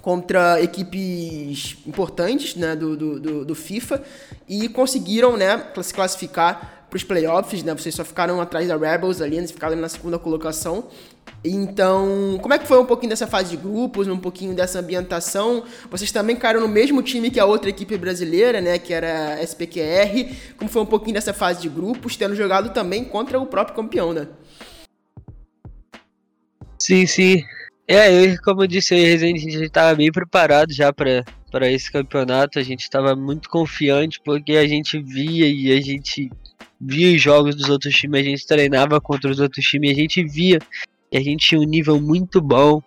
contra 0.01 0.63
equipes 0.63 1.77
importantes 1.87 2.55
né, 2.55 2.75
do, 2.75 2.97
do, 2.97 3.45
do, 3.45 3.55
FIFA 3.55 4.03
e 4.49 4.69
conseguiram 4.69 5.37
né, 5.37 5.63
se 5.83 5.93
classificar 5.93 6.80
para 6.91 6.97
os 6.97 7.05
playoffs, 7.05 7.63
né? 7.63 7.73
Vocês 7.73 7.95
só 7.95 8.05
ficaram 8.05 8.41
atrás 8.41 8.67
da 8.67 8.77
Rebels 8.77 9.23
ali, 9.23 9.39
eles 9.39 9.53
ficaram 9.53 9.77
na 9.77 9.89
segunda 9.89 10.19
colocação. 10.19 10.89
Então, 11.45 12.39
como 12.43 12.53
é 12.53 12.59
que 12.59 12.67
foi 12.67 12.79
um 12.79 12.85
pouquinho 12.85 13.11
dessa 13.11 13.27
fase 13.27 13.51
de 13.51 13.57
grupos, 13.57 14.09
um 14.09 14.19
pouquinho 14.19 14.55
dessa 14.55 14.81
ambientação? 14.81 15.65
Vocês 15.91 16.11
também 16.11 16.37
caíram 16.37 16.61
no 16.61 16.69
mesmo 16.69 17.03
time 17.03 17.31
que 17.31 17.39
a 17.39 17.47
outra 17.47 17.71
equipe 17.71 17.97
brasileira, 17.97 18.61
né, 18.61 18.79
que 18.79 18.93
era 18.93 19.35
a 19.35 19.43
SPQR. 19.43 20.35
Como 20.59 20.69
foi 20.69 20.83
um 20.83 20.87
pouquinho 20.87 21.15
dessa 21.15 21.33
fase 21.33 21.63
de 21.63 21.69
grupos, 21.69 22.17
tendo 22.17 22.35
jogado 22.35 22.71
também 22.75 23.05
contra 23.05 23.39
o 23.39 23.47
próprio 23.47 23.77
campeão, 23.77 24.13
né? 24.13 24.27
Sim, 26.77 27.07
sim. 27.07 27.45
É, 27.93 28.09
eu, 28.09 28.41
como 28.45 28.63
eu 28.63 28.69
disse, 28.69 28.95
a 28.95 29.17
gente 29.17 29.49
estava 29.49 29.97
bem 29.97 30.13
preparado 30.13 30.73
já 30.73 30.93
para 30.93 31.25
para 31.51 31.69
esse 31.69 31.91
campeonato. 31.91 32.61
A 32.61 32.63
gente 32.63 32.83
estava 32.83 33.17
muito 33.17 33.49
confiante 33.49 34.21
porque 34.25 34.53
a 34.53 34.65
gente 34.65 34.97
via 35.03 35.49
e 35.49 35.77
a 35.77 35.81
gente 35.81 36.31
via 36.81 37.13
os 37.13 37.21
jogos 37.21 37.57
dos 37.57 37.69
outros 37.69 37.93
times, 37.93 38.21
a 38.21 38.25
gente 38.25 38.47
treinava 38.47 39.01
contra 39.01 39.29
os 39.29 39.41
outros 39.41 39.65
times, 39.65 39.91
a 39.91 39.95
gente 39.95 40.23
via 40.23 40.61
que 41.11 41.17
a 41.17 41.21
gente 41.21 41.49
tinha 41.49 41.61
um 41.61 41.65
nível 41.65 42.01
muito 42.01 42.41
bom, 42.41 42.81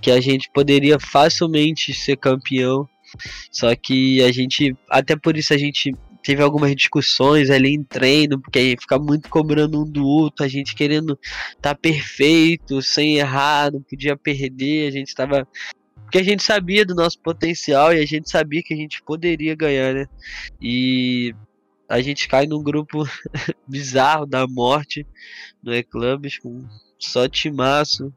que 0.00 0.12
a 0.12 0.20
gente 0.20 0.48
poderia 0.54 1.00
facilmente 1.00 1.92
ser 1.92 2.16
campeão. 2.16 2.88
Só 3.50 3.74
que 3.74 4.22
a 4.22 4.30
gente, 4.30 4.76
até 4.88 5.16
por 5.16 5.36
isso 5.36 5.52
a 5.52 5.58
gente 5.58 5.92
teve 6.24 6.42
algumas 6.42 6.74
discussões 6.74 7.50
ali 7.50 7.74
em 7.74 7.84
treino, 7.84 8.40
porque 8.40 8.58
aí 8.58 8.76
fica 8.80 8.98
muito 8.98 9.28
cobrando 9.28 9.82
um 9.82 9.88
do 9.88 10.04
outro, 10.04 10.44
a 10.44 10.48
gente 10.48 10.74
querendo 10.74 11.18
tá 11.60 11.74
perfeito, 11.74 12.80
sem 12.82 13.18
errar, 13.18 13.72
não 13.72 13.82
podia 13.82 14.16
perder, 14.16 14.88
a 14.88 14.90
gente 14.90 15.08
estava 15.08 15.46
porque 16.14 16.18
a 16.18 16.22
gente 16.22 16.44
sabia 16.44 16.84
do 16.84 16.94
nosso 16.94 17.18
potencial 17.18 17.92
e 17.92 18.00
a 18.00 18.06
gente 18.06 18.30
sabia 18.30 18.62
que 18.62 18.72
a 18.72 18.76
gente 18.76 19.02
poderia 19.02 19.56
ganhar, 19.56 19.92
né? 19.94 20.06
E 20.60 21.34
a 21.88 22.00
gente 22.00 22.28
cai 22.28 22.46
num 22.46 22.62
grupo 22.62 23.04
bizarro 23.66 24.24
da 24.24 24.46
morte 24.46 25.06
no 25.62 25.74
E-Clubs, 25.74 26.38
com 26.38 26.64
só 26.98 27.28
timaço, 27.28 28.12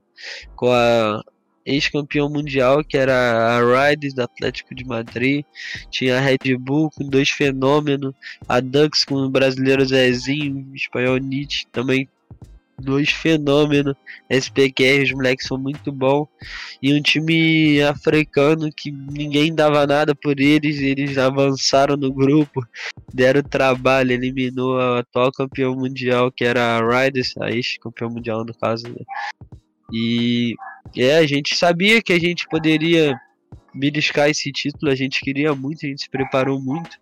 com 0.55 0.71
a 0.71 1.23
ex-campeão 1.67 2.29
mundial, 2.29 2.83
que 2.83 2.97
era 2.97 3.13
a 3.13 3.89
Riders 3.89 4.13
do 4.13 4.21
Atlético 4.21 4.73
de 4.73 4.85
Madrid, 4.85 5.43
tinha 5.91 6.17
a 6.17 6.21
Red 6.21 6.57
Bull 6.57 6.89
com 6.91 7.07
dois 7.07 7.29
fenômenos, 7.29 8.13
a 8.47 8.59
Dux 8.59 9.03
com 9.03 9.15
o 9.15 9.29
brasileiro 9.29 9.85
Zezinho, 9.85 10.65
espanhol 10.73 11.17
Nietzsche, 11.17 11.65
também 11.71 12.07
dois 12.79 13.09
fenômenos. 13.09 13.95
SPQR, 14.29 15.03
os 15.03 15.11
moleques 15.11 15.47
são 15.47 15.57
muito 15.57 15.91
bons. 15.91 16.27
E 16.81 16.93
um 16.93 17.01
time 17.01 17.81
africano 17.81 18.71
que 18.71 18.91
ninguém 18.91 19.53
dava 19.53 19.85
nada 19.87 20.13
por 20.13 20.39
eles. 20.39 20.79
Eles 20.79 21.17
avançaram 21.17 21.97
no 21.97 22.11
grupo, 22.13 22.65
deram 23.13 23.41
trabalho, 23.41 24.11
eliminou 24.11 24.79
a 24.79 24.99
atual 24.99 25.31
campeão 25.31 25.75
mundial, 25.75 26.31
que 26.31 26.43
era 26.43 26.77
a 26.77 27.03
Riders, 27.03 27.33
a 27.39 27.51
ex-campeão 27.51 28.09
mundial 28.09 28.45
no 28.45 28.53
caso. 28.53 28.87
Né? 28.87 29.03
E 29.91 30.55
é, 30.95 31.17
a 31.17 31.25
gente 31.25 31.55
sabia 31.55 32.01
que 32.01 32.13
a 32.13 32.19
gente 32.19 32.47
poderia 32.47 33.19
beliscar 33.73 34.29
esse 34.29 34.51
título, 34.51 34.91
a 34.91 34.95
gente 34.95 35.21
queria 35.21 35.53
muito, 35.55 35.85
a 35.85 35.89
gente 35.89 36.03
se 36.03 36.09
preparou 36.09 36.59
muito. 36.59 36.97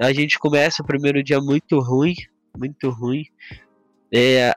A 0.00 0.12
gente 0.12 0.38
começa 0.38 0.82
o 0.82 0.86
primeiro 0.86 1.22
dia 1.22 1.40
muito 1.40 1.78
ruim, 1.80 2.14
muito 2.56 2.90
ruim. 2.90 3.24
É, 4.12 4.52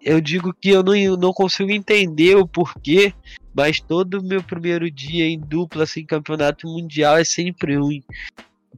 eu 0.00 0.20
digo 0.20 0.52
que 0.52 0.70
eu 0.70 0.82
não, 0.82 0.94
não 1.16 1.32
consigo 1.32 1.70
entender 1.70 2.36
o 2.36 2.46
porquê, 2.46 3.14
mas 3.54 3.80
todo 3.80 4.22
meu 4.22 4.42
primeiro 4.42 4.90
dia 4.90 5.26
em 5.26 5.38
dupla, 5.38 5.84
assim, 5.84 6.04
campeonato 6.04 6.66
mundial 6.66 7.16
é 7.16 7.24
sempre 7.24 7.76
ruim. 7.76 8.02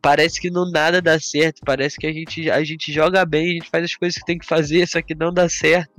Parece 0.01 0.41
que 0.41 0.51
não 0.51 0.71
nada 0.71 1.01
dá 1.01 1.19
certo, 1.19 1.63
parece 1.65 1.97
que 1.97 2.07
a 2.07 2.13
gente, 2.13 2.51
a 2.51 2.63
gente 2.65 2.93
joga 2.93 3.25
bem, 3.25 3.51
a 3.51 3.53
gente 3.55 3.71
faz 3.71 3.85
as 3.85 3.95
coisas 3.95 4.19
que 4.19 4.25
tem 4.25 4.39
que 4.39 4.47
fazer, 4.47 4.87
só 4.87 5.01
que 5.01 5.15
não 5.15 5.33
dá 5.33 5.49
certo, 5.49 5.93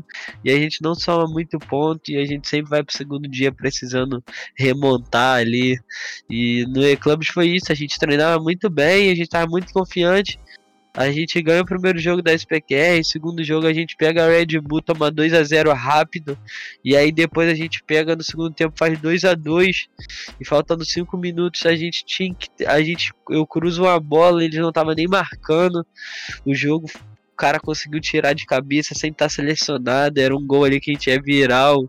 e 0.43 0.51
a 0.51 0.57
gente 0.57 0.81
não 0.81 0.95
soma 0.95 1.25
muito 1.27 1.57
ponto, 1.59 2.11
e 2.11 2.17
a 2.17 2.25
gente 2.25 2.47
sempre 2.47 2.69
vai 2.69 2.83
pro 2.83 2.95
segundo 2.95 3.27
dia 3.27 3.51
precisando 3.51 4.23
remontar 4.57 5.37
ali. 5.39 5.79
E 6.29 6.65
no 6.67 6.85
E-Clubs 6.85 7.27
foi 7.29 7.49
isso, 7.49 7.71
a 7.71 7.75
gente 7.75 7.99
treinava 7.99 8.41
muito 8.41 8.69
bem, 8.69 9.11
a 9.11 9.15
gente 9.15 9.29
tava 9.29 9.47
muito 9.47 9.73
confiante, 9.73 10.39
a 10.97 11.11
gente 11.11 11.39
ganha 11.43 11.61
o 11.61 11.65
primeiro 11.65 11.99
jogo 11.99 12.23
da 12.23 12.33
SPQR, 12.33 13.03
segundo 13.03 13.43
jogo 13.43 13.67
a 13.67 13.73
gente 13.73 13.95
pega 13.95 14.25
a 14.25 14.29
Red 14.29 14.59
Bull, 14.59 14.81
toma 14.81 15.11
2 15.11 15.31
a 15.31 15.43
0 15.43 15.71
rápido, 15.71 16.35
e 16.83 16.97
aí 16.97 17.11
depois 17.11 17.47
a 17.47 17.53
gente 17.53 17.83
pega 17.83 18.15
no 18.15 18.23
segundo 18.23 18.51
tempo, 18.51 18.73
faz 18.75 18.99
2 18.99 19.23
a 19.23 19.35
2 19.35 19.87
e 20.41 20.45
faltando 20.45 20.83
5 20.83 21.15
minutos 21.15 21.67
a 21.67 21.75
gente 21.75 22.03
tinha 22.03 22.33
que. 22.33 22.65
A 22.65 22.81
gente, 22.81 23.13
eu 23.29 23.45
cruzo 23.45 23.83
uma 23.83 23.99
bola, 23.99 24.43
eles 24.43 24.59
não 24.59 24.69
estavam 24.69 24.95
nem 24.95 25.07
marcando. 25.07 25.85
O 26.43 26.55
jogo 26.55 26.89
o 27.31 27.37
cara 27.37 27.59
conseguiu 27.59 28.01
tirar 28.01 28.33
de 28.33 28.47
cabeça 28.47 28.95
sem 28.95 29.11
estar 29.11 29.29
selecionado, 29.29 30.19
era 30.19 30.35
um 30.35 30.43
gol 30.43 30.63
ali 30.63 30.79
que 30.79 30.89
a 30.89 30.93
gente 30.95 31.11
é 31.11 31.21
viral. 31.21 31.87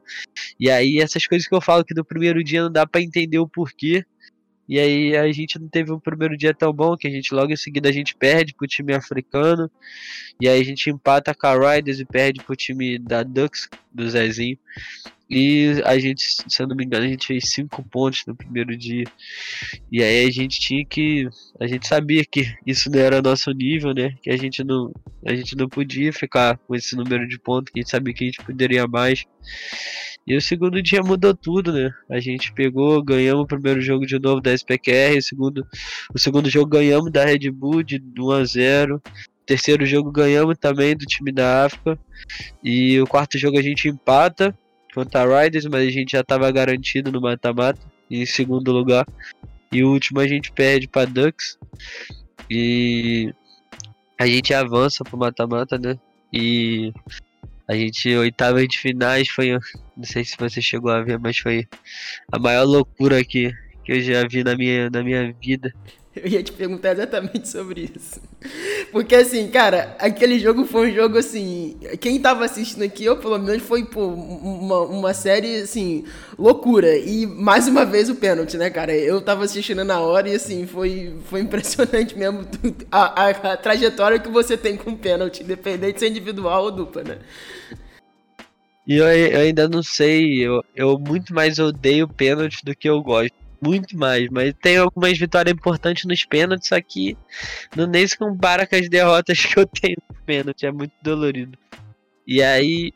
E 0.61 0.71
aí 0.71 0.99
essas 0.99 1.27
coisas 1.27 1.49
que 1.49 1.55
eu 1.55 1.63
falo 1.63 1.83
que 1.83 1.95
no 1.95 2.05
primeiro 2.05 2.45
dia 2.45 2.63
não 2.63 2.71
dá 2.71 2.87
para 2.87 3.01
entender 3.01 3.39
o 3.39 3.49
porquê. 3.49 4.05
E 4.69 4.79
aí 4.79 5.17
a 5.17 5.33
gente 5.33 5.59
não 5.59 5.69
teve 5.69 5.91
um 5.91 5.99
primeiro 5.99 6.37
dia 6.37 6.53
tão 6.53 6.73
bom, 6.73 6.97
que 6.97 7.09
a 7.09 7.11
gente 7.11 7.35
logo 7.35 7.53
em 7.53 7.57
seguida 7.57 7.89
a 7.89 7.93
gente 7.93 8.15
perde 8.15 8.55
pro 8.55 8.67
time 8.67 8.95
africano. 8.95 9.71
E 10.41 10.49
aí 10.49 10.61
a 10.61 10.65
gente 10.65 10.91
empata 10.91 11.35
com 11.35 11.47
a 11.47 11.75
Riders 11.75 11.99
e 12.01 12.05
perde 12.05 12.43
pro 12.43 12.55
time 12.55 12.99
da 12.99 13.23
Ducks, 13.23 13.69
do 13.93 14.09
Zezinho. 14.09 14.59
E 15.31 15.83
a 15.85 15.99
gente, 15.99 16.23
se 16.23 16.63
eu 16.63 16.67
não 16.67 16.75
me 16.75 16.85
engano, 16.85 17.05
a 17.05 17.09
gente 17.09 17.27
fez 17.27 17.51
cinco 17.51 17.83
pontos 17.83 18.25
no 18.27 18.35
primeiro 18.35 18.75
dia. 18.75 19.05
E 19.93 20.03
aí 20.03 20.27
a 20.27 20.31
gente 20.31 20.59
tinha 20.59 20.85
que. 20.87 21.29
A 21.61 21.67
gente 21.67 21.87
sabia 21.87 22.25
que 22.25 22.47
isso 22.67 22.91
não 22.91 22.99
era 22.99 23.21
nosso 23.21 23.51
nível, 23.51 23.93
né? 23.93 24.15
Que 24.23 24.31
a 24.31 24.37
gente 24.39 24.65
não, 24.65 24.91
a 25.27 25.35
gente 25.35 25.55
não 25.55 25.69
podia 25.69 26.13
ficar 26.15 26.57
com 26.57 26.75
esse 26.75 26.97
número 26.97 27.29
de 27.29 27.39
pontos, 27.39 27.71
que 27.71 27.81
a 27.81 27.83
gente 27.83 27.91
sabia 27.91 28.15
que 28.15 28.25
a 28.25 28.27
gente 28.27 28.43
poderia 28.43 28.87
mais. 28.87 29.27
E 30.27 30.35
o 30.35 30.41
segundo 30.41 30.83
dia 30.83 31.03
mudou 31.03 31.35
tudo, 31.35 31.73
né? 31.73 31.91
A 32.11 32.21
gente 32.21 32.53
pegou, 32.55 33.03
ganhamos 33.03 33.45
o 33.45 33.47
primeiro 33.47 33.83
jogo 33.83 34.07
de 34.07 34.19
novo 34.19 34.41
da 34.41 34.53
SPQR, 34.53 35.19
o 35.19 35.23
segundo, 35.23 35.67
o 36.15 36.19
segundo 36.19 36.51
jogo 36.51 36.71
ganhamos 36.71 37.13
da 37.13 37.25
Red 37.25 37.51
Bull 37.51 37.83
de 37.83 38.03
1 38.19 38.31
a 38.31 38.45
0 38.45 39.03
terceiro 39.49 39.87
jogo 39.87 40.13
ganhamos 40.13 40.59
também 40.59 40.95
do 40.95 41.07
time 41.07 41.33
da 41.33 41.65
África. 41.65 41.99
E 42.63 43.01
o 43.01 43.07
quarto 43.07 43.39
jogo 43.39 43.59
a 43.59 43.63
gente 43.63 43.89
empata 43.89 44.55
contra 44.95 45.23
a 45.23 45.43
Riders, 45.43 45.65
mas 45.65 45.89
a 45.89 45.91
gente 45.91 46.13
já 46.13 46.21
estava 46.21 46.51
garantido 46.53 47.11
no 47.11 47.19
mata-mata, 47.19 47.81
em 48.11 48.27
segundo 48.27 48.71
lugar. 48.71 49.07
E 49.73 49.83
o 49.83 49.91
último 49.91 50.21
a 50.21 50.29
gente 50.29 50.53
perde 50.53 50.87
para 50.87 51.09
Ducks. 51.09 51.59
E 52.51 53.33
a 54.19 54.27
gente 54.27 54.53
avança 54.53 55.03
pro 55.03 55.17
mata-mata, 55.17 55.79
né? 55.79 55.99
E 56.31 56.93
a 57.67 57.75
gente, 57.75 58.15
oitava 58.17 58.67
de 58.67 58.79
finais, 58.79 59.29
foi. 59.29 59.53
Não 59.97 60.05
sei 60.05 60.25
se 60.25 60.37
você 60.39 60.61
chegou 60.61 60.91
a 60.91 61.03
ver, 61.03 61.19
mas 61.19 61.39
foi 61.39 61.67
a 62.31 62.39
maior 62.39 62.65
loucura 62.65 63.25
que, 63.25 63.51
que 63.83 63.93
eu 63.93 64.01
já 64.01 64.27
vi 64.29 64.45
na 64.45 64.55
minha, 64.55 64.91
na 64.91 65.03
minha 65.03 65.33
vida. 65.41 65.73
Eu 66.25 66.29
ia 66.29 66.43
te 66.43 66.53
perguntar 66.53 66.93
exatamente 66.93 67.49
sobre 67.49 67.91
isso. 67.95 68.21
Porque, 68.91 69.15
assim, 69.15 69.49
cara, 69.49 69.97
aquele 69.99 70.39
jogo 70.39 70.65
foi 70.65 70.91
um 70.91 70.95
jogo, 70.95 71.19
assim. 71.19 71.77
Quem 72.01 72.21
tava 72.21 72.45
assistindo 72.45 72.83
aqui, 72.83 73.05
eu 73.05 73.17
pelo 73.17 73.39
menos, 73.39 73.63
foi, 73.63 73.85
pô, 73.85 74.07
uma, 74.07 74.81
uma 74.83 75.15
série, 75.15 75.57
assim, 75.57 76.05
loucura. 76.39 76.97
E 76.97 77.27
mais 77.27 77.69
uma 77.69 77.85
vez 77.85 78.09
o 78.09 78.15
pênalti, 78.15 78.57
né, 78.57 78.71
cara? 78.71 78.95
Eu 78.95 79.21
tava 79.21 79.45
assistindo 79.45 79.85
na 79.85 80.01
hora 80.01 80.29
e, 80.29 80.35
assim, 80.35 80.67
foi, 80.67 81.17
foi 81.25 81.41
impressionante 81.41 82.17
mesmo 82.17 82.47
a, 82.91 83.25
a, 83.25 83.29
a 83.31 83.57
trajetória 83.57 84.19
que 84.19 84.29
você 84.29 84.57
tem 84.57 84.77
com 84.77 84.91
o 84.91 84.99
pênalti, 84.99 85.43
independente 85.43 85.95
de 85.95 86.01
ser 86.01 86.09
individual 86.09 86.65
ou 86.65 86.71
dupla, 86.71 87.03
né? 87.05 87.19
E 88.87 88.97
eu, 88.97 89.07
eu 89.07 89.41
ainda 89.41 89.69
não 89.69 89.83
sei, 89.83 90.47
eu, 90.47 90.65
eu 90.75 90.99
muito 90.99 91.35
mais 91.35 91.59
odeio 91.59 92.09
pênalti 92.09 92.65
do 92.65 92.75
que 92.75 92.89
eu 92.89 93.03
gosto 93.03 93.38
muito 93.61 93.97
mais, 93.97 94.29
mas 94.31 94.55
tem 94.61 94.77
algumas 94.77 95.17
vitórias 95.19 95.55
importantes 95.55 96.05
nos 96.05 96.25
pênaltis, 96.25 96.69
só 96.69 96.81
que 96.81 97.17
não 97.77 97.87
nem 97.87 98.07
se 98.07 98.17
compara 98.17 98.67
com 98.67 98.77
as 98.77 98.89
derrotas 98.89 99.45
que 99.45 99.59
eu 99.59 99.67
tenho 99.67 99.97
no 100.09 100.17
pênalti, 100.25 100.67
é 100.67 100.73
muito 100.73 100.93
dolorido. 101.03 101.59
E 102.27 102.43
aí. 102.43 102.93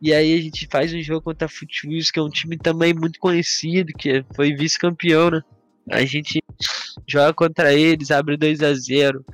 E 0.00 0.12
aí 0.14 0.32
a 0.32 0.40
gente 0.40 0.68
faz 0.70 0.94
um 0.94 1.02
jogo 1.02 1.22
contra 1.22 1.46
a 1.46 1.48
Footwheels, 1.48 2.10
que 2.10 2.20
é 2.20 2.22
um 2.22 2.30
time 2.30 2.56
também 2.56 2.94
muito 2.94 3.18
conhecido, 3.18 3.92
que 3.92 4.24
foi 4.34 4.54
vice-campeão, 4.54 5.30
né? 5.30 5.42
A 5.90 6.04
gente 6.04 6.40
joga 7.06 7.32
contra 7.32 7.74
eles, 7.74 8.10
abre 8.10 8.36
2 8.36 8.62
a 8.62 8.74
0 8.74 9.24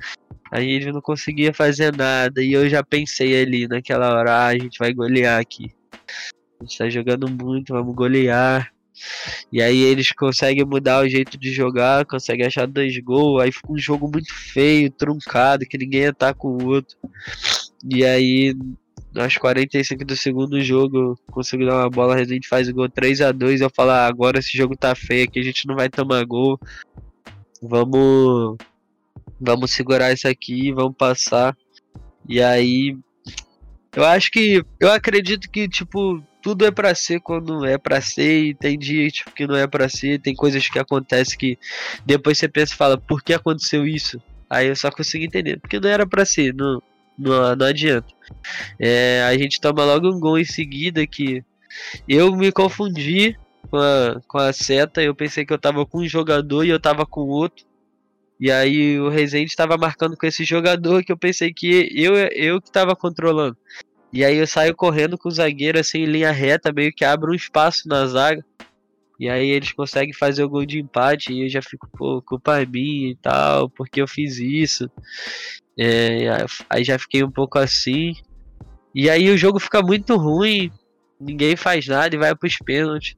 Aí 0.51 0.69
eles 0.69 0.93
não 0.93 1.01
conseguia 1.01 1.53
fazer 1.53 1.95
nada. 1.95 2.41
E 2.41 2.53
eu 2.53 2.69
já 2.69 2.83
pensei 2.83 3.41
ali 3.41 3.67
naquela 3.67 4.15
hora, 4.15 4.31
ah, 4.31 4.47
a 4.47 4.57
gente 4.57 4.79
vai 4.79 4.93
golear 4.93 5.39
aqui. 5.39 5.71
A 6.59 6.63
gente 6.63 6.77
tá 6.77 6.89
jogando 6.89 7.29
muito, 7.29 7.73
vamos 7.73 7.95
golear. 7.95 8.71
E 9.51 9.61
aí 9.61 9.81
eles 9.81 10.11
conseguem 10.11 10.65
mudar 10.65 11.03
o 11.03 11.09
jeito 11.09 11.37
de 11.37 11.51
jogar, 11.51 12.05
conseguem 12.05 12.45
achar 12.45 12.67
dois 12.67 12.97
gols, 12.99 13.41
aí 13.41 13.51
fica 13.51 13.71
um 13.71 13.77
jogo 13.77 14.09
muito 14.11 14.33
feio, 14.33 14.91
truncado, 14.91 15.65
que 15.65 15.77
ninguém 15.77 16.07
ataca 16.07 16.47
o 16.47 16.65
outro. 16.65 16.97
E 17.89 18.05
aí, 18.05 18.55
aos 19.15 19.37
45 19.37 20.05
do 20.05 20.15
segundo 20.15 20.61
jogo, 20.61 21.17
consigo 21.31 21.65
dar 21.65 21.83
uma 21.83 21.89
bola, 21.89 22.15
a 22.15 22.23
gente 22.23 22.47
faz 22.47 22.67
o 22.67 22.73
gol 22.73 22.89
3 22.89 23.21
a 23.21 23.31
2 23.31 23.61
eu 23.61 23.69
falo, 23.73 23.91
ah, 23.91 24.07
agora 24.07 24.39
esse 24.39 24.57
jogo 24.57 24.75
tá 24.75 24.95
feio 24.95 25.25
aqui, 25.25 25.39
a 25.39 25.43
gente 25.43 25.67
não 25.67 25.75
vai 25.75 25.89
tomar 25.89 26.23
gol. 26.25 26.59
Vamos 27.61 28.57
vamos 29.39 29.71
segurar 29.71 30.13
isso 30.13 30.27
aqui, 30.27 30.71
vamos 30.71 30.95
passar. 30.97 31.55
E 32.27 32.41
aí 32.41 32.97
eu 33.95 34.03
acho 34.03 34.31
que 34.31 34.63
eu 34.79 34.91
acredito 34.91 35.49
que 35.49 35.67
tipo 35.67 36.21
tudo 36.45 36.63
é 36.63 36.69
para 36.69 36.93
ser 36.93 37.19
quando 37.21 37.65
é 37.65 37.75
para 37.75 37.99
ser 37.99 38.43
e 38.43 38.53
tem 38.53 38.77
dias 38.77 39.13
tipo, 39.13 39.31
que 39.31 39.47
não 39.47 39.55
é 39.55 39.65
para 39.65 39.89
ser, 39.89 40.21
tem 40.21 40.35
coisas 40.35 40.69
que 40.69 40.77
acontecem 40.77 41.35
que 41.35 41.57
depois 42.05 42.37
você 42.37 42.47
pensa 42.47 42.71
e 42.71 42.77
fala, 42.77 42.99
por 42.99 43.23
que 43.23 43.33
aconteceu 43.33 43.83
isso? 43.87 44.21
Aí 44.47 44.67
eu 44.67 44.75
só 44.75 44.91
consigo 44.91 45.25
entender, 45.25 45.59
porque 45.59 45.79
não 45.79 45.89
era 45.89 46.05
para 46.05 46.23
ser, 46.23 46.53
não, 46.53 46.79
não, 47.17 47.55
não 47.55 47.65
adianta. 47.65 48.13
É, 48.79 49.23
a 49.27 49.35
gente 49.35 49.59
toma 49.59 49.83
logo 49.83 50.07
um 50.07 50.19
gol 50.19 50.37
em 50.37 50.45
seguida 50.45 51.07
que 51.07 51.43
eu 52.07 52.31
me 52.35 52.51
confundi 52.51 53.35
com 53.71 53.77
a, 53.77 54.21
com 54.27 54.37
a 54.37 54.53
seta, 54.53 55.01
eu 55.01 55.15
pensei 55.15 55.47
que 55.47 55.51
eu 55.51 55.57
tava 55.57 55.83
com 55.83 56.01
um 56.01 56.07
jogador 56.07 56.63
e 56.63 56.69
eu 56.69 56.79
tava 56.79 57.07
com 57.07 57.21
outro. 57.21 57.65
E 58.39 58.51
aí 58.51 58.99
o 58.99 59.09
Rezende 59.09 59.49
estava 59.49 59.77
marcando 59.77 60.15
com 60.15 60.27
esse 60.27 60.43
jogador 60.43 61.03
que 61.03 61.11
eu 61.11 61.17
pensei 61.17 61.51
que 61.51 61.89
eu, 61.91 62.15
eu 62.15 62.61
que 62.61 62.67
estava 62.67 62.95
controlando. 62.95 63.57
E 64.15 64.23
aí 64.23 64.37
eu 64.37 64.47
saio 64.47 64.73
correndo 64.73 65.17
com 65.17 65.27
o 65.27 65.31
zagueiro 65.31 65.77
assim 65.77 65.97
em 65.97 66.05
linha 66.05 66.31
reta, 66.31 66.71
meio 66.71 66.93
que 66.93 67.03
abre 67.03 67.29
um 67.29 67.33
espaço 67.33 67.85
na 67.85 68.07
zaga. 68.07 68.41
E 69.19 69.27
aí 69.27 69.49
eles 69.49 69.73
conseguem 69.73 70.13
fazer 70.13 70.41
o 70.45 70.49
gol 70.49 70.65
de 70.65 70.79
empate 70.79 71.33
e 71.33 71.43
eu 71.43 71.49
já 71.49 71.61
fico, 71.61 71.85
pô, 71.91 72.21
culpa 72.21 72.61
é 72.61 72.65
minha 72.65 73.11
e 73.11 73.17
tal, 73.17 73.69
porque 73.69 74.01
eu 74.01 74.07
fiz 74.07 74.37
isso. 74.39 74.89
É, 75.77 76.29
aí 76.69 76.85
já 76.85 76.97
fiquei 76.97 77.25
um 77.25 77.29
pouco 77.29 77.59
assim. 77.59 78.13
E 78.93 79.09
aí 79.09 79.29
o 79.29 79.37
jogo 79.37 79.59
fica 79.59 79.81
muito 79.81 80.15
ruim, 80.15 80.71
ninguém 81.19 81.57
faz 81.57 81.85
nada 81.85 82.15
e 82.15 82.17
vai 82.17 82.33
pros 82.33 82.55
pênaltis. 82.55 83.17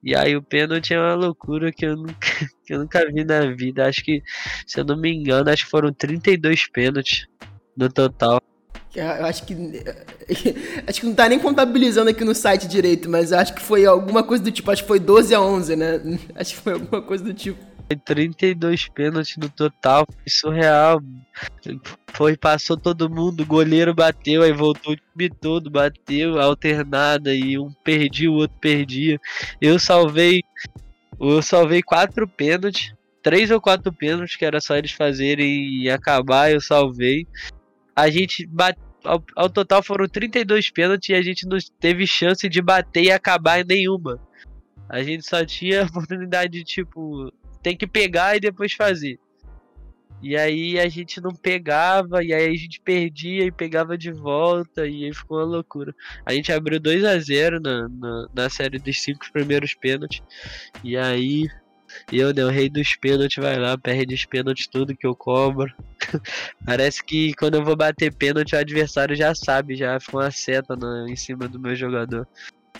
E 0.00 0.14
aí 0.14 0.36
o 0.36 0.42
pênalti 0.42 0.94
é 0.94 1.00
uma 1.00 1.14
loucura 1.14 1.72
que 1.72 1.84
eu 1.84 1.96
nunca, 1.96 2.14
que 2.64 2.72
eu 2.72 2.78
nunca 2.78 3.04
vi 3.12 3.24
na 3.24 3.52
vida. 3.52 3.84
Acho 3.84 4.04
que, 4.04 4.22
se 4.64 4.78
eu 4.78 4.84
não 4.84 4.96
me 4.96 5.12
engano, 5.12 5.50
acho 5.50 5.64
que 5.64 5.70
foram 5.70 5.92
32 5.92 6.68
pênaltis 6.68 7.26
no 7.76 7.88
total. 7.88 8.40
Eu 8.94 9.26
acho 9.26 9.44
que. 9.44 9.54
Acho 10.86 11.00
que 11.00 11.06
não 11.06 11.14
tá 11.14 11.28
nem 11.28 11.38
contabilizando 11.38 12.10
aqui 12.10 12.24
no 12.24 12.34
site 12.34 12.66
direito, 12.66 13.08
mas 13.08 13.32
acho 13.32 13.54
que 13.54 13.62
foi 13.62 13.86
alguma 13.86 14.22
coisa 14.22 14.42
do 14.42 14.50
tipo. 14.50 14.70
Acho 14.70 14.82
que 14.82 14.88
foi 14.88 14.98
12 14.98 15.34
a 15.34 15.40
11, 15.40 15.76
né? 15.76 16.00
Acho 16.34 16.54
que 16.54 16.60
foi 16.60 16.72
alguma 16.72 17.00
coisa 17.02 17.22
do 17.22 17.32
tipo. 17.32 17.70
32 18.04 18.88
pênaltis 18.88 19.36
no 19.36 19.48
total, 19.48 20.06
foi 20.06 20.28
surreal. 20.28 21.02
Foi, 22.12 22.36
passou 22.36 22.76
todo 22.76 23.10
mundo, 23.10 23.42
o 23.42 23.46
goleiro 23.46 23.94
bateu, 23.94 24.42
aí 24.42 24.52
voltou 24.52 24.92
o 24.92 24.96
time 24.96 25.28
todo, 25.28 25.70
bateu, 25.70 26.40
alternada, 26.40 27.34
e 27.34 27.58
um 27.58 27.72
perdia, 27.84 28.30
o 28.30 28.34
outro 28.34 28.56
perdia. 28.60 29.20
Eu 29.60 29.78
salvei. 29.78 30.42
Eu 31.20 31.42
salvei 31.42 31.82
quatro 31.82 32.26
pênaltis, 32.26 32.94
três 33.22 33.50
ou 33.50 33.60
quatro 33.60 33.92
pênaltis, 33.92 34.36
que 34.36 34.44
era 34.44 34.60
só 34.60 34.76
eles 34.76 34.92
fazerem 34.92 35.82
e 35.82 35.90
acabar, 35.90 36.50
eu 36.50 36.60
salvei. 36.60 37.26
A 38.00 38.10
gente 38.10 38.46
bateu. 38.46 38.90
Ao, 39.02 39.24
ao, 39.34 39.48
total 39.48 39.82
foram 39.82 40.06
32 40.06 40.70
pênaltis 40.70 41.08
e 41.08 41.14
a 41.14 41.22
gente 41.22 41.46
não 41.46 41.56
teve 41.78 42.06
chance 42.06 42.46
de 42.46 42.60
bater 42.60 43.04
e 43.04 43.10
acabar 43.10 43.60
em 43.60 43.64
nenhuma. 43.64 44.20
A 44.88 45.02
gente 45.02 45.26
só 45.26 45.42
tinha 45.44 45.84
oportunidade 45.88 46.52
de, 46.52 46.64
tipo, 46.64 47.32
tem 47.62 47.74
que 47.74 47.86
pegar 47.86 48.36
e 48.36 48.40
depois 48.40 48.74
fazer. 48.74 49.18
E 50.22 50.36
aí 50.36 50.78
a 50.78 50.86
gente 50.86 51.18
não 51.18 51.34
pegava, 51.34 52.22
e 52.22 52.32
aí 52.32 52.46
a 52.46 52.54
gente 52.54 52.78
perdia 52.80 53.44
e 53.44 53.50
pegava 53.50 53.96
de 53.96 54.12
volta, 54.12 54.86
e 54.86 55.06
aí 55.06 55.14
ficou 55.14 55.38
uma 55.38 55.46
loucura. 55.46 55.94
A 56.26 56.34
gente 56.34 56.52
abriu 56.52 56.78
2 56.78 57.04
a 57.04 57.18
0 57.18 57.58
na, 57.58 57.88
na, 57.88 58.28
na 58.34 58.50
série 58.50 58.78
dos 58.78 59.00
cinco 59.00 59.24
primeiros 59.32 59.72
pênaltis. 59.72 60.22
E 60.84 60.94
aí 60.94 61.48
eu, 62.12 62.32
né, 62.34 62.44
o 62.44 62.48
rei 62.48 62.68
dos 62.68 62.96
pênaltis, 62.96 63.42
vai 63.42 63.58
lá, 63.58 63.76
perde 63.78 64.14
os 64.14 64.24
pênaltis 64.24 64.66
tudo 64.66 64.96
que 64.96 65.06
eu 65.06 65.14
cobro. 65.14 65.72
Parece 66.64 67.04
que 67.04 67.34
quando 67.34 67.56
eu 67.56 67.64
vou 67.64 67.76
bater 67.76 68.12
pênalti, 68.12 68.54
o 68.54 68.58
adversário 68.58 69.16
já 69.16 69.34
sabe, 69.34 69.76
já 69.76 69.98
fica 70.00 70.16
uma 70.16 70.30
seta 70.30 70.76
no, 70.76 71.08
em 71.08 71.16
cima 71.16 71.48
do 71.48 71.58
meu 71.58 71.74
jogador. 71.74 72.26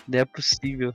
Não 0.07 0.19
é 0.19 0.25
possível. 0.25 0.93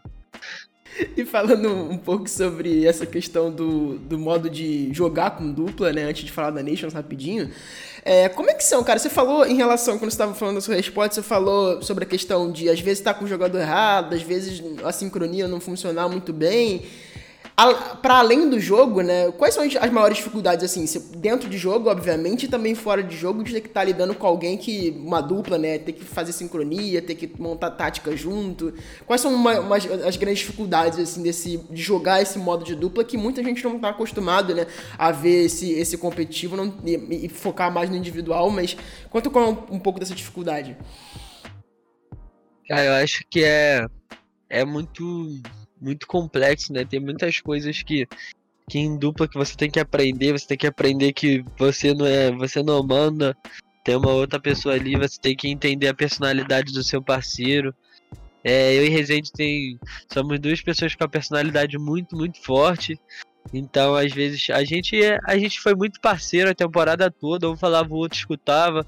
E 1.16 1.24
falando 1.26 1.68
um 1.68 1.98
pouco 1.98 2.28
sobre 2.28 2.86
essa 2.86 3.04
questão 3.04 3.50
do, 3.50 3.98
do 3.98 4.18
modo 4.18 4.48
de 4.48 4.92
jogar 4.94 5.32
com 5.32 5.52
dupla, 5.52 5.92
né? 5.92 6.04
Antes 6.04 6.24
de 6.24 6.32
falar 6.32 6.50
da 6.50 6.62
Nations 6.62 6.94
rapidinho. 6.94 7.50
É, 8.02 8.28
como 8.28 8.48
é 8.48 8.54
que 8.54 8.64
são, 8.64 8.82
cara? 8.82 8.98
Você 8.98 9.10
falou 9.10 9.44
em 9.44 9.56
relação, 9.56 9.98
quando 9.98 10.10
você 10.10 10.14
estava 10.14 10.32
falando 10.32 10.54
da 10.54 10.60
sua 10.60 10.76
resposta, 10.76 11.16
você 11.16 11.22
falou 11.22 11.82
sobre 11.82 12.04
a 12.04 12.06
questão 12.06 12.50
de 12.50 12.70
às 12.70 12.80
vezes 12.80 13.00
estar 13.00 13.12
tá 13.12 13.18
com 13.18 13.24
o 13.24 13.28
jogador 13.28 13.58
errado, 13.58 14.14
às 14.14 14.22
vezes 14.22 14.62
a 14.84 14.92
sincronia 14.92 15.46
não 15.48 15.60
funcionar 15.60 16.08
muito 16.08 16.32
bem 16.32 16.84
para 18.02 18.18
além 18.18 18.50
do 18.50 18.60
jogo, 18.60 19.00
né? 19.00 19.32
Quais 19.32 19.54
são 19.54 19.64
as 19.64 19.90
maiores 19.90 20.18
dificuldades, 20.18 20.62
assim, 20.62 20.84
dentro 21.16 21.48
de 21.48 21.56
jogo, 21.56 21.88
obviamente, 21.88 22.44
e 22.44 22.48
também 22.48 22.74
fora 22.74 23.02
de 23.02 23.16
jogo, 23.16 23.42
de 23.42 23.50
ter 23.54 23.62
que 23.62 23.68
estar 23.68 23.80
tá 23.80 23.84
lidando 23.84 24.14
com 24.14 24.26
alguém 24.26 24.58
que, 24.58 24.90
uma 24.98 25.22
dupla, 25.22 25.56
né? 25.56 25.78
Ter 25.78 25.92
que 25.92 26.04
fazer 26.04 26.32
sincronia, 26.32 27.00
ter 27.00 27.14
que 27.14 27.30
montar 27.40 27.70
tática 27.70 28.14
junto. 28.14 28.74
Quais 29.06 29.22
são 29.22 29.32
uma, 29.32 29.58
uma, 29.58 29.76
as 29.76 30.16
grandes 30.18 30.40
dificuldades, 30.40 30.98
assim, 30.98 31.22
desse, 31.22 31.56
de 31.70 31.80
jogar 31.80 32.20
esse 32.20 32.38
modo 32.38 32.62
de 32.62 32.74
dupla 32.74 33.02
que 33.02 33.16
muita 33.16 33.42
gente 33.42 33.64
não 33.64 33.76
está 33.76 33.88
acostumado, 33.88 34.54
né? 34.54 34.66
A 34.98 35.10
ver 35.10 35.46
esse, 35.46 35.72
esse 35.72 35.96
competitivo 35.96 36.56
não, 36.56 36.74
e, 36.84 37.24
e 37.24 37.28
focar 37.30 37.72
mais 37.72 37.88
no 37.88 37.96
individual, 37.96 38.50
mas 38.50 38.76
conta 39.08 39.30
com 39.30 39.40
um, 39.40 39.76
um 39.76 39.78
pouco 39.78 39.98
dessa 39.98 40.14
dificuldade. 40.14 40.76
Cara, 42.68 42.84
eu 42.84 42.92
acho 43.02 43.24
que 43.30 43.42
é, 43.42 43.86
é 44.50 44.62
muito 44.62 45.40
muito 45.80 46.06
complexo, 46.06 46.72
né? 46.72 46.84
Tem 46.84 47.00
muitas 47.00 47.40
coisas 47.40 47.82
que, 47.82 48.06
que 48.68 48.78
em 48.78 48.98
dupla 48.98 49.28
que 49.28 49.36
você 49.36 49.56
tem 49.56 49.70
que 49.70 49.80
aprender, 49.80 50.32
você 50.32 50.46
tem 50.46 50.58
que 50.58 50.66
aprender 50.66 51.12
que 51.12 51.44
você 51.58 51.94
não 51.94 52.06
é, 52.06 52.30
você 52.32 52.62
não 52.62 52.82
manda, 52.82 53.36
tem 53.84 53.96
uma 53.96 54.12
outra 54.12 54.40
pessoa 54.40 54.74
ali, 54.74 54.96
você 54.96 55.20
tem 55.20 55.36
que 55.36 55.48
entender 55.48 55.88
a 55.88 55.94
personalidade 55.94 56.72
do 56.72 56.82
seu 56.82 57.02
parceiro. 57.02 57.74
É, 58.42 58.74
eu 58.74 58.84
e 58.84 58.88
Rezende 58.88 59.32
tem, 59.32 59.78
somos 60.12 60.38
duas 60.38 60.60
pessoas 60.60 60.94
com 60.94 61.04
a 61.04 61.08
personalidade 61.08 61.78
muito, 61.78 62.16
muito 62.16 62.42
forte. 62.42 62.98
Então, 63.52 63.94
às 63.94 64.12
vezes, 64.12 64.50
a 64.50 64.64
gente, 64.64 65.00
é, 65.00 65.18
a 65.24 65.38
gente 65.38 65.60
foi 65.60 65.74
muito 65.74 66.00
parceiro 66.00 66.50
a 66.50 66.54
temporada 66.54 67.10
toda, 67.10 67.50
um 67.50 67.56
falava, 67.56 67.92
o 67.92 67.96
outro 67.96 68.18
escutava. 68.18 68.86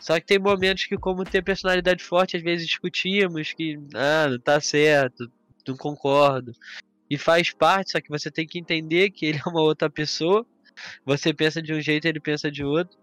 Só 0.00 0.18
que 0.18 0.26
tem 0.26 0.38
momentos 0.38 0.86
que, 0.86 0.96
como 0.96 1.24
ter 1.24 1.42
personalidade 1.42 2.02
forte, 2.02 2.36
às 2.36 2.42
vezes 2.42 2.66
discutíamos 2.66 3.52
que, 3.52 3.78
ah, 3.94 4.28
não 4.30 4.38
tá 4.38 4.60
certo, 4.60 5.30
não 5.66 5.76
concordo. 5.76 6.52
E 7.08 7.18
faz 7.18 7.52
parte, 7.52 7.92
só 7.92 8.00
que 8.00 8.08
você 8.08 8.30
tem 8.30 8.46
que 8.46 8.58
entender 8.58 9.10
que 9.10 9.26
ele 9.26 9.40
é 9.44 9.48
uma 9.48 9.60
outra 9.60 9.90
pessoa. 9.90 10.46
Você 11.04 11.32
pensa 11.32 11.62
de 11.62 11.72
um 11.72 11.80
jeito, 11.80 12.06
ele 12.06 12.18
pensa 12.18 12.50
de 12.50 12.64
outro. 12.64 12.98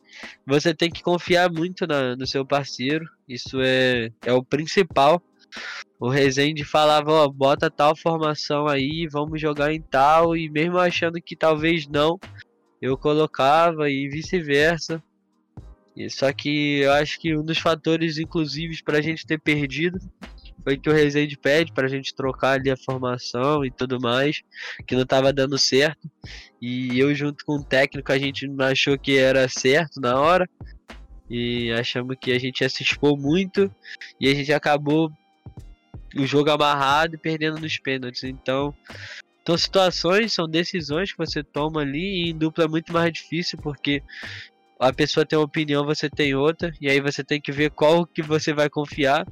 Você 0.46 0.74
tem 0.74 0.90
que 0.90 1.02
confiar 1.02 1.50
muito 1.52 1.88
na, 1.88 2.16
no 2.16 2.28
seu 2.28 2.46
parceiro. 2.46 3.06
Isso 3.28 3.62
é, 3.62 4.12
é 4.26 4.34
o 4.34 4.44
principal. 4.44 5.22
O 6.00 6.10
Rezende 6.10 6.64
falava, 6.64 7.12
ó, 7.12 7.28
bota 7.28 7.70
tal 7.70 7.96
formação 7.96 8.68
aí, 8.68 9.08
vamos 9.08 9.40
jogar 9.40 9.72
em 9.72 9.82
tal, 9.82 10.36
e 10.36 10.50
mesmo 10.50 10.80
achando 10.80 11.22
que 11.22 11.36
talvez 11.36 11.88
não, 11.88 12.20
eu 12.82 12.98
colocava 12.98 13.90
e 13.90 14.10
vice-versa. 14.10 15.02
Só 16.10 16.32
que 16.34 16.80
eu 16.80 16.94
acho 16.94 17.20
que 17.20 17.36
um 17.38 17.44
dos 17.44 17.60
fatores, 17.60 18.18
inclusive, 18.18 18.82
para 18.84 18.98
a 18.98 19.02
gente 19.02 19.28
ter 19.28 19.40
perdido 19.40 20.00
foi 20.64 20.78
que 20.78 20.90
o 20.90 20.94
Rezende 20.94 21.38
pede 21.38 21.72
pra 21.72 21.88
gente 21.88 22.14
trocar 22.14 22.60
ali 22.60 22.70
a 22.70 22.78
formação 22.78 23.66
e 23.66 23.72
tudo 23.72 24.00
mais, 24.00 24.42
que 24.86 24.96
não 24.96 25.06
tava 25.06 25.34
dando 25.34 25.58
certo. 25.58 26.10
E 26.62 27.00
eu 27.00 27.14
junto 27.16 27.46
com 27.46 27.56
o 27.56 27.64
técnico 27.64 28.12
a 28.12 28.18
gente 28.18 28.50
achou 28.60 28.98
que 28.98 29.18
era 29.18 29.48
certo 29.48 30.00
na 30.00 30.20
hora. 30.20 30.50
E 31.30 31.72
achamos 31.72 32.18
que 32.20 32.32
a 32.32 32.40
gente 32.40 32.62
ia 32.62 32.70
se 32.70 32.84
expor 32.84 33.18
muito 33.18 33.74
e 34.20 34.28
a 34.28 34.34
gente 34.34 34.52
acabou 34.52 35.12
o 36.16 36.26
jogo 36.26 36.52
amarrado 36.52 37.16
e 37.16 37.18
perdendo 37.18 37.60
nos 37.60 37.78
pênaltis. 37.78 38.24
Então, 38.26 38.76
são 39.46 39.58
situações, 39.58 40.34
são 40.34 40.48
decisões 40.48 41.12
que 41.12 41.18
você 41.18 41.44
toma 41.44 41.82
ali 41.82 42.26
e 42.26 42.30
em 42.30 42.38
dupla 42.38 42.66
é 42.66 42.68
muito 42.68 42.94
mais 42.94 43.12
difícil 43.12 43.58
porque 43.60 44.04
a 44.82 44.92
pessoa 44.92 45.24
tem 45.24 45.38
uma 45.38 45.46
opinião, 45.46 45.86
você 45.86 46.10
tem 46.10 46.34
outra, 46.34 46.74
e 46.82 46.90
aí 46.90 47.00
você 47.00 47.24
tem 47.24 47.40
que 47.40 47.52
ver 47.52 47.70
qual 47.70 48.04
que 48.04 48.24
você 48.24 48.52
vai 48.52 48.68
confiar. 48.68 49.28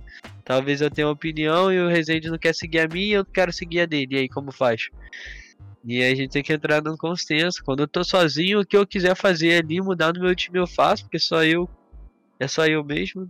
Talvez 0.45 0.79
eu 0.79 0.91
tenha 0.91 1.07
uma 1.07 1.13
opinião 1.13 1.73
e 1.73 1.79
o 1.79 1.87
Rezende 1.87 2.29
não 2.29 2.37
quer 2.37 2.53
seguir 2.53 2.81
a 2.81 2.87
minha 2.87 3.17
eu 3.17 3.25
quero 3.25 3.51
seguir 3.51 3.79
a 3.79 3.85
dele. 3.87 4.15
E 4.15 4.17
aí 4.19 4.29
como 4.29 4.51
faz? 4.51 4.89
E 5.83 6.03
aí 6.03 6.13
a 6.13 6.15
gente 6.15 6.29
tem 6.29 6.43
que 6.43 6.53
entrar 6.53 6.83
no 6.83 6.95
consenso. 6.95 7.63
Quando 7.65 7.79
eu 7.79 7.87
tô 7.87 8.03
sozinho, 8.03 8.59
o 8.59 8.65
que 8.65 8.77
eu 8.77 8.85
quiser 8.85 9.15
fazer 9.15 9.63
ali, 9.63 9.81
mudar 9.81 10.13
no 10.13 10.21
meu 10.21 10.35
time 10.35 10.59
eu 10.59 10.67
faço, 10.67 11.03
porque 11.03 11.17
só 11.17 11.43
eu 11.43 11.67
é 12.39 12.47
só 12.47 12.67
eu 12.67 12.83
mesmo. 12.83 13.27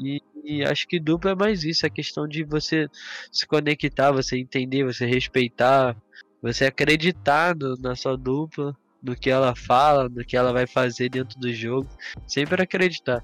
E, 0.00 0.22
e 0.42 0.64
acho 0.64 0.88
que 0.88 0.98
dupla 0.98 1.32
é 1.32 1.34
mais 1.34 1.64
isso, 1.64 1.84
a 1.84 1.90
questão 1.90 2.26
de 2.26 2.44
você 2.44 2.88
se 3.30 3.46
conectar, 3.46 4.10
você 4.10 4.38
entender, 4.38 4.84
você 4.84 5.04
respeitar, 5.04 5.94
você 6.40 6.64
acreditar 6.64 7.54
no, 7.54 7.76
na 7.76 7.94
sua 7.94 8.16
dupla 8.16 8.74
do 9.04 9.14
que 9.14 9.28
ela 9.28 9.54
fala, 9.54 10.08
do 10.08 10.24
que 10.24 10.34
ela 10.34 10.50
vai 10.50 10.66
fazer 10.66 11.10
dentro 11.10 11.38
do 11.38 11.52
jogo. 11.52 11.86
Sempre 12.26 12.62
acreditar. 12.62 13.22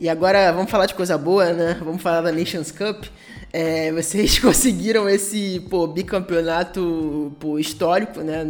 E 0.00 0.08
agora 0.08 0.50
vamos 0.50 0.70
falar 0.70 0.86
de 0.86 0.94
coisa 0.94 1.16
boa, 1.16 1.52
né? 1.52 1.78
Vamos 1.84 2.00
falar 2.00 2.22
da 2.22 2.32
Nations 2.32 2.72
Cup. 2.72 3.04
É, 3.52 3.92
vocês 3.92 4.38
conseguiram 4.40 5.06
esse 5.06 5.60
pô, 5.68 5.86
bicampeonato 5.86 7.36
pô, 7.38 7.58
histórico, 7.58 8.20
né? 8.20 8.42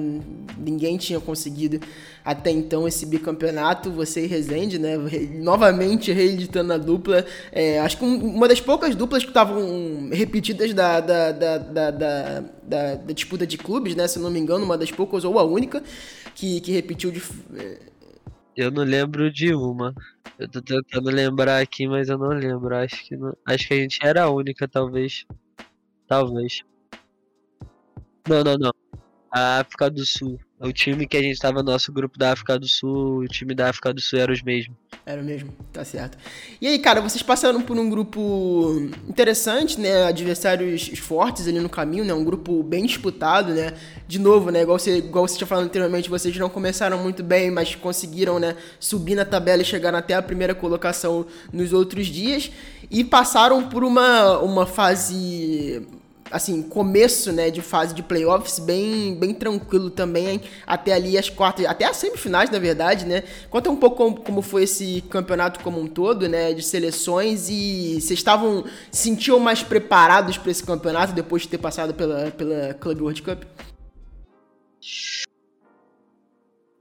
Ninguém 0.57 0.97
tinha 0.97 1.19
conseguido 1.19 1.81
até 2.25 2.53
então 2.53 2.87
esse 2.87 3.05
bicampeonato. 3.05 3.91
Você 3.91 4.25
e 4.25 4.27
Rezende, 4.29 4.79
né? 4.79 4.97
Novamente 5.33 6.13
reeditando 6.13 6.73
a 6.73 6.79
dupla. 6.79 7.27
É, 7.51 7.81
acho 7.81 7.99
que 7.99 8.05
uma 8.05 8.47
das 8.47 8.61
poucas 8.61 8.95
duplas 8.95 9.25
que 9.25 9.31
estavam 9.31 10.09
repetidas 10.13 10.73
da, 10.73 11.01
da, 11.01 11.33
da, 11.33 11.59
da, 11.59 11.91
da, 11.91 12.45
da, 12.63 12.95
disputa 13.13 13.45
de 13.45 13.59
clubes, 13.59 13.97
né? 13.97 14.07
Se 14.07 14.21
não 14.21 14.31
me 14.31 14.39
engano, 14.39 14.65
uma 14.65 14.79
das 14.79 14.93
poucas 14.93 15.25
ou 15.25 15.37
a 15.37 15.43
única 15.43 15.83
que, 16.41 16.61
que 16.63 16.73
repetiu 16.73 17.13
de. 17.13 17.23
Eu 18.57 18.71
não 18.71 18.83
lembro 18.83 19.31
de 19.31 19.55
uma. 19.55 19.95
Eu 20.39 20.49
tô 20.49 20.63
tentando 20.63 21.11
lembrar 21.11 21.61
aqui, 21.61 21.87
mas 21.87 22.09
eu 22.09 22.17
não 22.17 22.29
lembro. 22.29 22.75
Acho 22.75 23.05
que 23.05 23.15
não... 23.15 23.37
acho 23.47 23.69
que 23.69 23.75
a 23.75 23.77
gente 23.77 23.99
era 24.03 24.23
a 24.23 24.31
única, 24.31 24.67
talvez. 24.67 25.27
Talvez. 26.07 26.63
Não, 28.27 28.43
não, 28.43 28.57
não. 28.57 28.73
A 29.31 29.61
África 29.61 29.91
do 29.91 30.05
Sul. 30.07 30.41
O 30.63 30.75
time 30.75 31.07
que 31.07 31.17
a 31.17 31.23
gente 31.23 31.39
tava 31.39 31.63
no 31.63 31.73
nosso 31.73 31.91
grupo 31.91 32.19
da 32.19 32.33
África 32.33 32.59
do 32.59 32.69
Sul, 32.69 33.21
o 33.21 33.27
time 33.27 33.55
da 33.55 33.71
África 33.71 33.95
do 33.95 34.01
Sul 34.01 34.19
era 34.19 34.31
os 34.31 34.43
mesmos. 34.43 34.77
Era 35.07 35.23
mesmo, 35.23 35.51
tá 35.73 35.83
certo. 35.87 36.19
E 36.61 36.67
aí, 36.67 36.79
cara, 36.79 37.01
vocês 37.01 37.23
passaram 37.23 37.63
por 37.63 37.79
um 37.79 37.89
grupo 37.89 38.91
interessante, 39.09 39.81
né? 39.81 40.05
Adversários 40.05 40.91
fortes 40.99 41.49
ali 41.49 41.59
no 41.59 41.71
caminho, 41.71 42.05
né? 42.05 42.13
Um 42.13 42.23
grupo 42.23 42.63
bem 42.63 42.85
disputado, 42.85 43.55
né? 43.55 43.73
De 44.07 44.19
novo, 44.19 44.51
né? 44.51 44.61
Igual 44.61 44.79
você, 44.79 44.99
igual 44.99 45.27
você 45.27 45.39
tinha 45.39 45.47
falado 45.47 45.65
anteriormente, 45.65 46.11
vocês 46.11 46.37
não 46.37 46.51
começaram 46.51 47.03
muito 47.03 47.23
bem, 47.23 47.51
mas 47.51 47.75
conseguiram, 47.75 48.39
né? 48.39 48.55
Subir 48.79 49.15
na 49.15 49.25
tabela 49.25 49.63
e 49.63 49.65
chegar 49.65 49.95
até 49.95 50.13
a 50.13 50.21
primeira 50.21 50.55
colocação 50.55 51.27
nos 51.51 51.73
outros 51.73 52.07
dias. 52.07 52.51
E 52.91 53.03
passaram 53.03 53.67
por 53.67 53.83
uma, 53.83 54.39
uma 54.41 54.67
fase 54.67 55.87
assim, 56.31 56.63
começo, 56.63 57.33
né, 57.33 57.51
de 57.51 57.61
fase 57.61 57.95
de 57.95 58.03
playoffs 58.03 58.59
bem, 58.59 59.15
bem 59.15 59.35
tranquilo 59.35 59.91
também, 59.91 60.41
até 60.67 60.93
ali 60.93 61.19
as 61.19 61.29
quartas, 61.29 61.67
até 61.67 61.85
as 61.85 61.97
semifinais, 61.97 62.51
na 62.51 62.59
verdade, 62.59 63.05
né? 63.05 63.25
Conta 63.49 63.71
um 63.71 63.77
pouco 63.77 63.97
como, 63.97 64.21
como 64.21 64.43
foi 64.43 64.65
esse 64.65 65.03
campeonato 65.11 65.61
como 65.61 65.81
um 65.81 65.87
todo, 65.87 66.29
né, 66.29 66.53
de 66.53 66.63
seleções 66.63 67.49
e 67.49 68.01
vocês 68.01 68.19
estavam, 68.19 68.65
se 68.91 69.03
sentiam 69.03 69.39
mais 69.41 69.63
preparados 69.63 70.39
para 70.39 70.51
esse 70.51 70.63
campeonato 70.63 71.13
depois 71.13 71.43
de 71.43 71.49
ter 71.49 71.59
passado 71.59 71.93
pela, 71.95 72.31
pela 72.31 72.75
Club 72.75 73.01
World 73.01 73.23
Cup? 73.23 73.43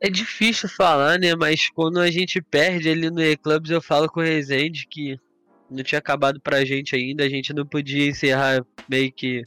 É 0.01 0.09
difícil 0.09 0.69
falar, 0.69 1.19
né, 1.19 1.35
mas 1.35 1.69
quando 1.69 1.99
a 1.99 2.09
gente 2.09 2.41
perde 2.41 2.89
ali 2.89 3.09
no 3.09 3.21
E-Clubs, 3.21 3.69
eu 3.69 3.81
falo 3.81 4.07
com 4.07 4.21
o 4.21 4.23
Rezende 4.23 4.87
que 4.87 5.19
não 5.69 5.83
tinha 5.83 5.99
acabado 5.99 6.39
pra 6.41 6.65
gente 6.65 6.95
ainda, 6.95 7.23
a 7.23 7.29
gente 7.29 7.53
não 7.53 7.65
podia 7.65 8.07
encerrar 8.07 8.65
meio 8.87 9.11
que 9.11 9.43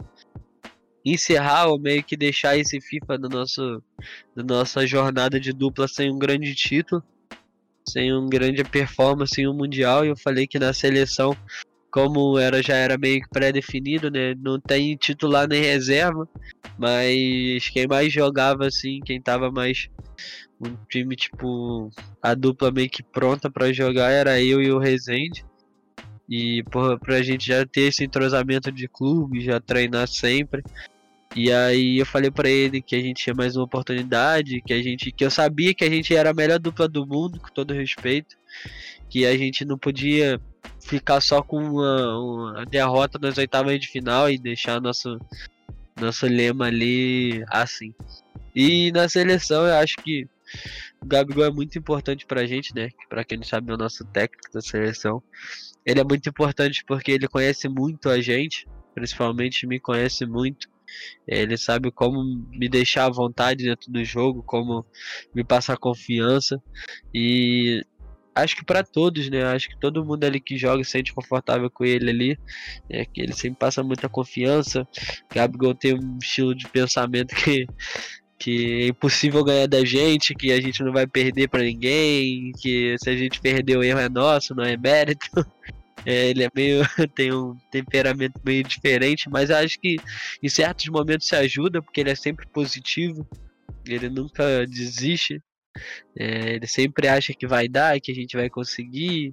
encerrar 1.05 1.67
ou 1.67 1.79
meio 1.79 2.03
que 2.03 2.17
deixar 2.17 2.57
esse 2.57 2.81
FIFA 2.81 3.19
do 3.19 3.29
nosso 3.29 3.83
da 4.37 4.43
nossa 4.43 4.87
jornada 4.87 5.39
de 5.41 5.53
dupla 5.53 5.89
sem 5.89 6.11
um 6.11 6.19
grande 6.19 6.55
título, 6.55 7.03
sem 7.87 8.15
um 8.15 8.29
grande 8.29 8.63
performance 8.65 9.41
em 9.41 9.49
um 9.49 9.55
mundial. 9.55 10.05
E 10.05 10.09
eu 10.09 10.17
falei 10.17 10.47
que 10.47 10.59
na 10.59 10.73
seleção, 10.73 11.37
como 11.91 12.39
era 12.39 12.63
já 12.63 12.77
era 12.77 12.97
meio 12.97 13.21
que 13.21 13.29
pré-definido, 13.29 14.11
né, 14.11 14.35
não 14.37 14.61
tem 14.61 14.97
titular 14.97 15.49
nem 15.49 15.63
reserva, 15.63 16.29
mas 16.79 17.69
quem 17.71 17.87
mais 17.89 18.13
jogava 18.13 18.67
assim, 18.67 19.01
quem 19.05 19.21
tava 19.21 19.51
mais 19.51 19.89
um 20.61 20.77
time 20.89 21.17
tipo 21.17 21.91
a 22.23 22.35
dupla 22.35 22.71
meio 22.71 22.89
que 22.89 23.03
pronta 23.03 23.51
para 23.51 23.73
jogar 23.73 24.11
era 24.11 24.41
eu 24.41 24.63
e 24.63 24.71
o 24.71 24.79
Rezende. 24.79 25.45
E 26.35 26.63
porra, 26.63 26.99
pra 26.99 27.21
gente 27.21 27.47
já 27.47 27.67
ter 27.67 27.83
esse 27.83 28.03
entrosamento 28.03 28.73
de 28.73 28.89
clube, 28.89 29.45
já 29.45 29.61
treinar 29.61 30.09
sempre. 30.09 30.65
E 31.37 31.53
aí 31.53 31.99
eu 31.99 32.07
falei 32.07 32.31
para 32.31 32.49
ele 32.49 32.81
que 32.81 32.97
a 32.97 33.01
gente 33.01 33.25
tinha 33.25 33.35
mais 33.35 33.55
uma 33.55 33.67
oportunidade, 33.67 34.63
que 34.63 34.73
a 34.73 34.83
gente 34.83 35.13
que 35.13 35.27
eu 35.27 35.31
sabia 35.31 35.75
que 35.75 35.85
a 35.85 35.91
gente 35.91 36.17
era 36.17 36.31
a 36.31 36.35
melhor 36.35 36.59
dupla 36.59 36.89
do 36.89 37.07
mundo, 37.07 37.39
com 37.39 37.49
todo 37.51 37.75
respeito, 37.75 38.35
que 39.11 39.27
a 39.27 39.37
gente 39.37 39.63
não 39.67 39.77
podia 39.77 40.41
ficar 40.81 41.21
só 41.21 41.43
com 41.43 41.59
uma, 41.59 42.19
uma 42.19 42.65
derrota 42.65 43.19
nas 43.19 43.37
oitavas 43.37 43.79
de 43.79 43.89
final 43.89 44.31
e 44.31 44.39
deixar 44.39 44.81
nosso 44.81 45.19
nosso 46.01 46.25
lema 46.27 46.65
ali 46.65 47.45
assim. 47.49 47.93
E 48.57 48.91
na 48.91 49.07
seleção 49.07 49.67
eu 49.67 49.75
acho 49.75 49.97
que 49.97 50.27
o 50.99 51.07
Gabigol 51.07 51.45
é 51.45 51.51
muito 51.51 51.79
importante 51.79 52.25
pra 52.25 52.47
gente, 52.47 52.75
né? 52.75 52.89
Pra 53.11 53.23
quem 53.23 53.37
não 53.37 53.45
sabe, 53.45 53.71
é 53.71 53.75
o 53.75 53.79
nosso 53.79 54.03
técnico 54.07 54.51
da 54.51 54.63
seleção 54.63 55.23
ele 55.85 56.01
é 56.01 56.05
muito 56.05 56.29
importante 56.29 56.85
porque 56.87 57.13
ele 57.13 57.29
conhece 57.29 57.69
muito 57.69 58.09
a 58.09 58.21
gente, 58.21 58.67
principalmente 58.95 59.67
me 59.67 59.81
conhece 59.81 60.27
muito. 60.27 60.71
Ele 61.27 61.57
sabe 61.57 61.91
como 61.91 62.23
me 62.51 62.69
deixar 62.69 63.07
à 63.07 63.11
vontade 63.11 63.65
dentro 63.65 63.91
do 63.91 64.05
jogo, 64.05 64.43
como 64.43 64.85
me 65.35 65.43
passar 65.43 65.77
confiança. 65.79 66.63
E 67.15 67.83
acho 68.35 68.57
que 68.57 68.65
para 68.65 68.83
todos, 68.83 69.29
né? 69.31 69.43
Acho 69.45 69.69
que 69.69 69.79
todo 69.79 70.05
mundo 70.05 70.25
ali 70.25 70.41
que 70.41 70.57
joga 70.57 70.85
se 70.85 70.91
sente 70.91 71.15
confortável 71.15 71.71
com 71.71 71.85
ele 71.85 72.11
ali. 72.11 72.39
É 72.89 73.05
que 73.05 73.21
ele 73.21 73.33
sempre 73.33 73.59
passa 73.59 73.83
muita 73.83 74.09
confiança. 74.09 74.87
Gabigol 75.35 75.75
tem 75.75 75.95
um 75.95 76.19
estilo 76.19 76.55
de 76.55 76.69
pensamento 76.69 77.35
que 77.35 77.67
que 78.43 78.83
é 78.83 78.87
impossível 78.89 79.45
ganhar 79.45 79.69
da 79.69 79.85
gente, 79.85 80.35
que 80.35 80.51
a 80.51 80.61
gente 80.61 80.83
não 80.83 80.93
vai 80.93 81.07
perder 81.07 81.49
para 81.49 81.63
ninguém, 81.63 82.51
que 82.61 82.97
se 82.99 83.09
a 83.09 83.17
gente 83.17 83.41
perder 83.41 83.77
o 83.77 83.85
erro 83.85 84.01
é 84.01 84.09
nosso, 84.09 84.53
não 84.53 84.65
é 84.65 84.77
mérito. 84.77 85.29
É, 86.05 86.31
ele 86.31 86.43
é 86.43 86.49
meio 86.53 86.83
tem 87.15 87.33
um 87.33 87.57
temperamento 87.71 88.41
meio 88.45 88.65
diferente, 88.65 89.31
mas 89.31 89.53
acho 89.53 89.79
que 89.79 89.99
em 90.43 90.49
certos 90.49 90.89
momentos 90.89 91.29
se 91.29 91.37
ajuda 91.37 91.81
porque 91.81 92.01
ele 92.01 92.11
é 92.11 92.15
sempre 92.17 92.45
positivo, 92.49 93.25
ele 93.87 94.09
nunca 94.09 94.67
desiste. 94.67 95.41
É, 96.19 96.55
ele 96.55 96.67
sempre 96.67 97.07
acha 97.07 97.33
que 97.33 97.47
vai 97.47 97.69
dar, 97.69 98.01
que 98.01 98.11
a 98.11 98.15
gente 98.17 98.37
vai 98.37 98.51
conseguir 98.51 99.33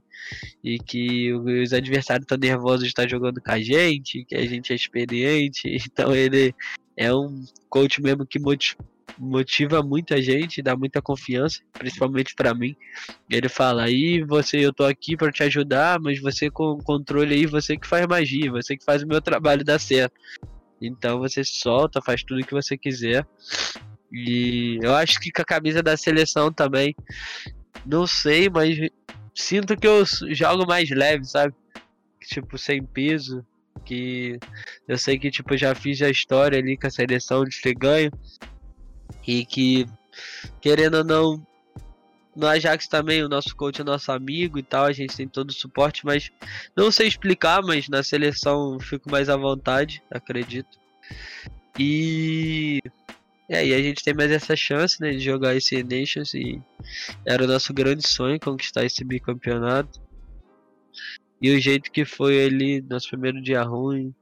e 0.64 0.78
que 0.78 1.34
os 1.34 1.74
adversários 1.74 2.26
estão 2.26 2.38
nervosos 2.38 2.82
de 2.82 2.90
estar 2.90 3.10
jogando 3.10 3.42
com 3.42 3.52
a 3.52 3.60
gente, 3.60 4.24
que 4.26 4.36
a 4.36 4.46
gente 4.46 4.72
é 4.72 4.76
experiente. 4.76 5.64
Então 5.92 6.16
ele 6.16 6.54
é 6.96 7.12
um 7.12 7.44
coach 7.68 8.00
mesmo 8.00 8.28
que 8.28 8.38
motiva 8.38 8.78
muita 9.20 10.22
gente, 10.22 10.62
dá 10.62 10.76
muita 10.76 11.02
confiança, 11.02 11.60
principalmente 11.74 12.34
para 12.34 12.54
mim. 12.54 12.76
Ele 13.30 13.50
fala: 13.50 13.84
"Aí 13.84 14.24
você, 14.24 14.58
eu 14.66 14.74
tô 14.74 14.86
aqui 14.86 15.18
para 15.18 15.32
te 15.32 15.44
ajudar, 15.44 16.00
mas 16.00 16.20
você 16.20 16.50
com 16.50 16.78
controle 16.78 17.36
aí, 17.36 17.46
você 17.46 17.78
que 17.78 17.88
faz 17.88 18.08
magia, 18.08 18.52
você 18.52 18.78
que 18.78 18.86
faz 18.86 19.04
o 19.04 19.08
meu 19.08 19.22
trabalho 19.22 19.64
dar 19.64 19.80
certo. 19.80 20.14
Então 20.82 21.20
você 21.20 21.44
solta, 21.44 22.02
faz 22.02 22.24
tudo 22.24 22.46
que 22.46 22.54
você 22.54 22.78
quiser. 22.78 23.26
E 24.12 24.80
eu 24.82 24.96
acho 24.96 25.20
que 25.20 25.32
com 25.32 25.42
a 25.42 25.46
camisa 25.46 25.84
da 25.84 25.96
seleção 25.98 26.52
também, 26.52 26.96
não 27.86 28.08
sei, 28.08 28.50
mas 28.50 28.78
sinto 29.36 29.76
que 29.76 29.88
eu 29.88 30.04
jogo 30.32 30.66
mais 30.66 30.90
leve, 30.90 31.26
sabe? 31.26 31.54
Tipo, 32.22 32.58
sem 32.58 32.84
peso. 32.84 33.46
Que 33.86 34.38
eu 34.88 34.98
sei 34.98 35.18
que 35.18 35.32
tipo, 35.32 35.56
já 35.56 35.74
fiz 35.74 36.02
a 36.02 36.10
história 36.10 36.60
ali 36.60 36.78
com 36.78 36.88
a 36.88 36.92
seleção 36.92 37.44
de 37.44 37.60
ter 37.62 37.74
ganho. 37.74 38.12
E 39.28 39.46
que, 39.46 39.86
querendo 40.62 40.98
ou 40.98 41.04
não, 41.04 41.48
no 42.36 42.48
Ajax 42.48 42.88
também, 42.88 43.24
o 43.24 43.30
nosso 43.30 43.56
coach 43.56 43.82
é 43.82 43.84
nosso 43.84 44.12
amigo 44.12 44.58
e 44.58 44.64
tal, 44.64 44.86
a 44.86 44.92
gente 44.92 45.16
tem 45.16 45.28
todo 45.28 45.50
o 45.50 45.54
suporte, 45.54 46.06
mas 46.06 46.32
não 46.76 46.92
sei 46.92 47.08
explicar, 47.08 47.62
mas 47.62 47.90
na 47.90 48.02
seleção 48.04 48.80
fico 48.80 49.10
mais 49.12 49.30
à 49.30 49.36
vontade, 49.36 50.02
acredito. 50.10 50.80
E 51.78 52.82
é, 53.50 53.66
e 53.66 53.74
a 53.74 53.82
gente 53.82 54.04
tem 54.04 54.14
mais 54.14 54.30
essa 54.30 54.56
chance, 54.56 55.02
né, 55.02 55.12
de 55.12 55.20
jogar 55.20 55.56
esse 55.56 55.84
Nations 55.84 56.36
e 56.36 56.62
era 57.26 57.44
o 57.44 57.48
nosso 57.48 57.74
grande 57.74 58.08
sonho 58.08 58.40
conquistar 58.40 58.86
esse 58.86 59.04
bicampeonato. 59.04 60.00
E 61.42 61.50
o 61.52 61.60
jeito 61.60 61.92
que 61.92 62.06
foi 62.06 62.44
ali, 62.46 62.82
nosso 62.82 63.10
primeiro 63.10 63.42
dia 63.42 63.64
ruim, 63.64 64.14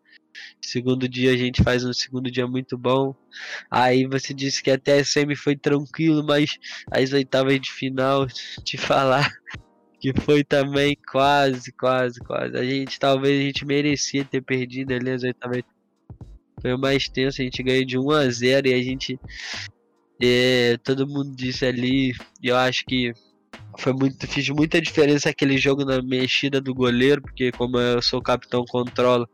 Segundo 0.62 1.08
dia 1.08 1.32
a 1.32 1.38
gente 1.38 1.64
faz 1.64 1.84
um 1.86 1.94
segundo 1.94 2.32
dia 2.32 2.48
muito 2.48 2.78
bom. 2.78 3.16
Aí 3.70 4.06
você 4.06 4.34
disse 4.34 4.62
que 4.62 4.72
até 4.72 5.00
a 5.00 5.06
semi 5.06 5.36
foi 5.36 5.56
tranquilo, 5.56 6.26
mas 6.26 6.58
as 6.92 7.14
oitavas 7.14 7.60
de 7.60 7.72
final, 7.72 8.28
te 8.64 8.78
falar 8.78 9.32
que 10.00 10.14
foi 10.22 10.44
também 10.44 10.96
quase, 11.12 11.72
quase, 11.72 12.20
quase. 12.20 12.56
A 12.56 12.64
gente 12.64 13.00
talvez 13.00 13.40
a 13.40 13.44
gente 13.44 13.66
merecia 13.66 14.24
ter 14.24 14.42
perdido 14.42 14.94
ali 14.94 15.12
as 15.12 15.24
oitavas. 15.24 15.64
Foi 16.62 16.76
mais 16.78 17.08
tenso, 17.08 17.42
a 17.42 17.44
gente 17.44 17.62
ganhou 17.62 17.86
de 17.86 17.98
1 18.00 18.12
a 18.12 18.30
0 18.30 18.68
e 18.68 18.74
a 18.74 18.82
gente 18.82 19.20
é, 20.22 20.78
todo 20.84 21.08
mundo 21.08 21.36
disse 21.36 21.66
ali, 21.66 22.14
eu 22.42 22.56
acho 22.56 22.84
que 22.86 23.14
foi 23.78 23.94
muito, 23.94 24.28
fiz 24.28 24.50
muita 24.50 24.82
diferença 24.82 25.30
aquele 25.30 25.58
jogo 25.58 25.86
na 25.86 26.02
mexida 26.02 26.60
do 26.60 26.74
goleiro, 26.74 27.22
porque 27.22 27.52
como 27.52 27.78
eu 27.78 28.02
sou 28.02 28.22
capitão, 28.22 28.66
controlo, 28.66 29.30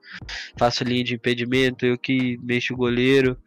faço 0.58 0.84
linha 0.84 1.04
de 1.04 1.16
impedimento, 1.16 1.86
eu 1.86 1.98
que 1.98 2.38
mexo 2.44 2.74
o 2.74 2.78
goleiro. 2.78 3.38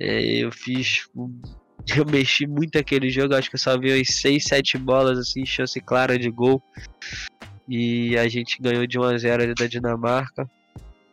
É, 0.00 0.38
eu 0.38 0.50
fiz. 0.50 1.08
Eu 1.96 2.06
mexi 2.06 2.46
muito 2.46 2.78
aquele 2.78 3.10
jogo, 3.10 3.34
acho 3.34 3.50
que 3.50 3.56
eu 3.56 3.60
só 3.60 3.76
vi 3.76 3.92
umas 3.92 4.06
6, 4.06 4.44
7 4.44 4.78
bolas, 4.78 5.18
assim, 5.18 5.44
chance 5.44 5.80
clara 5.80 6.16
de 6.16 6.30
gol. 6.30 6.62
E 7.68 8.16
a 8.16 8.28
gente 8.28 8.62
ganhou 8.62 8.86
de 8.86 9.00
1 9.00 9.02
a 9.02 9.18
0 9.18 9.42
ali 9.42 9.52
da 9.52 9.66
Dinamarca. 9.66 10.48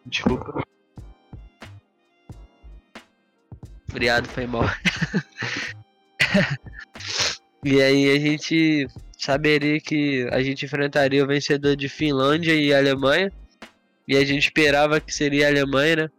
Desculpa. 0.05 0.61
Friado 3.89 4.29
foi 4.29 4.45
mal. 4.45 4.65
e 7.63 7.81
aí 7.81 8.09
a 8.09 8.19
gente 8.19 8.87
saberia 9.17 9.79
que 9.79 10.27
a 10.31 10.41
gente 10.41 10.65
enfrentaria 10.65 11.23
o 11.23 11.27
vencedor 11.27 11.75
de 11.75 11.89
Finlândia 11.89 12.53
e 12.53 12.73
Alemanha. 12.73 13.31
E 14.07 14.15
a 14.15 14.25
gente 14.25 14.45
esperava 14.45 14.99
que 14.99 15.13
seria 15.13 15.47
a 15.47 15.49
Alemanha, 15.49 15.95
né? 15.95 16.09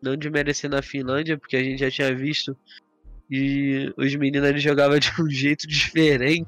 Não 0.00 0.16
desmerecendo 0.16 0.76
a 0.76 0.82
Finlândia, 0.82 1.36
porque 1.36 1.56
a 1.56 1.62
gente 1.62 1.80
já 1.80 1.90
tinha 1.90 2.14
visto. 2.14 2.56
E 3.30 3.92
os 3.96 4.14
meninos 4.14 4.62
jogavam 4.62 4.98
de 4.98 5.10
um 5.20 5.28
jeito 5.30 5.66
diferente. 5.66 6.46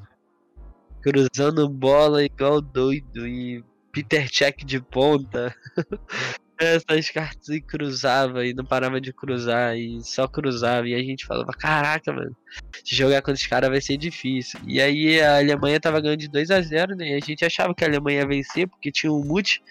Cruzando 1.00 1.68
bola 1.68 2.24
igual 2.24 2.60
doido. 2.60 3.26
E 3.26 3.64
Peter 3.90 4.28
Check 4.28 4.64
de 4.64 4.80
ponta. 4.80 5.54
essas 6.64 7.10
cartas 7.10 7.48
e 7.48 7.60
cruzava 7.60 8.46
e 8.46 8.54
não 8.54 8.64
parava 8.64 9.00
de 9.00 9.12
cruzar 9.12 9.76
e 9.76 10.02
só 10.02 10.26
cruzava. 10.26 10.88
E 10.88 10.94
a 10.94 11.02
gente 11.02 11.26
falava, 11.26 11.52
caraca, 11.52 12.12
mano, 12.12 12.36
jogar 12.84 13.22
com 13.22 13.32
os 13.32 13.46
caras 13.46 13.70
vai 13.70 13.80
ser 13.80 13.96
difícil. 13.96 14.60
E 14.66 14.80
aí 14.80 15.20
a 15.20 15.38
Alemanha 15.38 15.80
tava 15.80 16.00
ganhando 16.00 16.20
de 16.20 16.28
2 16.28 16.50
a 16.50 16.60
0 16.60 16.96
né? 16.96 17.10
E 17.10 17.14
a 17.14 17.20
gente 17.20 17.44
achava 17.44 17.74
que 17.74 17.84
a 17.84 17.88
Alemanha 17.88 18.20
ia 18.20 18.26
vencer, 18.26 18.68
porque 18.68 18.90
tinha 18.90 19.12
o 19.12 19.24
Muti, 19.24 19.62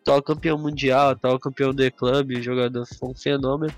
atual 0.00 0.22
campeão 0.22 0.58
mundial, 0.58 1.10
atual 1.10 1.38
campeão 1.38 1.72
do 1.72 1.84
E-Club, 1.84 2.32
o 2.32 2.42
jogador 2.42 2.86
foi 2.86 3.08
um 3.08 3.14
fenômeno. 3.14 3.74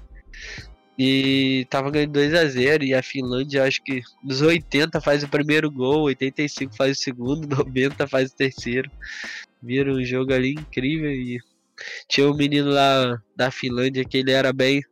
E 0.96 1.66
tava 1.70 1.90
ganhando 1.90 2.12
2 2.12 2.34
a 2.34 2.46
0 2.46 2.84
e 2.84 2.94
a 2.94 3.02
Finlândia, 3.02 3.64
acho 3.64 3.82
que 3.82 4.00
nos 4.22 4.40
80 4.40 5.00
faz 5.00 5.24
o 5.24 5.28
primeiro 5.28 5.68
gol, 5.70 6.02
85 6.04 6.76
faz 6.76 6.98
o 6.98 7.02
segundo, 7.02 7.48
90 7.56 8.06
faz 8.06 8.30
o 8.30 8.36
terceiro. 8.36 8.90
Vira 9.60 9.92
um 9.92 10.04
jogo 10.04 10.32
ali 10.32 10.52
incrível 10.52 11.10
e 11.10 11.40
tinha 12.08 12.28
um 12.28 12.36
menino 12.36 12.70
lá 12.70 13.18
da 13.36 13.50
Finlândia 13.50 14.04
que 14.04 14.18
ele 14.18 14.30
era 14.30 14.52
bem 14.52 14.82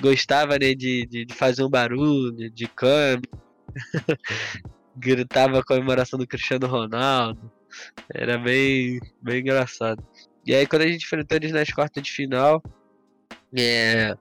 gostava 0.00 0.58
né, 0.58 0.74
de, 0.74 1.06
de, 1.06 1.24
de 1.24 1.34
fazer 1.34 1.62
um 1.62 1.70
barulho, 1.70 2.50
de 2.50 2.66
câmbio. 2.66 3.30
Gritava 4.96 5.58
a 5.58 5.64
comemoração 5.64 6.18
do 6.18 6.26
Cristiano 6.26 6.66
Ronaldo. 6.66 7.50
Era 8.12 8.38
bem, 8.38 9.00
bem 9.20 9.40
engraçado. 9.40 10.04
E 10.46 10.54
aí 10.54 10.66
quando 10.66 10.82
a 10.82 10.86
gente 10.86 11.04
enfrentou 11.04 11.36
eles 11.36 11.52
nas 11.52 11.70
quartas 11.70 12.02
de 12.02 12.12
final, 12.12 12.62
é, 13.56 14.16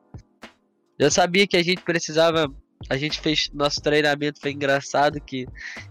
eu 0.98 1.12
sabia 1.12 1.48
que 1.48 1.58
a 1.58 1.64
gente 1.64 1.82
precisava. 1.82 2.52
A 2.90 2.98
gente 2.98 3.20
fez. 3.22 3.50
Nosso 3.54 3.82
treinamento 3.82 4.42
foi 4.42 4.52
engraçado 4.52 5.22
que 5.22 5.46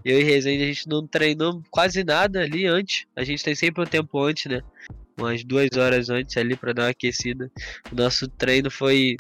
eu 0.05 0.21
e 0.21 0.25
Rezende 0.25 0.65
a 0.65 0.67
gente 0.67 0.89
não 0.89 1.07
treinou 1.07 1.63
quase 1.71 2.03
nada 2.03 2.41
ali 2.41 2.67
antes. 2.67 3.07
A 3.17 3.25
gente 3.25 3.45
tem 3.45 3.55
sempre 3.55 3.83
um 3.83 3.87
tempo 3.87 4.21
antes, 4.21 4.47
né? 4.47 4.63
Umas 5.23 5.45
duas 5.45 5.69
horas 5.77 6.11
antes 6.11 6.37
ali 6.37 6.57
para 6.57 6.73
dar 6.73 6.83
uma 6.83 6.89
aquecida. 6.91 7.51
O 7.91 7.95
nosso 7.95 8.29
treino 8.29 8.71
foi 8.71 9.17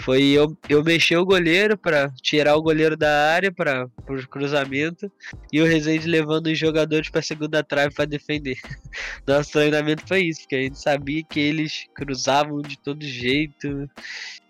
foi 0.00 0.22
eu, 0.22 0.56
eu 0.68 0.82
mexer 0.82 1.16
o 1.16 1.24
goleiro 1.24 1.78
para 1.78 2.10
tirar 2.20 2.56
o 2.56 2.62
goleiro 2.62 2.96
da 2.96 3.32
área 3.32 3.52
para 3.52 3.88
o 4.08 4.28
cruzamento 4.28 5.10
e 5.52 5.60
o 5.60 5.64
Rezende 5.64 6.08
levando 6.08 6.48
os 6.48 6.58
jogadores 6.58 7.08
para 7.08 7.22
segunda 7.22 7.62
trave 7.62 7.94
para 7.94 8.04
defender. 8.04 8.58
Nosso 9.26 9.52
treinamento 9.52 10.06
foi 10.06 10.22
isso, 10.22 10.40
porque 10.42 10.56
a 10.56 10.62
gente 10.62 10.78
sabia 10.78 11.22
que 11.24 11.38
eles 11.40 11.86
cruzavam 11.94 12.60
de 12.60 12.76
todo 12.82 13.04
jeito 13.04 13.88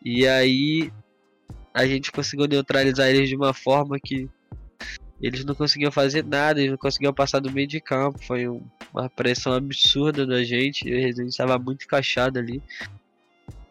e 0.05 0.27
aí 0.27 0.91
a 1.75 1.87
gente 1.87 2.11
conseguiu 2.11 2.47
neutralizar 2.47 3.09
eles 3.09 3.29
de 3.29 3.37
uma 3.37 3.53
forma 3.53 3.99
que 4.03 4.29
eles 5.21 5.45
não 5.45 5.55
conseguiam 5.55 5.93
fazer 5.93 6.25
nada, 6.25 6.61
eles 6.61 6.73
não 6.73 6.79
conseguiam 6.79 7.15
passar 7.15 7.41
do 7.41 7.51
meio 7.51 7.67
de 7.67 7.81
campo. 7.81 8.19
Foi 8.25 8.49
um, 8.49 8.63
uma 8.93 9.09
pressão 9.09 9.53
absurda 9.55 10.27
da 10.27 10.43
gente. 10.43 10.91
O 10.91 10.97
Rezende 10.97 11.31
estava 11.31 11.59
muito 11.59 11.85
encaixado 11.85 12.39
ali. 12.39 12.63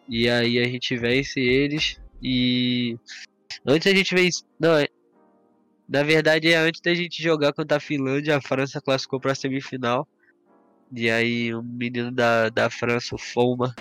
E 0.08 0.28
aí 0.28 0.58
a 0.58 0.64
gente 0.64 0.96
vence 0.96 1.40
eles. 1.40 2.00
E 2.22 2.98
antes 3.66 3.86
a 3.86 3.94
gente 3.94 4.14
vence. 4.14 4.42
Não, 4.58 4.76
é... 4.76 4.88
na 5.88 6.02
verdade 6.02 6.50
é 6.50 6.56
antes 6.56 6.80
da 6.80 6.94
gente 6.94 7.22
jogar 7.22 7.52
contra 7.52 7.76
a 7.76 7.80
Finlândia, 7.80 8.36
a 8.36 8.40
França 8.40 8.80
classificou 8.80 9.20
para 9.20 9.32
a 9.32 9.34
semifinal. 9.34 10.08
E 10.92 11.10
aí 11.10 11.54
um 11.54 11.62
menino 11.62 12.10
da, 12.10 12.48
da 12.48 12.70
França, 12.70 13.14
o 13.14 13.18
Foma, 13.18 13.74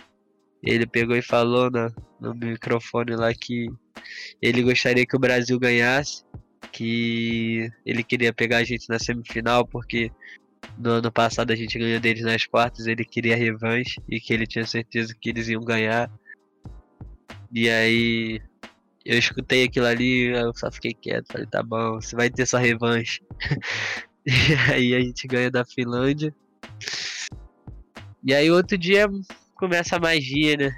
ele 0.64 0.86
pegou 0.86 1.16
e 1.16 1.22
falou 1.22 1.70
na, 1.70 1.92
no 2.20 2.34
microfone 2.34 3.16
lá 3.16 3.34
que 3.34 3.68
ele 4.42 4.64
gostaria 4.64 5.06
que 5.06 5.16
o 5.16 5.20
Brasil 5.20 5.60
ganhasse, 5.60 6.24
que 6.74 7.72
ele 7.86 8.04
queria 8.04 8.34
pegar 8.34 8.58
a 8.58 8.64
gente 8.64 8.90
na 8.90 8.98
semifinal 8.98 9.66
porque 9.66 10.12
no 10.78 10.90
ano 10.92 11.12
passado 11.12 11.52
a 11.52 11.56
gente 11.56 11.78
ganhou 11.78 12.00
deles 12.00 12.24
nas 12.24 12.46
quartas, 12.46 12.88
ele 12.88 13.06
queria 13.06 13.38
revanche 13.38 14.02
e 14.10 14.20
que 14.20 14.34
ele 14.34 14.48
tinha 14.48 14.66
certeza 14.66 15.16
que 15.20 15.30
eles 15.30 15.48
iam 15.48 15.64
ganhar. 15.64 16.10
E 17.52 17.70
aí 17.70 18.42
eu 19.06 19.18
escutei 19.18 19.66
aquilo 19.66 19.86
ali, 19.86 20.36
eu 20.36 20.52
só 20.56 20.72
fiquei 20.72 20.94
quieto, 20.94 21.32
falei, 21.32 21.46
tá 21.46 21.62
bom, 21.62 22.02
você 22.02 22.16
vai 22.16 22.30
ter 22.30 22.48
sua 22.48 22.60
revanche. 22.60 23.22
e 24.26 24.72
aí 24.72 24.96
a 24.96 25.00
gente 25.00 25.28
ganha 25.28 25.52
da 25.52 25.64
Finlândia. 25.64 26.34
E 28.24 28.34
aí 28.34 28.50
outro 28.50 28.78
dia 28.78 29.08
começa 29.56 29.98
a 29.98 30.00
magia, 30.00 30.58
né? 30.58 30.72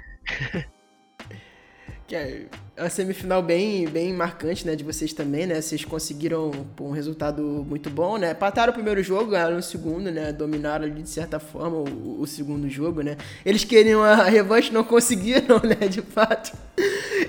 Uma 2.78 2.90
semifinal 2.90 3.42
bem, 3.42 3.88
bem 3.88 4.12
marcante, 4.12 4.66
né, 4.66 4.76
de 4.76 4.84
vocês 4.84 5.12
também, 5.12 5.46
né? 5.46 5.60
Vocês 5.60 5.84
conseguiram 5.84 6.50
um 6.80 6.90
resultado 6.90 7.42
muito 7.68 7.88
bom, 7.88 8.18
né? 8.18 8.34
Pataram 8.34 8.70
o 8.70 8.74
primeiro 8.74 9.02
jogo, 9.02 9.30
ganharam 9.30 9.56
o 9.56 9.62
segundo, 9.62 10.10
né? 10.10 10.32
Dominaram 10.32 10.84
ali 10.84 11.02
de 11.02 11.08
certa 11.08 11.40
forma 11.40 11.78
o, 11.78 12.20
o 12.20 12.26
segundo 12.26 12.68
jogo, 12.68 13.00
né? 13.00 13.16
Eles 13.44 13.64
queriam 13.64 14.02
a 14.02 14.24
revanche, 14.24 14.72
não 14.72 14.84
conseguiram, 14.84 15.60
né? 15.64 15.88
De 15.88 16.02
fato. 16.02 16.52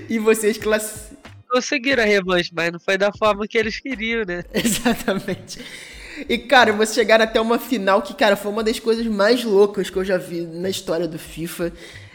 E 0.08 0.18
vocês 0.18 0.58
classificaram. 0.58 1.18
Conseguiram 1.50 2.02
a 2.02 2.06
revanche, 2.06 2.50
mas 2.54 2.70
não 2.70 2.78
foi 2.78 2.98
da 2.98 3.10
forma 3.10 3.48
que 3.48 3.56
eles 3.56 3.80
queriam, 3.80 4.24
né? 4.26 4.44
Exatamente. 4.52 5.60
E, 6.28 6.36
cara, 6.36 6.72
vocês 6.72 6.94
chegaram 6.94 7.24
até 7.24 7.40
uma 7.40 7.58
final 7.58 8.02
que, 8.02 8.12
cara, 8.12 8.36
foi 8.36 8.50
uma 8.50 8.62
das 8.62 8.78
coisas 8.78 9.06
mais 9.06 9.44
loucas 9.44 9.88
que 9.88 9.96
eu 9.96 10.04
já 10.04 10.18
vi 10.18 10.42
na 10.42 10.68
história 10.68 11.06
do 11.06 11.18
FIFA 11.18 11.72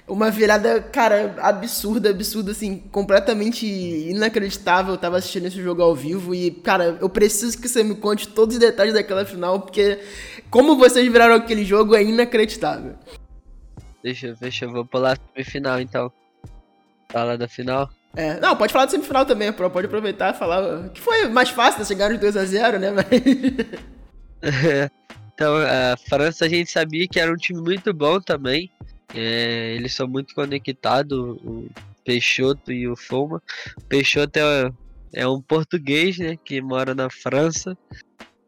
uma 0.07 0.29
virada, 0.29 0.81
cara, 0.81 1.35
absurda, 1.39 2.09
absurda, 2.09 2.51
assim, 2.51 2.77
completamente 2.91 3.65
inacreditável. 3.65 4.93
Eu 4.93 4.97
tava 4.97 5.17
assistindo 5.17 5.45
esse 5.45 5.61
jogo 5.61 5.81
ao 5.81 5.95
vivo 5.95 6.35
e, 6.35 6.51
cara, 6.51 6.97
eu 6.99 7.09
preciso 7.09 7.59
que 7.59 7.67
você 7.67 7.83
me 7.83 7.95
conte 7.95 8.27
todos 8.27 8.55
os 8.55 8.59
detalhes 8.59 8.93
daquela 8.93 9.25
final, 9.25 9.61
porque 9.61 9.99
como 10.49 10.77
vocês 10.77 11.09
viraram 11.09 11.35
aquele 11.35 11.63
jogo 11.63 11.95
é 11.95 12.03
inacreditável. 12.03 12.95
Deixa, 14.03 14.35
deixa 14.39 14.65
eu 14.65 14.71
vou 14.71 14.85
pular 14.85 15.13
a 15.13 15.17
semifinal 15.33 15.79
então. 15.79 16.11
Fala 17.09 17.37
da 17.37 17.47
final. 17.47 17.89
É, 18.15 18.39
não, 18.39 18.55
pode 18.55 18.73
falar 18.73 18.85
da 18.85 18.91
semifinal 18.91 19.25
também, 19.25 19.51
pode 19.53 19.87
aproveitar 19.87 20.35
e 20.35 20.37
falar. 20.37 20.89
Que 20.89 20.99
foi 20.99 21.29
mais 21.29 21.49
fácil, 21.49 21.79
né? 21.79 21.85
Chegaram 21.85 22.17
de 22.17 22.25
2x0, 22.25 22.77
né? 22.77 22.91
Mas... 22.91 23.07
então, 25.33 25.55
a 25.55 25.95
França 26.09 26.45
a 26.45 26.49
gente 26.49 26.69
sabia 26.69 27.07
que 27.07 27.19
era 27.19 27.31
um 27.31 27.37
time 27.37 27.61
muito 27.61 27.93
bom 27.93 28.19
também. 28.19 28.69
É, 29.13 29.75
eles 29.75 29.93
são 29.93 30.07
muito 30.07 30.33
conectados, 30.33 31.17
o 31.17 31.69
Peixoto 32.03 32.71
e 32.71 32.87
o 32.87 32.95
Foma. 32.95 33.41
O 33.77 33.81
Peixoto 33.81 34.39
é, 34.39 34.71
é 35.13 35.27
um 35.27 35.41
português, 35.41 36.17
né, 36.17 36.37
que 36.43 36.61
mora 36.61 36.95
na 36.95 37.09
França. 37.09 37.77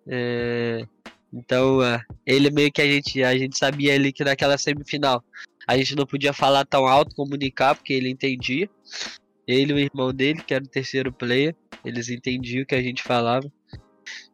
É, 0.08 0.86
então, 1.34 1.84
é, 1.84 2.02
ele 2.26 2.50
meio 2.50 2.72
que 2.72 2.82
a 2.82 2.86
gente, 2.86 3.24
a 3.24 3.38
gente 3.38 3.58
sabia 3.58 3.94
ali 3.94 4.12
que 4.12 4.24
naquela 4.24 4.58
semifinal 4.58 5.24
a 5.68 5.78
gente 5.78 5.96
não 5.96 6.06
podia 6.06 6.32
falar 6.32 6.66
tão 6.66 6.86
alto, 6.86 7.16
comunicar, 7.16 7.76
porque 7.76 7.94
ele 7.94 8.10
entendia. 8.10 8.70
Ele 9.48 9.74
e 9.74 9.76
o 9.76 9.80
irmão 9.80 10.14
dele, 10.14 10.42
que 10.42 10.54
era 10.54 10.64
o 10.64 10.68
terceiro 10.68 11.12
player, 11.12 11.56
eles 11.84 12.10
entendiam 12.10 12.64
o 12.64 12.66
que 12.66 12.76
a 12.76 12.82
gente 12.82 13.04
falava. 13.04 13.52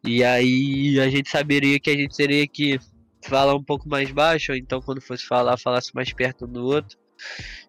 E 0.06 0.24
aí 0.24 1.00
a 1.00 1.10
gente 1.10 1.30
saberia 1.30 1.80
que 1.80 1.90
a 1.90 1.96
gente 1.96 2.16
teria 2.16 2.48
que 2.48 2.80
falar 3.28 3.56
um 3.56 3.64
pouco 3.64 3.88
mais 3.88 4.12
baixo, 4.12 4.52
ou 4.52 4.58
então 4.58 4.82
quando 4.82 5.02
fosse 5.02 5.26
falar, 5.26 5.58
falasse 5.58 5.94
mais 5.94 6.12
perto 6.14 6.48
do 6.48 6.66
outro. 6.66 6.98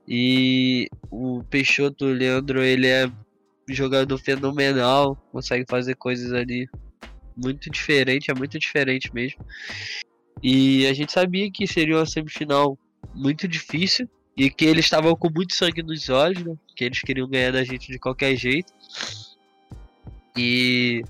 E 0.06 0.88
o 1.10 1.42
Peixoto, 1.44 2.06
o 2.06 2.12
Leandro, 2.12 2.62
ele 2.62 2.86
é 2.86 3.10
jogador 3.68 4.18
fenomenal, 4.18 5.16
consegue 5.30 5.64
fazer 5.68 5.94
coisas 5.94 6.32
ali 6.32 6.68
muito 7.36 7.70
diferente, 7.70 8.30
é 8.30 8.34
muito 8.34 8.58
diferente 8.58 9.12
mesmo. 9.14 9.44
E 10.42 10.86
a 10.86 10.92
gente 10.92 11.12
sabia 11.12 11.50
que 11.50 11.66
seria 11.66 11.96
uma 11.96 12.06
semifinal 12.06 12.78
muito 13.14 13.46
difícil 13.46 14.08
e 14.36 14.50
que 14.50 14.64
eles 14.64 14.84
estavam 14.84 15.14
com 15.14 15.30
muito 15.30 15.54
sangue 15.54 15.82
nos 15.82 16.08
olhos, 16.08 16.42
né? 16.42 16.54
que 16.74 16.84
eles 16.84 17.00
queriam 17.00 17.28
ganhar 17.28 17.52
da 17.52 17.62
gente 17.64 17.90
de 17.90 17.98
qualquer 17.98 18.34
jeito. 18.36 18.72
E 20.36 21.02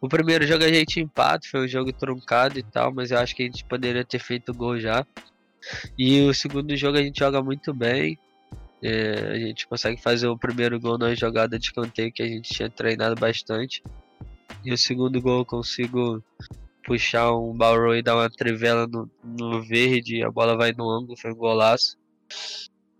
o 0.00 0.08
primeiro 0.08 0.46
jogo 0.46 0.64
a 0.64 0.72
gente 0.72 1.00
empate, 1.00 1.48
foi 1.48 1.64
um 1.64 1.68
jogo 1.68 1.92
truncado 1.92 2.58
e 2.58 2.62
tal, 2.62 2.92
mas 2.92 3.10
eu 3.10 3.18
acho 3.18 3.34
que 3.34 3.42
a 3.42 3.46
gente 3.46 3.64
poderia 3.64 4.04
ter 4.04 4.18
feito 4.18 4.54
gol 4.54 4.78
já. 4.78 5.06
E 5.98 6.20
o 6.22 6.34
segundo 6.34 6.76
jogo 6.76 6.98
a 6.98 7.02
gente 7.02 7.18
joga 7.18 7.42
muito 7.42 7.72
bem. 7.72 8.18
É, 8.82 9.32
a 9.32 9.38
gente 9.38 9.66
consegue 9.66 10.00
fazer 10.00 10.28
o 10.28 10.38
primeiro 10.38 10.78
gol 10.78 10.98
na 10.98 11.14
jogada 11.14 11.58
de 11.58 11.66
escanteio 11.66 12.12
que 12.12 12.22
a 12.22 12.26
gente 12.26 12.52
tinha 12.52 12.68
treinado 12.68 13.14
bastante. 13.18 13.82
E 14.64 14.72
o 14.72 14.78
segundo 14.78 15.20
gol 15.20 15.40
eu 15.40 15.44
consigo 15.44 16.22
puxar 16.84 17.34
um 17.34 17.52
Balroy 17.52 17.98
e 17.98 18.02
dar 18.02 18.14
uma 18.14 18.30
trivela 18.30 18.86
no, 18.86 19.10
no 19.24 19.62
verde, 19.62 20.22
a 20.22 20.30
bola 20.30 20.56
vai 20.56 20.72
no 20.72 20.88
ângulo, 20.88 21.18
foi 21.18 21.32
um 21.32 21.36
golaço. 21.36 21.96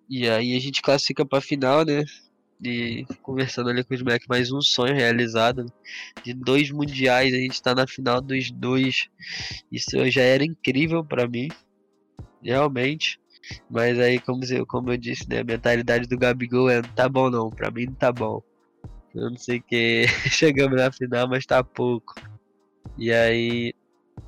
E 0.09 0.29
aí 0.29 0.57
a 0.57 0.61
gente 0.61 0.83
classifica 0.83 1.25
para 1.25 1.41
final, 1.41 1.85
né? 1.85 2.05
E 2.63 3.05
conversando 3.23 3.69
ali 3.69 3.85
com 3.85 3.95
os 3.95 4.03
moleques, 4.03 4.27
mais 4.29 4.51
um 4.51 4.63
sonho 4.63 4.95
realizado. 4.95 5.65
Né? 5.65 5.71
De 6.25 6.33
dois 6.33 6.71
mundiais, 6.71 7.35
a 7.35 7.37
gente 7.37 7.63
tá 7.63 7.75
na 7.75 7.87
final 7.87 8.21
dos 8.21 8.51
dois. 8.51 9.09
Isso 9.71 9.91
já 10.11 10.23
era 10.23 10.45
incrível 10.45 11.05
para 11.05 11.29
mim, 11.29 11.49
realmente. 12.43 13.21
Mas 13.71 13.99
aí, 13.99 14.19
como 14.19 14.45
eu, 14.45 14.67
como 14.67 14.91
eu 14.91 14.97
disse, 14.97 15.29
né, 15.29 15.41
a 15.41 15.45
mentalidade 15.45 16.09
do 16.09 16.19
Gabigol 16.19 16.71
é: 16.71 16.83
não 16.83 16.91
tá 16.91 17.09
bom 17.09 17.31
não, 17.31 17.51
pra 17.51 17.71
mim 17.71 17.87
não 17.87 17.95
tá 17.95 18.11
bom. 18.11 18.43
Eu 19.15 19.31
não 19.31 19.37
sei 19.37 19.61
que 19.61 20.07
chegamos 20.31 20.77
na 20.77 20.91
final, 20.91 21.29
mas 21.29 21.47
tá 21.47 21.63
pouco. 21.63 22.15
E 22.99 23.13
aí 23.13 23.75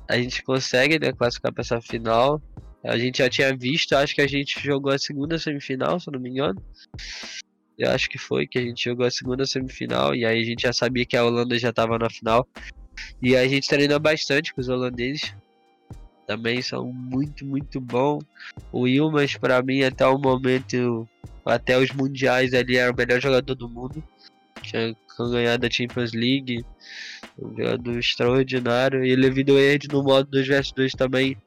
a 0.07 0.17
gente 0.17 0.43
consegue 0.43 0.99
né, 0.99 1.11
classificar 1.11 1.51
para 1.51 1.61
essa 1.61 1.81
final. 1.81 2.41
A 2.83 2.97
gente 2.97 3.17
já 3.17 3.29
tinha 3.29 3.55
visto, 3.55 3.93
acho 3.93 4.15
que 4.15 4.21
a 4.21 4.27
gente 4.27 4.59
jogou 4.63 4.91
a 4.91 4.97
segunda 4.97 5.37
semifinal, 5.37 5.99
se 5.99 6.09
não 6.09 6.19
me 6.19 6.29
engano. 6.29 6.63
Eu 7.79 7.91
acho 7.91 8.09
que 8.09 8.17
foi 8.17 8.45
que 8.45 8.59
a 8.59 8.61
gente 8.61 8.83
jogou 8.83 9.05
a 9.05 9.11
segunda 9.11 9.45
semifinal 9.45 10.13
e 10.13 10.25
aí 10.25 10.41
a 10.41 10.43
gente 10.43 10.63
já 10.63 10.73
sabia 10.73 11.05
que 11.05 11.15
a 11.15 11.23
Holanda 11.23 11.57
já 11.57 11.69
estava 11.69 11.97
na 11.97 12.09
final. 12.09 12.45
E 13.21 13.37
a 13.37 13.47
gente 13.47 13.69
treinou 13.69 13.97
bastante 14.01 14.53
com 14.53 14.59
os 14.59 14.67
holandeses. 14.67 15.33
Também 16.27 16.61
são 16.61 16.91
muito, 16.91 17.45
muito 17.45 17.79
bom. 17.79 18.19
O 18.69 18.85
Ilmas, 18.85 19.37
para 19.37 19.63
mim, 19.63 19.81
até 19.83 20.05
o 20.05 20.17
momento, 20.17 21.07
até 21.45 21.77
os 21.77 21.89
mundiais, 21.91 22.53
ali 22.53 22.75
era 22.75 22.91
o 22.91 22.95
melhor 22.95 23.21
jogador 23.21 23.55
do 23.55 23.69
mundo. 23.69 24.03
Tinha 24.61 24.93
ganhado 25.31 25.65
a 25.65 25.71
Champions 25.71 26.11
League. 26.11 26.65
Um 27.41 27.55
jogador 27.55 27.97
extraordinário. 27.97 29.05
E 29.05 29.15
o 29.15 29.57
Erd 29.57 29.87
no 29.87 30.03
modo 30.03 30.29
2 30.29 30.47
vs 30.49 30.71
2 30.73 30.91
também 30.91 31.37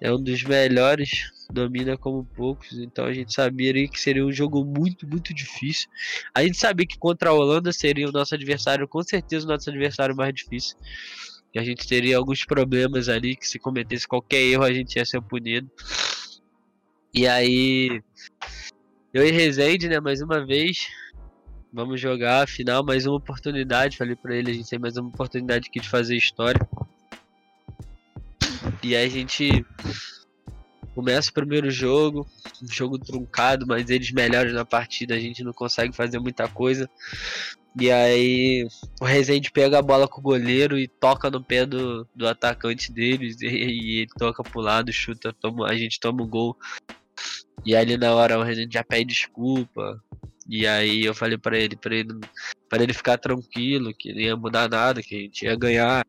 é 0.00 0.10
um 0.10 0.22
dos 0.22 0.42
melhores 0.44 1.30
domina 1.50 1.96
como 1.96 2.24
poucos, 2.24 2.78
então 2.78 3.06
a 3.06 3.12
gente 3.12 3.32
sabia 3.32 3.72
que 3.88 3.98
seria 3.98 4.24
um 4.24 4.32
jogo 4.32 4.64
muito, 4.64 5.08
muito 5.08 5.32
difícil. 5.32 5.88
A 6.34 6.42
gente 6.42 6.58
sabia 6.58 6.86
que 6.86 6.98
contra 6.98 7.30
a 7.30 7.32
Holanda 7.32 7.72
seria 7.72 8.08
o 8.08 8.12
nosso 8.12 8.34
adversário, 8.34 8.86
com 8.86 9.02
certeza 9.02 9.46
o 9.46 9.48
nosso 9.48 9.68
adversário 9.70 10.14
mais 10.14 10.34
difícil. 10.34 10.76
Que 11.50 11.58
a 11.58 11.64
gente 11.64 11.88
teria 11.88 12.18
alguns 12.18 12.44
problemas 12.44 13.08
ali, 13.08 13.34
que 13.34 13.48
se 13.48 13.58
cometesse 13.58 14.06
qualquer 14.06 14.42
erro 14.42 14.62
a 14.62 14.72
gente 14.72 14.96
ia 14.96 15.06
ser 15.06 15.22
punido. 15.22 15.70
E 17.14 17.26
aí, 17.26 18.02
eu 19.14 19.26
e 19.26 19.30
Rezende, 19.30 19.88
né, 19.88 19.98
mais 19.98 20.20
uma 20.20 20.44
vez, 20.44 20.86
vamos 21.72 21.98
jogar 21.98 22.42
a 22.42 22.46
final, 22.46 22.84
mais 22.84 23.06
uma 23.06 23.16
oportunidade. 23.16 23.96
Falei 23.96 24.14
para 24.14 24.36
ele, 24.36 24.50
a 24.50 24.54
gente 24.54 24.68
tem 24.68 24.78
mais 24.78 24.98
uma 24.98 25.08
oportunidade 25.08 25.68
aqui 25.68 25.80
de 25.80 25.88
fazer 25.88 26.14
história. 26.14 26.60
E 28.82 28.94
aí 28.94 29.06
a 29.06 29.10
gente 29.10 29.64
Começa 30.98 31.30
o 31.30 31.32
primeiro 31.32 31.70
jogo, 31.70 32.26
um 32.60 32.66
jogo 32.66 32.98
truncado, 32.98 33.64
mas 33.68 33.88
eles 33.88 34.10
melhores 34.10 34.52
na 34.52 34.64
partida, 34.64 35.14
a 35.14 35.20
gente 35.20 35.44
não 35.44 35.52
consegue 35.52 35.94
fazer 35.94 36.18
muita 36.18 36.48
coisa. 36.48 36.90
E 37.80 37.88
aí 37.88 38.66
o 39.00 39.04
Rezende 39.04 39.52
pega 39.52 39.78
a 39.78 39.82
bola 39.82 40.08
com 40.08 40.18
o 40.18 40.24
goleiro 40.24 40.76
e 40.76 40.88
toca 40.88 41.30
no 41.30 41.40
pé 41.40 41.64
do, 41.64 42.04
do 42.12 42.26
atacante 42.26 42.90
deles. 42.90 43.40
E, 43.40 43.46
e 43.46 43.98
ele 44.00 44.10
toca 44.18 44.42
pro 44.42 44.60
lado, 44.60 44.92
chuta, 44.92 45.32
toma, 45.32 45.68
a 45.68 45.76
gente 45.76 46.00
toma 46.00 46.20
o 46.20 46.26
um 46.26 46.28
gol. 46.28 46.56
E 47.64 47.76
ali 47.76 47.96
na 47.96 48.12
hora 48.12 48.36
o 48.36 48.42
Rezende 48.42 48.74
já 48.74 48.82
pede 48.82 49.14
desculpa. 49.14 50.02
E 50.48 50.66
aí 50.66 51.04
eu 51.04 51.14
falei 51.14 51.38
para 51.38 51.56
ele, 51.56 51.76
para 51.76 51.94
ele, 51.94 52.18
para 52.68 52.82
ele 52.82 52.92
ficar 52.92 53.18
tranquilo, 53.18 53.94
que 53.94 54.12
não 54.12 54.20
ia 54.20 54.36
mudar 54.36 54.68
nada, 54.68 55.00
que 55.00 55.14
a 55.14 55.18
gente 55.20 55.44
ia 55.44 55.54
ganhar, 55.54 56.04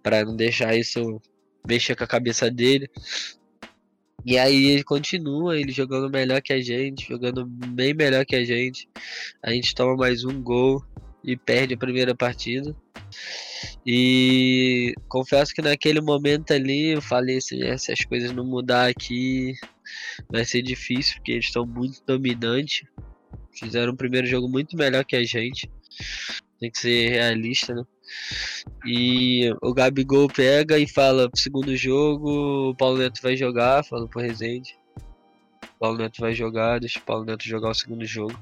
para 0.00 0.24
não 0.24 0.36
deixar 0.36 0.76
isso 0.76 1.20
mexer 1.66 1.96
com 1.96 2.04
a 2.04 2.06
cabeça 2.06 2.48
dele. 2.48 2.88
E 4.28 4.36
aí 4.36 4.66
ele 4.66 4.84
continua, 4.84 5.58
ele 5.58 5.72
jogando 5.72 6.10
melhor 6.10 6.42
que 6.42 6.52
a 6.52 6.60
gente, 6.60 7.08
jogando 7.08 7.46
bem 7.46 7.94
melhor 7.94 8.26
que 8.26 8.36
a 8.36 8.44
gente. 8.44 8.86
A 9.42 9.50
gente 9.52 9.74
toma 9.74 9.96
mais 9.96 10.22
um 10.22 10.42
gol 10.42 10.84
e 11.24 11.34
perde 11.34 11.72
a 11.72 11.78
primeira 11.78 12.14
partida. 12.14 12.76
E 13.86 14.92
confesso 15.08 15.54
que 15.54 15.62
naquele 15.62 16.02
momento 16.02 16.52
ali 16.52 16.90
eu 16.92 17.00
falei 17.00 17.38
assim, 17.38 17.62
é, 17.62 17.78
se 17.78 17.90
as 17.90 18.04
coisas 18.04 18.30
não 18.30 18.44
mudar 18.44 18.90
aqui, 18.90 19.54
vai 20.30 20.44
ser 20.44 20.60
difícil, 20.60 21.14
porque 21.14 21.32
eles 21.32 21.46
estão 21.46 21.64
muito 21.64 22.02
dominantes. 22.06 22.86
Fizeram 23.58 23.94
um 23.94 23.96
primeiro 23.96 24.26
jogo 24.26 24.46
muito 24.46 24.76
melhor 24.76 25.06
que 25.06 25.16
a 25.16 25.24
gente. 25.24 25.70
Tem 26.60 26.70
que 26.70 26.78
ser 26.78 27.12
realista, 27.12 27.74
né? 27.74 27.82
E 28.86 29.50
o 29.62 29.72
Gabigol 29.72 30.28
pega 30.28 30.78
e 30.78 30.86
fala 30.86 31.30
segundo 31.34 31.76
jogo, 31.76 32.70
o 32.70 32.74
Paulo 32.74 32.98
Neto 32.98 33.20
vai 33.22 33.36
jogar, 33.36 33.84
fala 33.84 34.06
pro 34.06 34.20
Rezende. 34.20 34.76
O 35.62 35.78
Paulo 35.78 35.98
Neto 35.98 36.20
vai 36.20 36.34
jogar, 36.34 36.80
deixa 36.80 36.98
o 36.98 37.02
Paulo 37.02 37.24
Neto 37.24 37.44
jogar 37.44 37.70
o 37.70 37.74
segundo 37.74 38.04
jogo. 38.04 38.38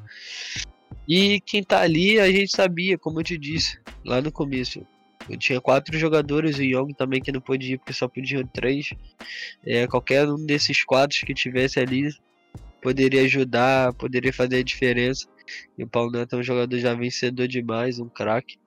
E 1.09 1.41
quem 1.41 1.62
tá 1.62 1.81
ali, 1.81 2.19
a 2.19 2.31
gente 2.31 2.51
sabia, 2.51 2.99
como 2.99 3.21
eu 3.21 3.25
te 3.25 3.39
disse, 3.39 3.79
lá 4.05 4.21
no 4.21 4.33
começo. 4.33 4.85
Eu 5.29 5.37
tinha 5.37 5.61
quatro 5.61 5.99
jogadores, 5.99 6.59
o 6.59 6.62
Young 6.62 6.93
também 6.95 7.21
que 7.21 7.33
não 7.33 7.41
podia 7.41 7.75
ir, 7.75 7.79
porque 7.79 7.93
só 7.93 8.09
podiam 8.09 8.47
três. 8.47 8.91
É, 9.64 9.87
qualquer 9.87 10.29
um 10.29 10.45
desses 10.47 10.85
quatro 10.85 11.19
que 11.27 11.35
tivesse 11.35 11.81
ali 11.81 12.14
poderia 12.81 13.23
ajudar, 13.23 13.93
poderia 13.95 14.33
fazer 14.33 14.59
a 14.59 14.62
diferença. 14.62 15.27
E 15.77 15.85
o 15.85 15.89
Paulo 15.89 16.12
Neto 16.12 16.37
é 16.37 16.39
um 16.39 16.43
jogador 16.43 16.79
já 16.79 16.95
vencedor 16.95 17.49
demais, 17.49 17.99
um 17.99 18.09
craque. 18.09 18.59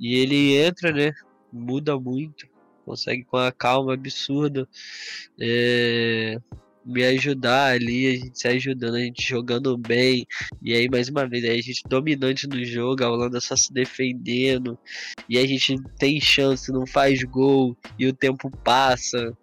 E 0.00 0.16
ele 0.16 0.56
entra, 0.56 0.90
né? 0.92 1.12
Muda 1.52 1.98
muito. 2.00 2.48
Consegue 2.84 3.24
com 3.24 3.36
a 3.36 3.52
calma 3.52 3.94
absurda 3.94 4.66
é, 5.38 6.36
me 6.84 7.04
ajudar 7.04 7.74
ali, 7.74 8.06
a 8.06 8.16
gente 8.16 8.38
se 8.38 8.48
ajudando, 8.48 8.94
a 8.94 9.00
gente 9.00 9.22
jogando 9.22 9.76
bem. 9.76 10.26
E 10.62 10.74
aí, 10.74 10.88
mais 10.88 11.08
uma 11.08 11.28
vez, 11.28 11.44
a 11.44 11.54
gente 11.54 11.82
dominante 11.88 12.46
no 12.48 12.64
jogo, 12.64 13.04
a 13.04 13.10
Holanda 13.10 13.40
só 13.40 13.54
se 13.54 13.72
defendendo. 13.72 14.78
E 15.28 15.38
a 15.38 15.46
gente 15.46 15.76
tem 15.98 16.20
chance, 16.20 16.72
não 16.72 16.86
faz 16.86 17.22
gol. 17.22 17.76
E 17.98 18.06
o 18.06 18.12
tempo 18.12 18.50
passa. 18.64 19.36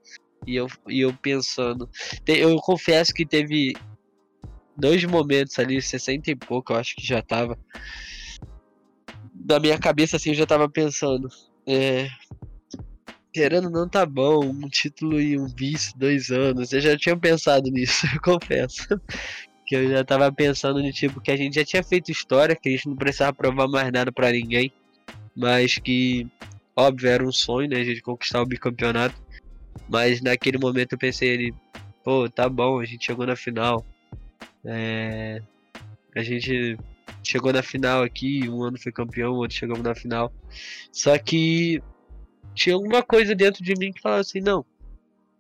E 0.46 0.56
eu, 0.56 0.68
e 0.88 1.02
eu 1.02 1.14
pensando. 1.14 1.90
Eu 2.26 2.56
confesso 2.58 3.14
que 3.14 3.26
teve 3.26 3.76
dois 4.76 5.04
momentos 5.04 5.58
ali, 5.60 5.82
60 5.82 6.32
e 6.32 6.36
pouco, 6.36 6.74
eu 6.74 6.78
acho 6.78 6.96
que 6.96 7.06
já 7.06 7.22
tava 7.22 7.58
na 9.48 9.60
minha 9.60 9.78
cabeça 9.78 10.18
assim 10.18 10.30
eu 10.30 10.36
já 10.36 10.46
tava 10.46 10.70
pensando. 10.70 11.30
É, 11.66 12.08
querendo 13.34 13.70
não 13.70 13.88
tá 13.88 14.06
bom, 14.06 14.46
um 14.46 14.68
título 14.68 15.22
e 15.22 15.38
um 15.38 15.48
vice, 15.48 15.98
dois 15.98 16.30
anos. 16.32 16.74
Eu 16.74 16.82
já 16.82 16.98
tinha 16.98 17.16
pensado 17.16 17.70
nisso, 17.70 18.06
eu 18.14 18.22
confesso. 18.22 18.88
Que 19.66 19.76
eu 19.76 19.90
já 19.90 20.04
tava 20.04 20.32
pensando 20.32 20.82
no 20.82 20.92
tipo 20.92 21.22
que 21.22 21.32
a 21.32 21.38
gente 21.38 21.56
já 21.56 21.64
tinha 21.64 21.84
feito 21.84 22.12
história, 22.12 22.56
que 22.56 22.70
a 22.70 22.72
gente 22.72 22.88
não 22.88 22.96
precisava 22.96 23.34
provar 23.34 23.68
mais 23.68 23.92
nada 23.92 24.12
para 24.12 24.32
ninguém. 24.32 24.72
Mas 25.36 25.76
que, 25.76 26.26
óbvio, 26.76 27.10
era 27.10 27.24
um 27.24 27.32
sonho, 27.32 27.70
né? 27.70 27.78
A 27.78 27.84
gente 27.84 28.02
conquistar 28.02 28.42
o 28.42 28.46
bicampeonato. 28.46 29.16
Mas 29.88 30.22
naquele 30.22 30.58
momento 30.58 30.94
eu 30.94 30.98
pensei 30.98 31.34
ali, 31.34 31.54
pô, 32.04 32.30
tá 32.30 32.50
bom, 32.50 32.80
a 32.80 32.86
gente 32.86 33.06
chegou 33.06 33.26
na 33.26 33.36
final. 33.36 33.86
É, 34.66 35.42
a 36.16 36.24
gente 36.24 36.78
chegou 37.28 37.52
na 37.52 37.62
final 37.62 38.04
aqui, 38.04 38.48
um 38.50 38.64
ano 38.64 38.80
foi 38.80 38.92
campeão, 38.92 39.34
outro 39.34 39.58
chegamos 39.58 39.84
na 39.84 39.94
final. 39.94 40.34
Só 40.92 41.18
que 41.18 41.82
tinha 42.54 42.76
alguma 42.76 43.04
coisa 43.04 43.36
dentro 43.36 43.64
de 43.64 43.74
mim 43.78 43.92
que 43.92 44.02
falava 44.02 44.22
assim, 44.22 44.40
não, 44.40 44.66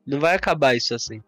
não 0.05 0.19
vai 0.19 0.35
acabar 0.35 0.75
isso 0.75 0.93
assim. 0.93 1.21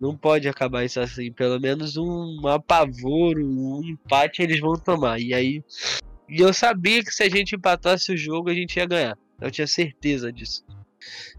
Não 0.00 0.16
pode 0.16 0.48
acabar 0.48 0.84
isso 0.84 0.98
assim. 0.98 1.30
Pelo 1.30 1.60
menos 1.60 1.96
um 1.96 2.46
apavoro, 2.48 3.46
um 3.46 3.82
empate 3.84 4.42
eles 4.42 4.58
vão 4.58 4.74
tomar. 4.74 5.20
E 5.20 5.32
aí. 5.32 5.62
E 6.28 6.40
eu 6.40 6.52
sabia 6.52 7.04
que 7.04 7.12
se 7.12 7.22
a 7.22 7.28
gente 7.28 7.54
empatasse 7.54 8.10
o 8.12 8.16
jogo, 8.16 8.50
a 8.50 8.54
gente 8.54 8.76
ia 8.76 8.86
ganhar. 8.86 9.16
Eu 9.40 9.50
tinha 9.50 9.66
certeza 9.66 10.32
disso. 10.32 10.64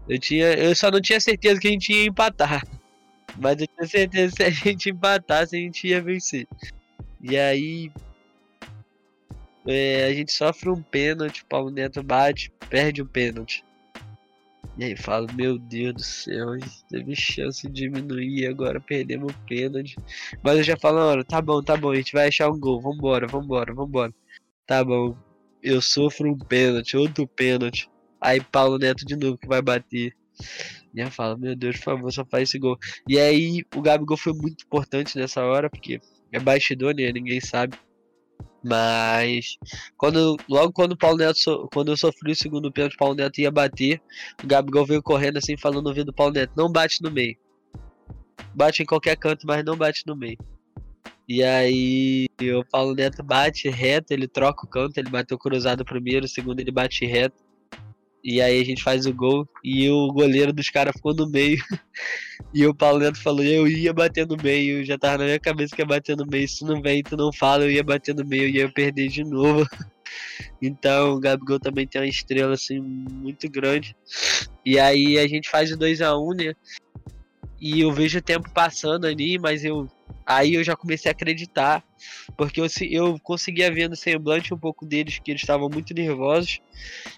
Eu, 0.08 0.18
tinha, 0.18 0.54
eu 0.54 0.74
só 0.74 0.90
não 0.90 1.00
tinha 1.00 1.20
certeza 1.20 1.60
que 1.60 1.68
a 1.68 1.70
gente 1.70 1.92
ia 1.92 2.06
empatar. 2.06 2.66
Mas 3.36 3.60
eu 3.60 3.66
tinha 3.66 3.86
certeza 3.86 4.34
que 4.34 4.42
se 4.42 4.48
a 4.48 4.50
gente 4.50 4.90
empatasse, 4.90 5.56
a 5.56 5.58
gente 5.58 5.88
ia 5.88 6.00
vencer. 6.00 6.46
E 7.26 7.38
aí 7.38 7.90
é, 9.66 10.04
a 10.04 10.12
gente 10.12 10.30
sofre 10.30 10.68
um 10.68 10.82
pênalti, 10.82 11.42
o 11.42 11.46
Paulo 11.46 11.70
Neto 11.70 12.02
bate, 12.02 12.52
perde 12.68 13.00
o 13.00 13.06
pênalti. 13.06 13.64
E 14.76 14.84
aí 14.84 14.96
fala, 14.96 15.26
meu 15.32 15.58
Deus 15.58 15.94
do 15.94 16.02
céu, 16.02 16.48
teve 16.90 17.16
chance 17.16 17.66
de 17.66 17.88
diminuir, 17.88 18.46
agora 18.46 18.78
perdemos 18.78 19.32
o 19.32 19.46
pênalti. 19.46 19.96
Mas 20.42 20.58
eu 20.58 20.62
já 20.64 20.76
falo, 20.76 20.98
olha, 20.98 21.24
tá 21.24 21.40
bom, 21.40 21.62
tá 21.62 21.78
bom, 21.78 21.92
a 21.92 21.96
gente 21.96 22.12
vai 22.12 22.28
achar 22.28 22.50
um 22.50 22.60
gol, 22.60 22.82
vambora, 22.82 23.26
vambora, 23.26 23.72
vambora. 23.72 24.12
Tá 24.66 24.84
bom, 24.84 25.16
eu 25.62 25.80
sofro 25.80 26.30
um 26.30 26.38
pênalti, 26.38 26.94
outro 26.94 27.26
pênalti. 27.26 27.88
Aí 28.20 28.38
Paulo 28.38 28.76
Neto 28.76 29.06
de 29.06 29.16
novo 29.16 29.38
que 29.38 29.48
vai 29.48 29.62
bater. 29.62 30.14
E 30.94 31.00
eu 31.00 31.10
falo, 31.10 31.38
meu 31.38 31.56
Deus, 31.56 31.76
por 31.78 31.84
favor, 31.84 32.12
só 32.12 32.24
faz 32.26 32.50
esse 32.50 32.58
gol. 32.58 32.78
E 33.08 33.18
aí 33.18 33.64
o 33.74 33.80
Gabigol 33.80 34.16
foi 34.18 34.34
muito 34.34 34.64
importante 34.64 35.16
nessa 35.16 35.42
hora, 35.42 35.70
porque 35.70 36.00
é 36.34 36.40
bastidor, 36.40 36.94
né? 36.94 37.10
Ninguém 37.12 37.40
sabe. 37.40 37.78
Mas 38.62 39.56
quando 39.96 40.36
logo 40.48 40.72
quando 40.72 40.92
o 40.92 40.96
Paulo 40.96 41.18
Neto 41.18 41.68
quando 41.72 41.92
eu 41.92 41.96
sofri 41.96 42.32
o 42.32 42.36
segundo 42.36 42.72
pênalti, 42.72 42.94
o 42.94 42.98
Paulo 42.98 43.14
Neto 43.14 43.38
ia 43.40 43.50
bater, 43.50 44.00
o 44.42 44.46
Gabigol 44.46 44.86
veio 44.86 45.02
correndo 45.02 45.36
assim 45.36 45.56
falando 45.56 45.82
no 45.82 45.88
ouvido 45.90 46.06
do 46.06 46.14
Paulo 46.14 46.32
Neto, 46.32 46.52
não 46.56 46.70
bate 46.70 47.02
no 47.02 47.10
meio. 47.10 47.36
Bate 48.54 48.82
em 48.82 48.86
qualquer 48.86 49.16
canto, 49.16 49.46
mas 49.46 49.64
não 49.64 49.76
bate 49.76 50.02
no 50.06 50.16
meio. 50.16 50.38
E 51.28 51.42
aí 51.42 52.26
o 52.40 52.64
Paulo 52.70 52.94
Neto 52.94 53.22
bate 53.22 53.68
reto, 53.68 54.12
ele 54.12 54.26
troca 54.26 54.64
o 54.64 54.68
canto, 54.68 54.98
ele 54.98 55.10
bateu 55.10 55.38
cruzado 55.38 55.84
primeiro, 55.84 56.26
segundo 56.26 56.60
ele 56.60 56.70
bate 56.70 57.04
reto. 57.04 57.43
E 58.24 58.40
aí 58.40 58.58
a 58.58 58.64
gente 58.64 58.82
faz 58.82 59.04
o 59.04 59.12
gol 59.12 59.46
e 59.62 59.90
o 59.90 60.08
goleiro 60.08 60.50
dos 60.50 60.70
caras 60.70 60.94
ficou 60.96 61.14
no 61.14 61.28
meio. 61.28 61.58
e 62.54 62.66
o 62.66 62.74
Paulo 62.74 63.00
Neto 63.00 63.22
falou: 63.22 63.44
Eu 63.44 63.68
ia 63.68 63.92
bater 63.92 64.26
no 64.26 64.36
meio, 64.42 64.82
já 64.84 64.96
tava 64.96 65.18
na 65.18 65.24
minha 65.24 65.38
cabeça 65.38 65.76
que 65.76 65.82
ia 65.82 65.86
bater 65.86 66.16
no 66.16 66.26
meio. 66.26 66.48
Se 66.48 66.64
não 66.64 66.80
vem, 66.80 67.02
tu 67.02 67.16
não 67.16 67.30
fala, 67.30 67.64
eu 67.64 67.70
ia 67.70 67.84
bater 67.84 68.14
no 68.14 68.24
meio 68.24 68.48
e 68.48 68.56
ia 68.56 68.72
perder 68.72 69.08
de 69.08 69.22
novo. 69.22 69.68
então 70.62 71.12
o 71.12 71.20
Gabigol 71.20 71.60
também 71.60 71.86
tem 71.86 72.00
uma 72.00 72.08
estrela 72.08 72.54
assim 72.54 72.80
muito 72.80 73.50
grande. 73.50 73.94
E 74.64 74.78
aí 74.78 75.18
a 75.18 75.28
gente 75.28 75.50
faz 75.50 75.70
o 75.70 75.76
2 75.76 76.00
a 76.00 76.16
1 76.16 76.30
né? 76.30 76.54
e 77.60 77.80
eu 77.80 77.92
vejo 77.92 78.18
o 78.18 78.22
tempo 78.22 78.50
passando 78.50 79.06
ali, 79.06 79.38
mas 79.38 79.64
eu 79.64 79.88
aí 80.26 80.54
eu 80.54 80.64
já 80.64 80.74
comecei 80.76 81.10
a 81.10 81.12
acreditar, 81.12 81.84
porque 82.36 82.60
eu, 82.60 82.66
eu 82.90 83.18
conseguia 83.20 83.70
ver 83.70 83.88
no 83.88 83.96
semblante 83.96 84.54
um 84.54 84.58
pouco 84.58 84.86
deles 84.86 85.18
que 85.18 85.30
eles 85.30 85.42
estavam 85.42 85.68
muito 85.68 85.92
nervosos 85.92 86.60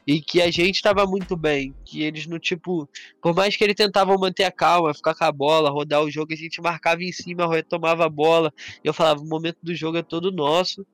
e 0.07 0.21
que 0.21 0.43
a 0.43 0.51
gente 0.51 0.77
estava 0.77 1.07
muito 1.07 1.37
bem, 1.37 1.75
que 1.85 2.03
eles 2.03 2.27
no 2.27 2.39
tipo, 2.39 2.89
por 3.23 3.35
mais 3.35 3.57
que 3.57 3.65
eles 3.65 3.77
tentavam 3.77 4.19
manter 4.19 4.45
a 4.45 4.53
calma, 4.53 4.95
ficar 4.95 5.15
com 5.15 5.25
a 5.25 5.33
bola, 5.33 5.71
rodar 5.71 6.03
o 6.03 6.11
jogo, 6.11 6.33
a 6.33 6.37
gente 6.37 6.61
marcava 6.61 7.03
em 7.03 7.13
cima, 7.13 7.49
retomava 7.49 8.05
a 8.05 8.09
bola, 8.09 8.53
eu 8.83 8.93
falava, 8.93 9.21
o 9.21 9.27
momento 9.27 9.59
do 9.63 9.75
jogo 9.75 9.99
é 9.99 10.03
todo 10.03 10.33
nosso. 10.33 10.87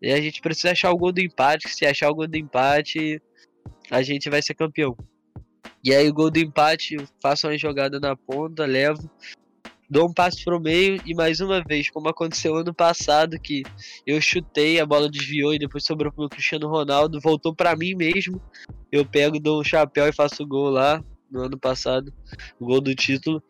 E 0.00 0.12
a 0.12 0.20
gente 0.20 0.40
precisa 0.40 0.72
achar 0.72 0.90
o 0.90 0.96
gol 0.96 1.12
do 1.12 1.20
empate, 1.20 1.66
que 1.66 1.74
se 1.74 1.86
achar 1.86 2.10
o 2.10 2.14
gol 2.14 2.28
do 2.28 2.36
empate, 2.36 3.20
a 3.90 4.02
gente 4.02 4.28
vai 4.28 4.42
ser 4.42 4.54
campeão. 4.54 4.96
E 5.82 5.94
aí 5.94 6.08
o 6.08 6.14
gol 6.14 6.30
do 6.30 6.38
empate, 6.38 6.96
faço 7.22 7.46
uma 7.46 7.56
jogada 7.56 7.98
na 7.98 8.14
ponta, 8.14 8.66
levo, 8.66 9.10
dou 9.90 10.08
um 10.08 10.12
passo 10.12 10.44
pro 10.44 10.60
meio 10.60 11.02
e 11.04 11.12
mais 11.12 11.40
uma 11.40 11.60
vez, 11.62 11.90
como 11.90 12.08
aconteceu 12.08 12.54
ano 12.54 12.72
passado, 12.72 13.38
que 13.40 13.64
eu 14.06 14.20
chutei, 14.20 14.78
a 14.78 14.86
bola 14.86 15.10
desviou 15.10 15.52
e 15.52 15.58
depois 15.58 15.84
sobrou 15.84 16.12
pro 16.12 16.28
Cristiano 16.28 16.68
Ronaldo, 16.68 17.20
voltou 17.20 17.52
para 17.52 17.74
mim 17.74 17.94
mesmo. 17.96 18.40
Eu 18.92 19.04
pego, 19.04 19.40
dou 19.40 19.60
um 19.60 19.64
chapéu 19.64 20.06
e 20.06 20.12
faço 20.12 20.44
o 20.44 20.46
gol 20.46 20.70
lá 20.70 21.02
no 21.28 21.42
ano 21.42 21.58
passado, 21.58 22.12
o 22.60 22.66
gol 22.66 22.80
do 22.80 22.94
título. 22.94 23.42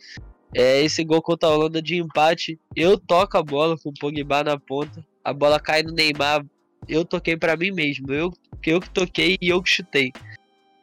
É 0.55 0.83
esse 0.83 1.05
gol 1.05 1.21
contra 1.21 1.49
a 1.49 1.53
Holanda 1.53 1.83
de 1.83 1.97
empate. 1.97 2.59
Eu 2.75 2.99
toco 2.99 3.37
a 3.37 3.43
bola 3.43 3.77
com 3.79 3.91
o 3.91 3.95
Pogba 3.95 4.43
na 4.43 4.59
ponta, 4.59 5.05
a 5.23 5.35
bola 5.35 5.61
cai 5.61 5.83
no 5.83 5.93
Neymar. 5.93 6.45
Eu 6.89 7.05
toquei 7.05 7.37
para 7.37 7.57
mim 7.57 7.71
mesmo, 7.71 8.11
eu, 8.13 8.33
eu 8.65 8.81
que 8.81 8.89
toquei 8.89 9.37
e 9.41 9.51
eu 9.51 9.63
que 9.63 9.69
chutei. 9.69 10.11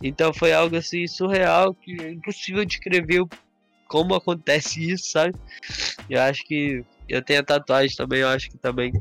Então 0.01 0.31
foi 0.31 0.53
algo 0.53 0.75
assim 0.75 1.07
surreal 1.07 1.73
que 1.73 1.99
é 1.99 2.11
impossível 2.11 2.63
descrever 2.63 3.25
como 3.87 4.15
acontece 4.15 4.91
isso, 4.91 5.11
sabe? 5.11 5.35
Eu 6.09 6.21
acho 6.21 6.43
que 6.45 6.83
eu 7.07 7.21
tenho 7.21 7.43
tatuagem 7.43 7.95
também, 7.95 8.19
eu 8.19 8.27
acho 8.27 8.49
que 8.49 8.57
também 8.57 8.91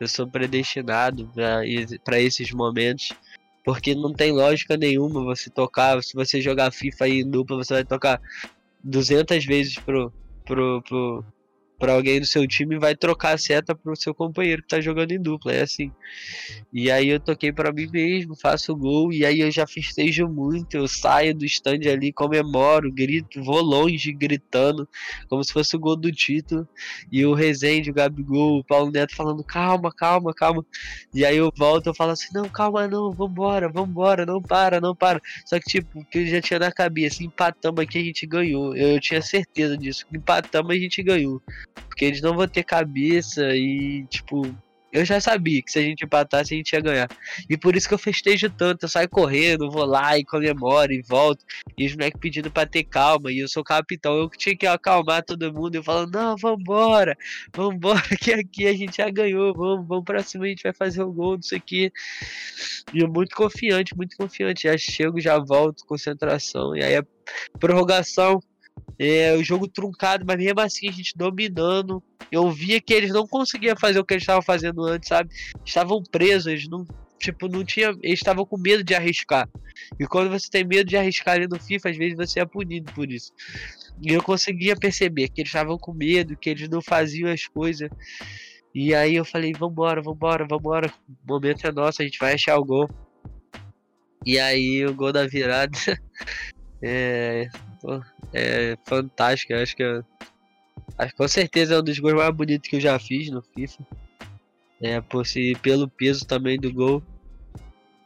eu 0.00 0.08
sou 0.08 0.26
predestinado 0.26 1.30
para 2.04 2.20
esses 2.20 2.50
momentos. 2.52 3.12
Porque 3.64 3.94
não 3.94 4.12
tem 4.12 4.32
lógica 4.32 4.76
nenhuma 4.76 5.22
você 5.22 5.48
tocar, 5.48 6.02
se 6.02 6.14
você 6.14 6.40
jogar 6.40 6.72
FIFA 6.72 7.04
aí 7.04 7.20
em 7.20 7.30
dupla, 7.30 7.56
você 7.58 7.74
vai 7.74 7.84
tocar 7.84 8.20
200 8.82 9.44
vezes 9.44 9.78
pro, 9.78 10.12
pro, 10.44 10.82
pro, 10.82 11.24
para 11.82 11.94
alguém 11.94 12.20
do 12.20 12.26
seu 12.26 12.46
time 12.46 12.78
vai 12.78 12.94
trocar 12.94 13.34
a 13.34 13.38
seta 13.38 13.74
pro 13.74 13.96
seu 13.96 14.14
companheiro 14.14 14.62
que 14.62 14.68
tá 14.68 14.80
jogando 14.80 15.10
em 15.10 15.20
dupla, 15.20 15.52
é 15.52 15.62
assim. 15.62 15.90
E 16.72 16.88
aí 16.88 17.08
eu 17.08 17.18
toquei 17.18 17.52
para 17.52 17.72
mim 17.72 17.88
mesmo, 17.90 18.36
faço 18.40 18.76
gol 18.76 19.12
e 19.12 19.26
aí 19.26 19.40
eu 19.40 19.50
já 19.50 19.66
festejo 19.66 20.28
muito, 20.28 20.76
eu 20.76 20.86
saio 20.86 21.34
do 21.34 21.44
stand 21.44 21.80
ali, 21.90 22.12
comemoro, 22.12 22.92
grito, 22.92 23.42
vou 23.42 23.60
longe 23.60 24.12
gritando, 24.12 24.88
como 25.28 25.42
se 25.42 25.52
fosse 25.52 25.74
o 25.74 25.78
gol 25.80 25.96
do 25.96 26.12
título. 26.12 26.68
E 27.10 27.26
o 27.26 27.34
Rezende, 27.34 27.90
o 27.90 27.94
Gabigol, 27.94 28.60
o 28.60 28.64
Paulo 28.64 28.92
Neto 28.92 29.16
falando: 29.16 29.42
"Calma, 29.42 29.90
calma, 29.92 30.32
calma". 30.32 30.64
E 31.12 31.24
aí 31.24 31.36
eu 31.36 31.50
volto, 31.58 31.88
eu 31.88 31.94
falo 31.96 32.12
assim: 32.12 32.28
"Não, 32.32 32.48
calma 32.48 32.86
não, 32.86 33.12
vambora, 33.12 33.68
vambora, 33.68 34.24
não 34.24 34.40
para, 34.40 34.80
não 34.80 34.94
para". 34.94 35.20
Só 35.46 35.58
que 35.58 35.64
tipo, 35.68 35.98
o 35.98 36.04
que 36.06 36.18
eu 36.20 36.26
já 36.28 36.40
tinha 36.40 36.60
na 36.60 36.70
cabeça, 36.70 37.24
empatamos 37.24 37.80
aqui 37.82 37.98
a 37.98 38.04
gente 38.04 38.24
ganhou. 38.24 38.76
Eu, 38.76 38.92
eu 38.94 39.00
tinha 39.00 39.20
certeza 39.20 39.76
disso. 39.76 40.04
Empatamos 40.14 40.70
a 40.70 40.78
gente 40.78 41.02
ganhou. 41.02 41.42
Porque 41.88 42.04
eles 42.04 42.20
não 42.20 42.36
vão 42.36 42.48
ter 42.48 42.64
cabeça 42.64 43.54
e, 43.54 44.04
tipo, 44.08 44.42
eu 44.92 45.06
já 45.06 45.18
sabia 45.18 45.62
que 45.62 45.72
se 45.72 45.78
a 45.78 45.82
gente 45.82 46.04
empatasse, 46.04 46.52
a 46.52 46.56
gente 46.56 46.70
ia 46.74 46.80
ganhar. 46.80 47.08
E 47.48 47.56
por 47.56 47.74
isso 47.74 47.88
que 47.88 47.94
eu 47.94 47.98
festejo 47.98 48.50
tanto. 48.50 48.84
Eu 48.84 48.88
saio 48.90 49.08
correndo, 49.08 49.70
vou 49.70 49.86
lá 49.86 50.18
e 50.18 50.24
comemoro 50.24 50.92
e 50.92 51.00
volto. 51.00 51.42
E 51.78 51.86
os 51.86 51.94
moleques 51.94 52.20
pedindo 52.20 52.50
pra 52.50 52.66
ter 52.66 52.84
calma. 52.84 53.32
E 53.32 53.38
eu 53.38 53.48
sou 53.48 53.64
capitão. 53.64 54.14
Eu 54.14 54.28
tinha 54.28 54.54
que 54.54 54.66
acalmar 54.66 55.24
todo 55.24 55.52
mundo. 55.52 55.76
Eu 55.76 55.82
falando, 55.82 56.12
não, 56.12 56.36
vambora, 56.36 57.16
vambora, 57.56 58.02
que 58.20 58.34
aqui 58.34 58.66
a 58.66 58.74
gente 58.74 58.98
já 58.98 59.08
ganhou. 59.08 59.54
Vamos, 59.54 59.88
vamos 59.88 60.04
pra 60.04 60.22
cima, 60.22 60.44
a 60.44 60.48
gente 60.48 60.62
vai 60.62 60.74
fazer 60.74 61.02
o 61.02 61.10
gol, 61.10 61.36
não 61.36 61.42
sei 61.42 61.58
o 61.58 61.62
que. 61.62 61.90
E 62.92 62.98
eu 63.00 63.08
muito 63.08 63.34
confiante, 63.34 63.96
muito 63.96 64.14
confiante. 64.14 64.64
Já 64.64 64.76
chego, 64.76 65.18
já 65.18 65.38
volto, 65.38 65.86
concentração. 65.86 66.76
E 66.76 66.84
aí 66.84 66.96
a 66.96 67.04
prorrogação 67.58 68.42
é, 68.98 69.34
o 69.34 69.42
jogo 69.42 69.66
truncado, 69.66 70.24
mas 70.26 70.36
mesmo 70.36 70.60
assim 70.60 70.88
a 70.88 70.92
gente 70.92 71.16
dominando. 71.16 72.02
Eu 72.30 72.50
via 72.50 72.80
que 72.80 72.94
eles 72.94 73.10
não 73.10 73.26
conseguiam 73.26 73.76
fazer 73.76 73.98
o 73.98 74.04
que 74.04 74.14
eles 74.14 74.22
estavam 74.22 74.42
fazendo 74.42 74.84
antes, 74.84 75.08
sabe? 75.08 75.30
Estavam 75.64 76.02
presos, 76.02 76.46
eles 76.46 76.68
não, 76.68 76.86
tipo, 77.18 77.48
não 77.48 77.64
tinha, 77.64 77.88
eles 78.02 78.18
estavam 78.18 78.46
com 78.46 78.56
medo 78.56 78.82
de 78.82 78.94
arriscar. 78.94 79.48
E 79.98 80.06
quando 80.06 80.30
você 80.30 80.48
tem 80.50 80.64
medo 80.64 80.88
de 80.88 80.96
arriscar 80.96 81.34
ali 81.34 81.46
no 81.46 81.58
FIFA, 81.58 81.90
às 81.90 81.96
vezes 81.96 82.16
você 82.16 82.40
é 82.40 82.46
punido 82.46 82.92
por 82.92 83.10
isso. 83.10 83.32
E 84.00 84.12
eu 84.12 84.22
conseguia 84.22 84.76
perceber 84.76 85.28
que 85.28 85.40
eles 85.40 85.50
estavam 85.50 85.78
com 85.78 85.92
medo, 85.92 86.36
que 86.36 86.50
eles 86.50 86.68
não 86.68 86.80
faziam 86.80 87.30
as 87.30 87.46
coisas. 87.46 87.90
E 88.74 88.94
aí 88.94 89.14
eu 89.16 89.24
falei, 89.24 89.52
vambora, 89.52 90.00
vambora, 90.00 90.46
vambora. 90.48 90.92
O 91.08 91.32
momento 91.32 91.66
é 91.66 91.72
nosso, 91.72 92.00
a 92.00 92.04
gente 92.04 92.18
vai 92.18 92.34
achar 92.34 92.56
o 92.56 92.64
gol. 92.64 92.88
E 94.24 94.38
aí 94.38 94.84
o 94.86 94.94
gol 94.94 95.12
da 95.12 95.26
virada. 95.26 95.76
é, 96.82 97.48
Pô, 97.82 98.00
é 98.32 98.76
fantástico, 98.84 99.52
acho 99.54 99.74
que 99.74 99.82
acho, 99.82 101.16
com 101.16 101.26
certeza 101.26 101.74
é 101.74 101.78
um 101.80 101.82
dos 101.82 101.98
gols 101.98 102.14
mais 102.14 102.32
bonitos 102.32 102.70
que 102.70 102.76
eu 102.76 102.80
já 102.80 102.96
fiz 102.96 103.28
no 103.28 103.42
FIFA. 103.42 103.84
É, 104.80 105.00
por 105.00 105.26
se, 105.26 105.56
pelo 105.62 105.90
peso 105.90 106.24
também 106.24 106.60
do 106.60 106.72
gol. 106.72 107.02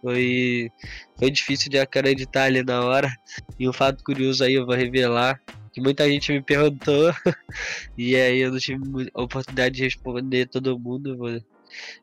Foi, 0.01 0.71
foi 1.19 1.31
difícil 1.31 1.71
de 1.71 1.79
acreditar 1.79 2.45
ali 2.45 2.63
na 2.63 2.85
hora. 2.85 3.11
E 3.59 3.69
um 3.69 3.73
fato 3.73 4.03
curioso 4.03 4.45
aí 4.45 4.55
eu 4.55 4.65
vou 4.65 4.75
revelar. 4.75 5.39
Que 5.73 5.81
muita 5.81 6.09
gente 6.09 6.33
me 6.33 6.43
perguntou. 6.43 7.13
e 7.99 8.17
aí 8.17 8.39
eu 8.41 8.53
não 8.53 8.59
tive 8.59 8.81
oportunidade 9.15 9.75
de 9.75 9.85
responder 9.85 10.49
todo 10.49 10.79
mundo. 10.79 11.19
Vou, 11.19 11.39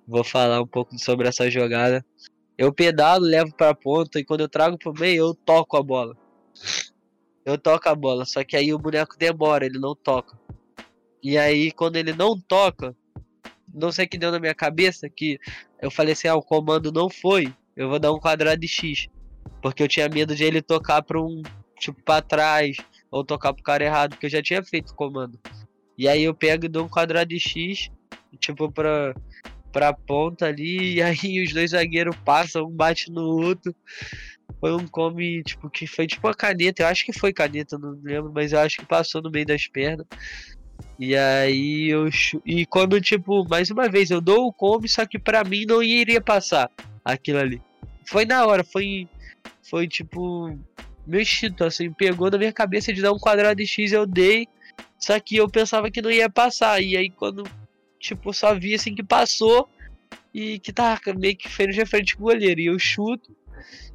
vou 0.08 0.24
falar 0.24 0.62
um 0.62 0.68
pouco 0.68 0.98
sobre 1.00 1.28
essa 1.28 1.50
jogada. 1.50 2.06
Eu 2.56 2.72
pedalo, 2.72 3.26
levo 3.26 3.52
pra 3.56 3.74
ponta 3.74 4.20
e 4.20 4.26
quando 4.26 4.42
eu 4.42 4.50
trago 4.50 4.78
pro 4.78 4.94
meio, 4.94 5.28
eu 5.28 5.36
toco 5.44 5.76
a 5.76 5.82
bola 5.82 6.16
eu 7.46 7.58
toco 7.58 7.90
a 7.90 7.96
bola, 7.96 8.26
só 8.26 8.44
que 8.44 8.56
aí 8.56 8.74
o 8.74 8.80
boneco 8.80 9.18
demora, 9.18 9.66
ele 9.66 9.80
não 9.80 9.96
toca. 9.96 10.38
E 11.22 11.38
aí, 11.38 11.72
quando 11.72 11.96
ele 11.96 12.14
não 12.14 12.40
toca, 12.40 12.96
não 13.74 13.92
sei 13.92 14.06
o 14.06 14.10
que 14.10 14.18
deu 14.18 14.32
na 14.32 14.40
minha 14.40 14.54
cabeça, 14.54 15.10
que 15.10 15.40
eu 15.82 15.90
falei 15.90 16.14
assim, 16.14 16.28
ah, 16.28 16.36
o 16.36 16.42
comando 16.42 16.92
não 16.92 17.10
foi, 17.10 17.54
eu 17.76 17.90
vou 17.90 18.00
dar 18.00 18.12
um 18.14 18.20
quadrado 18.20 18.60
de 18.60 18.68
X. 18.68 19.08
Porque 19.62 19.84
eu 19.84 19.88
tinha 19.88 20.10
medo 20.10 20.36
de 20.36 20.44
ele 20.44 20.62
tocar 20.62 21.02
para 21.02 21.22
um, 21.22 21.42
tipo, 21.80 22.02
para 22.04 22.22
trás, 22.22 22.78
ou 23.10 23.24
tocar 23.24 23.54
pro 23.54 23.64
cara 23.64 23.84
errado, 23.84 24.12
porque 24.12 24.26
eu 24.26 24.30
já 24.30 24.42
tinha 24.42 24.64
feito 24.64 24.92
o 24.92 24.96
comando. 24.96 25.40
E 25.98 26.08
aí 26.08 26.24
eu 26.24 26.34
pego 26.34 26.66
e 26.66 26.70
dou 26.70 26.86
um 26.86 26.90
quadrado 26.90 27.30
de 27.30 27.40
X, 27.40 27.90
tipo, 28.40 28.72
pra, 28.72 29.14
pra 29.72 29.94
ponta 29.94 30.48
ali, 30.48 30.96
e 30.96 31.02
aí 31.02 31.44
os 31.44 31.54
dois 31.54 31.72
zagueiros 31.72 32.16
passam, 32.26 32.68
um 32.68 32.72
bate 32.72 33.12
no 33.12 33.22
outro 33.22 33.76
foi 34.64 34.74
um 34.74 34.88
come, 34.88 35.44
tipo, 35.44 35.70
que 35.70 35.86
foi 35.86 36.08
tipo 36.08 36.26
uma 36.26 36.34
caneta. 36.34 36.84
Eu 36.84 36.88
acho 36.88 37.04
que 37.04 37.12
foi 37.12 37.34
caneta, 37.34 37.78
não 37.78 38.00
lembro, 38.02 38.32
mas 38.34 38.54
eu 38.54 38.60
acho 38.60 38.78
que 38.78 38.86
passou 38.86 39.22
no 39.22 39.30
meio 39.30 39.46
das 39.46 39.68
pernas. 39.68 40.08
E 40.98 41.14
aí 41.18 41.90
eu. 41.90 42.08
E 42.46 42.66
quando, 42.66 43.02
tipo, 43.02 43.46
mais 43.46 43.70
uma 43.70 43.90
vez, 43.90 44.10
eu 44.10 44.22
dou 44.22 44.48
o 44.48 44.54
come, 44.54 44.88
só 44.88 45.06
que 45.06 45.20
pra 45.20 45.44
mim 45.44 45.66
não 45.66 45.84
iria 45.84 46.22
passar 46.22 46.72
aquilo 47.04 47.40
ali. 47.40 47.62
Foi 48.06 48.24
na 48.24 48.46
hora, 48.46 48.64
foi. 48.64 49.06
Foi 49.70 49.86
tipo. 49.86 50.58
Meu 51.06 51.20
instinto, 51.20 51.66
assim, 51.66 51.92
pegou 51.92 52.32
na 52.32 52.38
minha 52.38 52.54
cabeça 52.54 52.94
de 52.94 53.02
dar 53.02 53.12
um 53.12 53.20
quadrado 53.20 53.58
de 53.58 53.68
X, 53.68 53.92
eu 53.92 54.06
dei. 54.06 54.48
Só 54.98 55.20
que 55.20 55.36
eu 55.36 55.50
pensava 55.50 55.92
que 55.92 56.02
não 56.02 56.10
ia 56.10 56.30
passar. 56.30 56.82
E 56.82 56.96
aí 56.96 57.10
quando, 57.10 57.44
tipo, 58.00 58.32
só 58.34 58.56
vi 58.56 58.76
assim 58.76 58.96
que 58.96 59.04
passou. 59.04 59.68
E 60.34 60.58
que 60.60 60.72
tá 60.72 60.98
meio 61.18 61.36
que 61.36 61.50
frente 61.50 61.82
a 61.82 61.86
frente 61.86 62.16
com 62.16 62.24
o 62.24 62.28
goleiro. 62.28 62.62
E 62.62 62.68
eu 62.68 62.80
chuto 62.80 63.36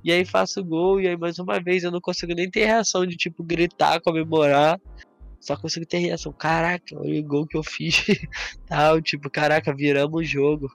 e 0.02 0.12
aí 0.12 0.24
faço 0.24 0.64
gol, 0.64 1.00
e 1.00 1.08
aí 1.08 1.16
mais 1.16 1.38
uma 1.38 1.60
vez 1.60 1.84
eu 1.84 1.90
não 1.90 2.00
consigo 2.00 2.34
nem 2.34 2.50
ter 2.50 2.66
reação 2.66 3.06
de 3.06 3.16
tipo 3.16 3.42
gritar, 3.42 4.00
comemorar. 4.00 4.80
Só 5.40 5.56
consigo 5.56 5.86
ter 5.86 5.98
reação, 5.98 6.32
caraca, 6.32 6.98
olha 6.98 7.20
o 7.20 7.24
gol 7.24 7.46
que 7.46 7.56
eu 7.56 7.62
fiz. 7.62 8.04
Tal, 8.66 9.00
tipo, 9.00 9.30
caraca, 9.30 9.74
viramos 9.74 10.20
o 10.20 10.24
jogo. 10.24 10.68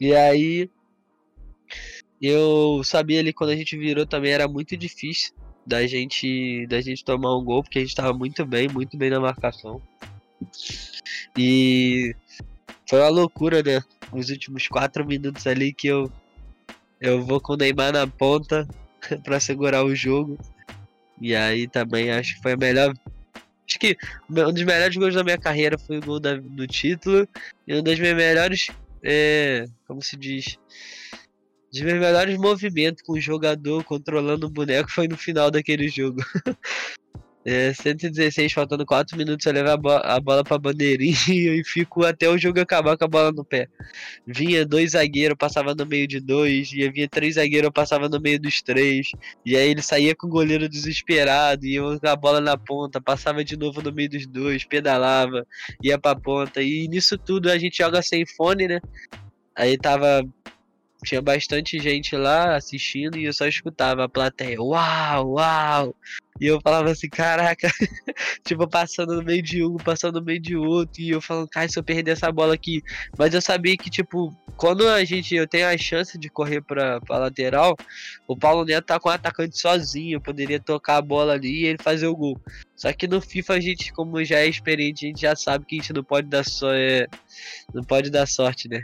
E 0.00 0.14
aí 0.14 0.70
eu 2.20 2.82
sabia 2.84 3.20
ali 3.20 3.32
quando 3.32 3.50
a 3.50 3.56
gente 3.56 3.76
virou 3.76 4.06
também 4.06 4.32
era 4.32 4.46
muito 4.46 4.76
difícil 4.76 5.34
da 5.66 5.86
gente 5.86 6.66
da 6.66 6.80
gente 6.80 7.04
tomar 7.04 7.36
um 7.36 7.44
gol, 7.44 7.62
porque 7.62 7.78
a 7.78 7.82
gente 7.82 7.94
tava 7.94 8.12
muito 8.12 8.44
bem, 8.46 8.68
muito 8.68 8.96
bem 8.96 9.10
na 9.10 9.20
marcação. 9.20 9.80
E 11.36 12.14
foi 12.88 13.00
uma 13.00 13.08
loucura, 13.08 13.62
né? 13.62 13.82
Os 14.12 14.30
últimos 14.30 14.66
quatro 14.68 15.06
minutos 15.06 15.46
ali 15.46 15.72
que 15.72 15.86
eu 15.86 16.10
eu 17.00 17.22
vou 17.22 17.40
com 17.40 17.54
o 17.54 17.56
Neymar 17.56 17.92
na 17.92 18.06
ponta 18.06 18.68
para 19.24 19.40
segurar 19.40 19.84
o 19.84 19.94
jogo. 19.94 20.38
E 21.20 21.34
aí 21.34 21.66
também 21.66 22.10
acho 22.10 22.36
que 22.36 22.42
foi 22.42 22.52
a 22.52 22.56
melhor. 22.56 22.94
Acho 23.68 23.78
que 23.78 23.96
um 24.28 24.52
dos 24.52 24.62
melhores 24.64 24.96
gols 24.96 25.14
da 25.14 25.24
minha 25.24 25.38
carreira 25.38 25.78
foi 25.78 25.98
o 25.98 26.02
gol 26.02 26.20
da, 26.20 26.36
do 26.36 26.66
título. 26.66 27.26
E 27.66 27.74
um 27.74 27.82
dos 27.82 27.98
meus 27.98 28.16
melhores. 28.16 28.68
É, 29.02 29.64
como 29.86 30.02
se 30.02 30.16
diz? 30.16 30.58
Um 31.14 31.70
dos 31.72 31.80
meus 31.82 32.00
melhores 32.00 32.36
movimentos 32.38 33.02
com 33.02 33.14
o 33.14 33.20
jogador 33.20 33.82
controlando 33.84 34.46
o 34.46 34.50
boneco 34.50 34.90
foi 34.92 35.08
no 35.08 35.16
final 35.16 35.50
daquele 35.50 35.88
jogo. 35.88 36.20
É, 37.42 37.72
116, 37.72 38.52
faltando 38.52 38.84
4 38.84 39.16
minutos, 39.16 39.46
eu 39.46 39.52
levo 39.52 39.70
a, 39.70 39.76
bo 39.76 39.90
a 39.90 40.20
bola 40.20 40.44
pra 40.44 40.58
bandeirinha 40.58 41.14
e 41.58 41.64
fico 41.64 42.04
até 42.04 42.28
o 42.28 42.36
jogo 42.36 42.60
acabar 42.60 42.98
com 42.98 43.04
a 43.04 43.08
bola 43.08 43.32
no 43.32 43.42
pé. 43.44 43.66
Vinha 44.26 44.66
dois 44.66 44.90
zagueiros, 44.92 45.38
passava 45.38 45.74
no 45.74 45.86
meio 45.86 46.06
de 46.06 46.20
dois, 46.20 46.70
e 46.72 46.88
vinha 46.90 47.08
três 47.08 47.36
zagueiros, 47.36 47.70
passava 47.72 48.10
no 48.10 48.20
meio 48.20 48.38
dos 48.38 48.60
três. 48.60 49.10
E 49.44 49.56
aí 49.56 49.70
ele 49.70 49.80
saía 49.80 50.14
com 50.14 50.26
o 50.26 50.30
goleiro 50.30 50.68
desesperado, 50.68 51.66
eu 51.66 51.98
com 51.98 52.08
a 52.08 52.16
bola 52.16 52.40
na 52.42 52.58
ponta, 52.58 53.00
passava 53.00 53.42
de 53.42 53.56
novo 53.56 53.80
no 53.80 53.92
meio 53.92 54.10
dos 54.10 54.26
dois, 54.26 54.64
pedalava, 54.64 55.46
ia 55.82 55.98
pra 55.98 56.14
ponta. 56.14 56.60
E 56.62 56.86
nisso 56.88 57.16
tudo 57.16 57.50
a 57.50 57.56
gente 57.56 57.78
joga 57.78 58.02
sem 58.02 58.26
fone, 58.26 58.68
né? 58.68 58.80
Aí 59.56 59.78
tava 59.78 60.22
tinha 61.04 61.22
bastante 61.22 61.78
gente 61.78 62.14
lá 62.16 62.56
assistindo 62.56 63.16
e 63.16 63.24
eu 63.24 63.32
só 63.32 63.46
escutava 63.46 64.04
a 64.04 64.08
plateia, 64.08 64.60
uau, 64.60 65.32
uau. 65.32 65.94
E 66.40 66.46
eu 66.46 66.58
falava 66.62 66.90
assim, 66.90 67.08
caraca, 67.08 67.68
tipo, 68.44 68.66
passando 68.66 69.16
no 69.16 69.22
meio 69.22 69.42
de 69.42 69.62
um, 69.62 69.76
passando 69.76 70.20
no 70.20 70.24
meio 70.24 70.40
de 70.40 70.56
outro, 70.56 71.02
e 71.02 71.10
eu 71.10 71.20
falando, 71.20 71.48
cara, 71.48 71.68
se 71.68 71.78
eu 71.78 71.82
perder 71.82 72.12
essa 72.12 72.32
bola 72.32 72.54
aqui. 72.54 72.82
Mas 73.18 73.34
eu 73.34 73.42
sabia 73.42 73.76
que, 73.76 73.90
tipo, 73.90 74.34
quando 74.56 74.88
a 74.88 75.04
gente, 75.04 75.34
eu 75.34 75.46
tenho 75.46 75.66
a 75.66 75.76
chance 75.76 76.18
de 76.18 76.30
correr 76.30 76.62
pra, 76.62 76.98
pra 77.00 77.18
lateral, 77.18 77.76
o 78.26 78.34
Paulo 78.34 78.64
Neto 78.64 78.86
tá 78.86 78.98
com 78.98 79.10
o 79.10 79.12
atacante 79.12 79.58
sozinho, 79.58 80.16
eu 80.16 80.20
poderia 80.20 80.58
tocar 80.58 80.96
a 80.96 81.02
bola 81.02 81.34
ali 81.34 81.62
e 81.62 81.66
ele 81.66 81.82
fazer 81.82 82.06
o 82.06 82.16
gol. 82.16 82.40
Só 82.74 82.90
que 82.90 83.06
no 83.06 83.20
FIFA 83.20 83.54
a 83.54 83.60
gente, 83.60 83.92
como 83.92 84.24
já 84.24 84.38
é 84.38 84.46
experiente, 84.46 85.04
a 85.04 85.08
gente 85.08 85.20
já 85.20 85.36
sabe 85.36 85.66
que 85.66 85.76
a 85.76 85.78
gente 85.80 85.92
não 85.92 86.04
pode 86.04 86.26
dar 86.26 86.44
só, 86.44 86.72
é, 86.72 87.06
não 87.74 87.84
pode 87.84 88.10
dar 88.10 88.26
sorte, 88.26 88.66
né? 88.66 88.82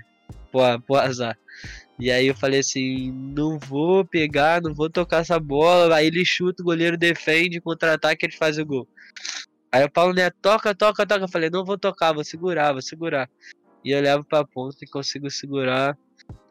Pô, 0.53 0.61
pô 0.87 0.97
azar. 0.97 1.39
E 1.99 2.11
aí 2.11 2.27
eu 2.27 2.35
falei 2.35 2.61
assim, 2.61 3.11
não 3.11 3.59
vou 3.59 4.05
pegar, 4.05 4.61
não 4.61 4.75
vou 4.75 4.91
tocar 4.91 5.23
essa 5.23 5.41
bola. 5.41 5.97
Aí 5.97 6.07
ele 6.07 6.25
chuta, 6.25 6.63
o 6.63 6.67
goleiro 6.67 6.97
defende, 6.97 7.61
contra-ataque, 7.61 8.27
ele 8.27 8.37
faz 8.37 8.59
o 8.59 8.67
gol. 8.67 8.87
Aí 9.73 9.85
o 9.85 9.91
Paulo 9.91 10.13
Neto 10.13 10.37
toca, 10.41 10.75
toca, 10.75 11.07
toca. 11.07 11.25
Eu 11.25 11.29
falei, 11.29 11.49
não 11.49 11.65
vou 11.65 11.79
tocar, 11.79 12.13
vou 12.13 12.25
segurar, 12.25 12.73
vou 12.73 12.83
segurar. 12.83 13.31
E 13.83 13.93
eu 13.93 14.01
levo 14.01 14.25
pra 14.25 14.45
ponta 14.45 14.77
e 14.83 14.89
consigo 14.89 15.31
segurar. 15.31 15.97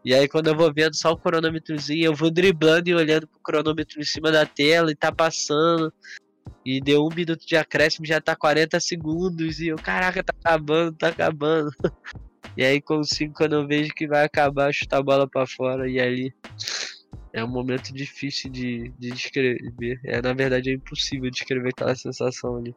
E 0.04 0.14
aí 0.14 0.28
quando 0.28 0.48
eu 0.48 0.56
vou 0.56 0.72
vendo 0.74 0.96
só 0.96 1.12
o 1.12 1.18
cronômetrozinho, 1.18 2.06
eu 2.06 2.16
vou 2.16 2.32
driblando 2.32 2.90
e 2.90 2.96
olhando 2.96 3.28
pro 3.28 3.40
cronômetro 3.40 4.00
em 4.00 4.06
cima 4.06 4.32
da 4.32 4.46
tela 4.46 4.92
e 4.92 4.96
tá 4.96 5.12
passando. 5.12 5.94
E 6.64 6.82
deu 6.82 7.06
um 7.06 7.14
minuto 7.14 7.46
de 7.46 7.56
acréscimo, 7.56 8.06
já 8.06 8.20
tá 8.20 8.36
40 8.36 8.80
segundos. 8.80 9.60
E 9.60 9.68
eu, 9.68 9.76
caraca, 9.76 10.24
tá 10.24 10.34
acabando, 10.40 10.94
tá 10.94 11.10
acabando. 11.10 11.72
E 12.58 12.64
aí 12.64 12.82
consigo, 12.82 13.34
quando 13.34 13.54
eu 13.54 13.68
vejo 13.68 13.94
que 13.94 14.08
vai 14.08 14.24
acabar, 14.24 14.74
chutar 14.74 14.98
a 14.98 15.04
bola 15.04 15.28
para 15.28 15.46
fora. 15.46 15.90
E 15.90 16.00
ali 16.00 16.34
é 17.34 17.44
um 17.44 17.48
momento 17.48 17.94
difícil 17.94 18.50
de, 18.50 18.92
de 18.98 19.12
descrever. 19.12 20.00
É, 20.04 20.22
na 20.22 20.34
verdade, 20.34 20.70
é 20.70 20.74
impossível 20.74 21.30
descrever 21.30 21.70
aquela 21.70 21.96
sensação 21.96 22.58
ali. 22.58 22.74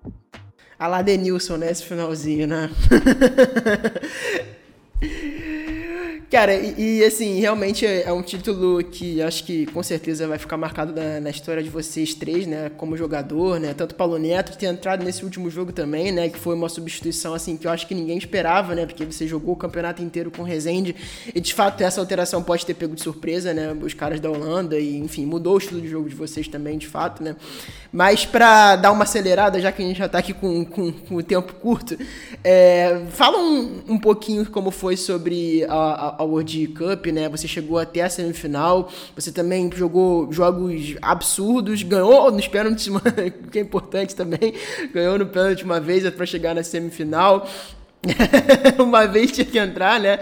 A 0.78 0.88
lá 0.88 1.02
Denilson, 1.02 1.56
né? 1.56 1.70
Esse 1.70 1.84
finalzinho, 1.84 2.46
né? 2.46 2.70
Cara, 6.30 6.54
e, 6.54 6.98
e, 6.98 7.04
assim, 7.04 7.40
realmente 7.40 7.86
é, 7.86 8.02
é, 8.02 8.12
um 8.12 8.20
título 8.20 8.84
que 8.84 9.22
acho 9.22 9.44
que 9.44 9.64
com 9.64 9.82
certeza 9.82 10.28
vai 10.28 10.36
ficar 10.36 10.58
marcado 10.58 10.92
na, 10.92 11.20
na, 11.20 11.30
história 11.30 11.62
de 11.62 11.70
vocês 11.70 12.12
três, 12.12 12.46
né? 12.46 12.70
Como 12.76 12.98
jogador, 12.98 13.58
né? 13.58 13.72
Tanto 13.72 13.92
o 13.92 13.94
Paulo 13.94 14.18
Neto 14.18 14.56
ter 14.58 14.66
entrado 14.66 15.02
nesse 15.02 15.24
último 15.24 15.48
jogo 15.48 15.72
também, 15.72 16.12
né? 16.12 16.28
Que 16.28 16.38
foi 16.38 16.54
uma 16.54 16.68
substituição, 16.68 17.32
assim, 17.32 17.56
que 17.56 17.66
eu 17.66 17.70
acho 17.70 17.86
que 17.86 17.94
ninguém 17.94 18.18
esperava, 18.18 18.74
né? 18.74 18.84
Porque 18.84 19.06
você 19.06 19.26
jogou 19.26 19.54
o 19.54 19.56
campeonato 19.56 20.02
inteiro 20.02 20.30
com 20.30 20.42
o 20.42 20.44
Rezende 20.44 20.94
e 21.34 21.40
de 21.40 21.54
fato 21.54 21.80
essa 21.80 21.98
alteração 21.98 22.42
pode 22.42 22.66
ter 22.66 22.74
pego 22.74 22.94
de 22.94 23.00
surpresa, 23.00 23.54
né? 23.54 23.74
Os 23.80 23.94
caras 23.94 24.20
da 24.20 24.30
Holanda 24.30 24.78
e, 24.78 24.98
enfim, 24.98 25.24
mudou 25.24 25.54
o 25.54 25.58
estilo 25.58 25.80
de 25.80 25.88
jogo 25.88 26.10
de 26.10 26.14
vocês 26.14 26.46
também, 26.46 26.76
de 26.76 26.86
fato, 26.86 27.22
né? 27.22 27.36
Mas 27.90 28.26
para 28.26 28.76
dar 28.76 28.92
uma 28.92 29.04
acelerada, 29.04 29.60
já 29.60 29.72
que 29.72 29.82
a 29.82 29.86
gente 29.86 29.98
já 29.98 30.08
tá 30.08 30.18
aqui 30.18 30.34
com, 30.34 30.64
com, 30.64 30.92
com 30.92 31.14
o 31.14 31.22
tempo 31.22 31.54
curto, 31.54 31.96
é, 32.44 33.02
fala 33.10 33.38
um, 33.38 33.82
um 33.88 33.98
pouquinho 33.98 34.44
como 34.50 34.70
foi 34.70 34.96
sobre 34.96 35.64
a, 35.68 36.16
a 36.18 36.22
World 36.22 36.68
Cup, 36.68 37.06
né? 37.06 37.28
Você 37.30 37.48
chegou 37.48 37.78
até 37.78 38.02
a 38.02 38.10
semifinal, 38.10 38.90
você 39.14 39.32
também 39.32 39.70
jogou 39.74 40.30
jogos 40.30 40.96
absurdos, 41.00 41.82
ganhou 41.82 42.30
nos 42.30 42.46
pênaltis, 42.46 42.88
que 43.50 43.58
é 43.58 43.62
importante 43.62 44.14
também, 44.14 44.52
ganhou 44.92 45.18
no 45.18 45.26
pênalti 45.26 45.64
uma 45.64 45.80
vez 45.80 46.08
para 46.10 46.26
chegar 46.26 46.54
na 46.54 46.62
semifinal. 46.62 47.46
uma 48.78 49.06
vez 49.06 49.32
tinha 49.32 49.44
que 49.44 49.58
entrar, 49.58 50.00
né? 50.00 50.18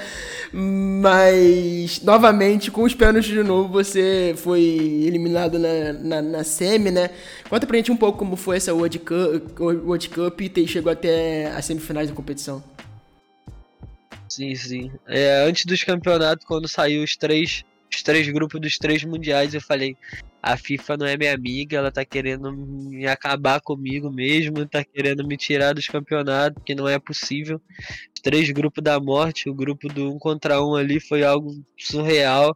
Mas 0.53 2.01
novamente, 2.03 2.70
com 2.70 2.83
os 2.83 2.95
pênaltis 2.95 3.31
de 3.31 3.43
novo, 3.43 3.68
você 3.68 4.35
foi 4.37 4.62
eliminado 4.62 5.59
na, 5.59 5.93
na, 5.93 6.22
na, 6.22 6.45
semi, 6.45 6.91
né? 6.91 7.11
Conta 7.49 7.66
pra 7.66 7.77
gente 7.77 7.93
um 7.93 7.97
pouco 7.97 8.18
como 8.18 8.37
foi 8.37 8.57
essa 8.57 8.72
World 8.72 8.99
Cup, 9.01 9.61
World 9.61 10.09
Cup 10.09 10.41
e 10.41 10.66
chegou 10.66 10.91
até 10.91 11.47
as 11.49 11.64
semifinais 11.64 12.09
da 12.09 12.14
competição. 12.14 12.62
Sim, 14.29 14.55
sim. 14.55 14.93
É, 15.07 15.45
antes 15.47 15.64
dos 15.66 15.83
campeonatos, 15.83 16.45
quando 16.45 16.68
saiu 16.68 17.03
os 17.03 17.16
três, 17.16 17.64
os 17.93 18.03
três 18.03 18.28
grupos 18.28 18.61
dos 18.61 18.78
três 18.78 19.05
mundiais, 19.05 19.55
eu 19.55 19.61
falei: 19.61 19.97
a 20.43 20.57
FIFA 20.57 20.97
não 20.97 21.07
é 21.07 21.16
minha 21.16 21.34
amiga, 21.34 21.76
ela 21.76 21.91
tá 21.91 22.05
querendo 22.05 22.53
me 22.53 23.07
acabar 23.07 23.61
comigo 23.61 24.11
mesmo, 24.11 24.66
tá 24.66 24.84
querendo 24.84 25.26
me 25.26 25.37
tirar 25.37 25.72
dos 25.72 25.89
campeonatos, 25.89 26.62
que 26.64 26.74
não 26.74 26.89
é 26.89 26.99
possível. 26.99 27.61
Os 28.14 28.20
três 28.22 28.51
grupos 28.51 28.82
da 28.82 29.01
morte, 29.01 29.49
o 29.49 29.55
grupo 29.55 29.89
do 29.89 30.12
um 30.12 30.18
contra 30.18 30.62
um 30.64 30.74
ali 30.74 31.01
foi 31.01 31.24
algo 31.24 31.51
surreal. 31.78 32.53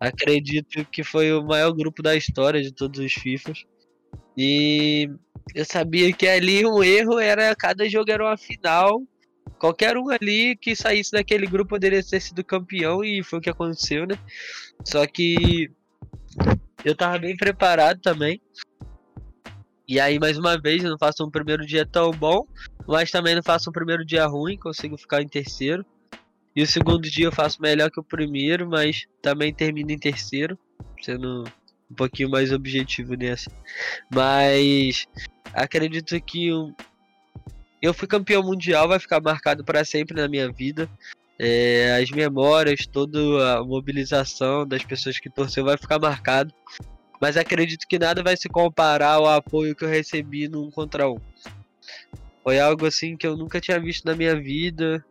Acredito 0.00 0.84
que 0.86 1.02
foi 1.02 1.32
o 1.32 1.44
maior 1.44 1.72
grupo 1.72 2.02
da 2.02 2.14
história 2.14 2.62
de 2.62 2.72
todos 2.72 3.00
os 3.00 3.12
FIFAs. 3.12 3.64
E 4.36 5.08
eu 5.54 5.64
sabia 5.64 6.12
que 6.12 6.26
ali 6.26 6.66
um 6.66 6.82
erro 6.82 7.18
era 7.18 7.54
cada 7.54 7.88
jogo 7.88 8.10
era 8.10 8.24
uma 8.24 8.36
final 8.36 9.02
qualquer 9.58 9.96
um 9.96 10.10
ali 10.10 10.56
que 10.56 10.74
saísse 10.76 11.12
daquele 11.12 11.46
grupo 11.46 11.70
poderia 11.70 12.02
ter 12.02 12.20
sido 12.20 12.44
campeão 12.44 13.04
e 13.04 13.22
foi 13.22 13.38
o 13.38 13.42
que 13.42 13.50
aconteceu, 13.50 14.06
né? 14.06 14.18
Só 14.84 15.06
que 15.06 15.70
eu 16.84 16.94
tava 16.94 17.18
bem 17.18 17.36
preparado 17.36 18.00
também. 18.00 18.40
E 19.88 20.00
aí, 20.00 20.18
mais 20.18 20.36
uma 20.36 20.60
vez, 20.60 20.82
eu 20.82 20.90
não 20.90 20.98
faço 20.98 21.24
um 21.24 21.30
primeiro 21.30 21.64
dia 21.64 21.86
tão 21.86 22.10
bom, 22.10 22.46
mas 22.88 23.10
também 23.10 23.34
não 23.34 23.42
faço 23.42 23.70
um 23.70 23.72
primeiro 23.72 24.04
dia 24.04 24.26
ruim, 24.26 24.56
consigo 24.56 24.96
ficar 24.96 25.22
em 25.22 25.28
terceiro. 25.28 25.84
E 26.54 26.62
o 26.62 26.66
segundo 26.66 27.02
dia 27.02 27.26
eu 27.26 27.32
faço 27.32 27.60
melhor 27.60 27.90
que 27.90 28.00
o 28.00 28.04
primeiro, 28.04 28.68
mas 28.68 29.06
também 29.22 29.52
termino 29.52 29.90
em 29.92 29.98
terceiro, 29.98 30.58
sendo 31.02 31.44
um 31.90 31.94
pouquinho 31.94 32.30
mais 32.30 32.50
objetivo 32.50 33.14
nessa. 33.14 33.50
Mas 34.10 35.06
acredito 35.52 36.20
que 36.20 36.50
eu 37.86 37.94
fui 37.94 38.08
campeão 38.08 38.42
mundial, 38.42 38.88
vai 38.88 38.98
ficar 38.98 39.20
marcado 39.20 39.64
para 39.64 39.84
sempre 39.84 40.20
na 40.20 40.28
minha 40.28 40.50
vida. 40.50 40.88
É, 41.38 41.98
as 42.02 42.10
memórias, 42.10 42.86
toda 42.86 43.58
a 43.58 43.64
mobilização 43.64 44.66
das 44.66 44.82
pessoas 44.82 45.18
que 45.18 45.30
torceu 45.30 45.64
vai 45.64 45.76
ficar 45.76 45.98
marcado. 45.98 46.52
Mas 47.20 47.36
acredito 47.36 47.86
que 47.88 47.98
nada 47.98 48.22
vai 48.22 48.36
se 48.36 48.48
comparar 48.48 49.12
ao 49.12 49.28
apoio 49.28 49.74
que 49.74 49.84
eu 49.84 49.88
recebi 49.88 50.48
no 50.48 50.64
um 50.64 50.70
contra 50.70 51.08
um. 51.08 51.18
Foi 52.42 52.58
algo 52.58 52.86
assim 52.86 53.16
que 53.16 53.26
eu 53.26 53.36
nunca 53.36 53.60
tinha 53.60 53.78
visto 53.78 54.04
na 54.04 54.14
minha 54.14 54.34
vida. 54.34 55.04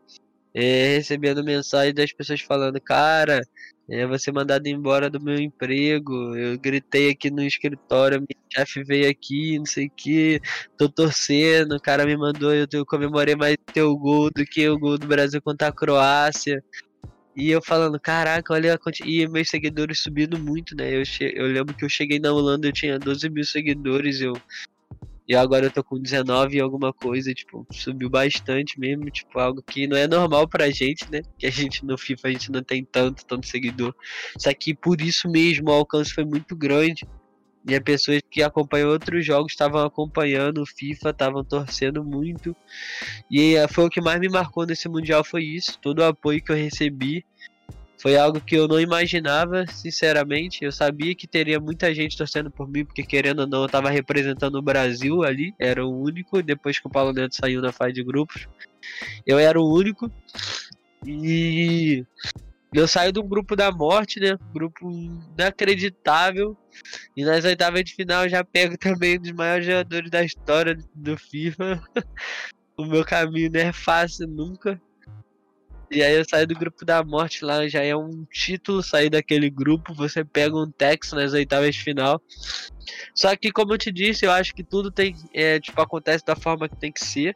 É, 0.57 0.95
recebendo 0.95 1.43
mensagem 1.43 1.93
das 1.93 2.13
pessoas 2.13 2.39
falando, 2.39 2.79
cara, 2.79 3.41
é, 3.89 4.07
você 4.07 4.31
mandado 4.31 4.67
embora 4.67 5.09
do 5.09 5.21
meu 5.21 5.37
emprego. 5.37 6.35
Eu 6.35 6.57
gritei 6.57 7.09
aqui 7.09 7.29
no 7.29 7.43
escritório, 7.43 8.19
minha 8.19 8.41
chefe 8.51 8.83
veio 8.83 9.09
aqui, 9.09 9.57
não 9.59 9.65
sei 9.65 9.87
o 9.87 9.91
que, 9.91 10.41
tô 10.77 10.89
torcendo, 10.89 11.75
o 11.75 11.81
cara 11.81 12.05
me 12.05 12.15
mandou, 12.17 12.53
eu, 12.53 12.65
eu 12.71 12.85
comemorei 12.85 13.35
mais 13.35 13.57
teu 13.73 13.95
gol 13.97 14.29
do 14.31 14.45
que 14.45 14.67
o 14.69 14.79
gol 14.79 14.97
do 14.97 15.07
Brasil 15.07 15.41
contra 15.41 15.67
a 15.67 15.71
Croácia. 15.73 16.63
E 17.35 17.51
eu 17.51 17.61
falando, 17.61 17.99
caraca, 17.99 18.53
olha 18.53 18.73
a 18.73 18.77
quantidade. 18.77 19.11
E 19.11 19.27
meus 19.27 19.49
seguidores 19.49 20.01
subindo 20.01 20.39
muito, 20.39 20.75
né? 20.75 20.95
Eu, 20.95 21.05
che... 21.05 21.33
eu 21.35 21.47
lembro 21.47 21.75
que 21.75 21.83
eu 21.83 21.89
cheguei 21.89 22.17
na 22.17 22.31
Holanda, 22.31 22.67
eu 22.67 22.71
tinha 22.71 22.97
12 22.97 23.29
mil 23.29 23.43
seguidores, 23.43 24.21
eu 24.21 24.33
e 25.27 25.35
agora 25.35 25.65
eu 25.65 25.71
tô 25.71 25.83
com 25.83 25.99
19 25.99 26.57
e 26.57 26.61
alguma 26.61 26.93
coisa, 26.93 27.33
tipo, 27.33 27.65
subiu 27.71 28.09
bastante 28.09 28.79
mesmo, 28.79 29.09
tipo, 29.09 29.39
algo 29.39 29.63
que 29.63 29.87
não 29.87 29.97
é 29.97 30.07
normal 30.07 30.47
pra 30.47 30.69
gente, 30.69 31.09
né? 31.11 31.21
Que 31.37 31.47
a 31.47 31.51
gente 31.51 31.83
no 31.83 31.97
FIFA 31.97 32.27
a 32.27 32.31
gente 32.31 32.51
não 32.51 32.61
tem 32.61 32.85
tanto, 32.85 33.25
tanto 33.25 33.47
seguidor. 33.47 33.95
Só 34.37 34.53
que 34.53 34.75
por 34.75 35.01
isso 35.01 35.27
mesmo 35.27 35.69
o 35.69 35.73
alcance 35.73 36.13
foi 36.13 36.23
muito 36.23 36.55
grande. 36.55 37.07
E 37.67 37.73
as 37.73 37.81
pessoas 37.81 38.21
que 38.29 38.43
acompanham 38.43 38.89
outros 38.89 39.25
jogos 39.25 39.51
estavam 39.51 39.83
acompanhando 39.83 40.61
o 40.61 40.65
FIFA, 40.67 41.09
estavam 41.09 41.43
torcendo 41.43 42.03
muito. 42.03 42.55
E 43.29 43.55
eh, 43.55 43.67
foi 43.67 43.85
o 43.85 43.89
que 43.89 43.99
mais 43.99 44.19
me 44.19 44.29
marcou 44.29 44.67
nesse 44.67 44.87
Mundial, 44.87 45.23
foi 45.23 45.43
isso. 45.43 45.79
Todo 45.81 45.99
o 45.99 46.03
apoio 46.03 46.43
que 46.43 46.51
eu 46.51 46.55
recebi 46.55 47.25
foi 47.97 48.17
algo 48.17 48.41
que 48.41 48.55
eu 48.55 48.67
não 48.67 48.79
imaginava, 48.79 49.65
sinceramente. 49.67 50.63
Eu 50.63 50.71
sabia 50.71 51.15
que 51.15 51.27
teria 51.27 51.59
muita 51.59 51.93
gente 51.93 52.17
torcendo 52.17 52.51
por 52.51 52.67
mim, 52.67 52.85
porque 52.85 53.03
querendo 53.03 53.39
ou 53.39 53.47
não, 53.47 53.59
eu 53.59 53.65
estava 53.65 53.89
representando 53.89 54.55
o 54.55 54.61
Brasil 54.61 55.23
ali. 55.23 55.53
Era 55.59 55.85
o 55.85 56.01
único, 56.01 56.41
depois 56.43 56.79
que 56.79 56.87
o 56.87 56.91
Paulo 56.91 57.13
Neto 57.13 57.35
saiu 57.35 57.61
na 57.61 57.71
fase 57.71 57.93
de 57.93 58.03
grupos. 58.03 58.47
Eu 59.25 59.39
era 59.39 59.59
o 59.59 59.73
único. 59.73 60.11
E 61.05 62.05
eu 62.73 62.85
de 63.11 63.19
um 63.19 63.27
grupo 63.27 63.55
da 63.55 63.71
morte, 63.71 64.19
né? 64.19 64.37
Grupo 64.53 64.91
inacreditável. 64.91 66.57
E 67.15 67.23
nas 67.23 67.45
oitavas 67.45 67.83
de 67.85 67.95
final 67.95 68.27
já 68.27 68.43
pego 68.43 68.77
também 68.77 69.17
um 69.17 69.21
dos 69.21 69.31
maiores 69.31 69.65
jogadores 69.65 70.11
da 70.11 70.23
história 70.23 70.77
do 70.93 71.17
FIFA. 71.17 71.81
o 72.77 72.85
meu 72.85 73.05
caminho 73.05 73.49
não 73.51 73.61
é 73.61 73.71
fácil 73.71 74.27
nunca. 74.27 74.79
E 75.89 76.01
aí 76.01 76.15
eu 76.15 76.25
saio 76.27 76.47
do 76.47 76.55
grupo 76.55 76.83
da 76.83 77.03
morte 77.03 77.45
lá, 77.45 77.67
já 77.67 77.83
é 77.83 77.95
um 77.95 78.25
título 78.31 78.81
sair 78.81 79.09
daquele 79.09 79.49
grupo. 79.49 79.93
Você 79.93 80.23
pega 80.23 80.55
um 80.55 80.71
Tex 80.71 81.11
nas 81.11 81.33
oitavas 81.33 81.75
de 81.75 81.83
final. 81.83 82.21
Só 83.13 83.35
que, 83.35 83.51
como 83.51 83.73
eu 83.73 83.77
te 83.77 83.91
disse, 83.91 84.25
eu 84.25 84.31
acho 84.31 84.53
que 84.53 84.63
tudo 84.63 84.91
tem. 84.91 85.15
É, 85.33 85.59
tipo, 85.59 85.79
acontece 85.81 86.25
da 86.25 86.35
forma 86.35 86.67
que 86.67 86.75
tem 86.75 86.91
que 86.91 87.03
ser. 87.03 87.35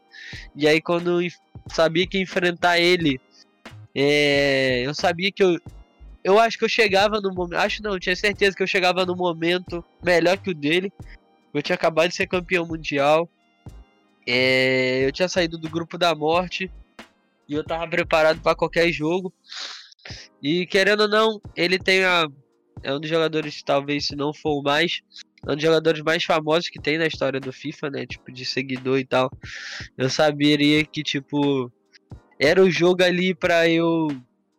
E 0.55 0.67
aí, 0.67 0.81
quando 0.81 1.21
eu 1.21 1.29
sabia 1.71 2.07
que 2.07 2.19
enfrentar 2.19 2.79
ele, 2.79 3.19
é, 3.95 4.83
eu 4.85 4.93
sabia 4.93 5.31
que 5.31 5.43
eu. 5.43 5.59
Eu 6.23 6.37
acho 6.37 6.57
que 6.57 6.65
eu 6.65 6.69
chegava 6.69 7.21
no 7.21 7.33
momento. 7.33 7.59
Acho 7.59 7.81
não, 7.81 7.93
eu 7.93 7.99
tinha 7.99 8.15
certeza 8.15 8.55
que 8.55 8.63
eu 8.63 8.67
chegava 8.67 9.05
no 9.05 9.15
momento 9.15 9.83
melhor 10.03 10.37
que 10.37 10.49
o 10.49 10.55
dele. 10.55 10.91
Eu 11.53 11.61
tinha 11.61 11.75
acabado 11.75 12.09
de 12.09 12.15
ser 12.15 12.27
campeão 12.27 12.65
mundial. 12.65 13.29
É, 14.27 15.05
eu 15.05 15.11
tinha 15.11 15.29
saído 15.29 15.57
do 15.57 15.69
grupo 15.69 15.97
da 15.97 16.13
morte. 16.13 16.69
E 17.49 17.55
eu 17.55 17.63
tava 17.63 17.87
preparado 17.89 18.39
para 18.41 18.55
qualquer 18.55 18.91
jogo. 18.91 19.33
E 20.41 20.67
querendo 20.67 21.01
ou 21.01 21.07
não, 21.07 21.41
ele 21.55 21.79
tem 21.79 22.05
a. 22.05 22.27
É 22.83 22.93
um 22.93 22.99
dos 22.99 23.09
jogadores, 23.09 23.61
talvez, 23.63 24.05
se 24.05 24.15
não 24.15 24.31
for 24.31 24.59
o 24.59 24.61
mais. 24.61 25.01
É 25.45 25.51
um 25.51 25.55
dos 25.55 25.63
jogadores 25.63 26.01
mais 26.01 26.23
famosos 26.23 26.69
que 26.69 26.79
tem 26.79 26.99
na 26.99 27.07
história 27.07 27.39
do 27.39 27.51
FIFA, 27.51 27.89
né? 27.89 28.05
Tipo, 28.05 28.31
de 28.31 28.45
seguidor 28.45 28.99
e 28.99 29.05
tal. 29.05 29.31
Eu 29.97 30.09
saberia 30.09 30.85
que, 30.85 31.01
tipo. 31.01 31.71
Era 32.39 32.63
o 32.63 32.71
jogo 32.71 33.03
ali 33.03 33.35
para 33.35 33.67
eu 33.67 34.07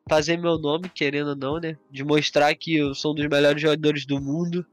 fazer 0.07 0.37
meu 0.37 0.59
nome, 0.59 0.91
querendo 0.91 1.29
ou 1.29 1.37
não, 1.37 1.61
né? 1.61 1.79
De 1.91 2.05
mostrar 2.05 2.55
que 2.55 2.77
eu 2.77 2.95
sou 2.95 3.13
um 3.13 3.15
dos 3.15 3.27
melhores 3.27 3.63
jogadores 3.63 4.05
do 4.05 4.21
mundo. 4.21 4.67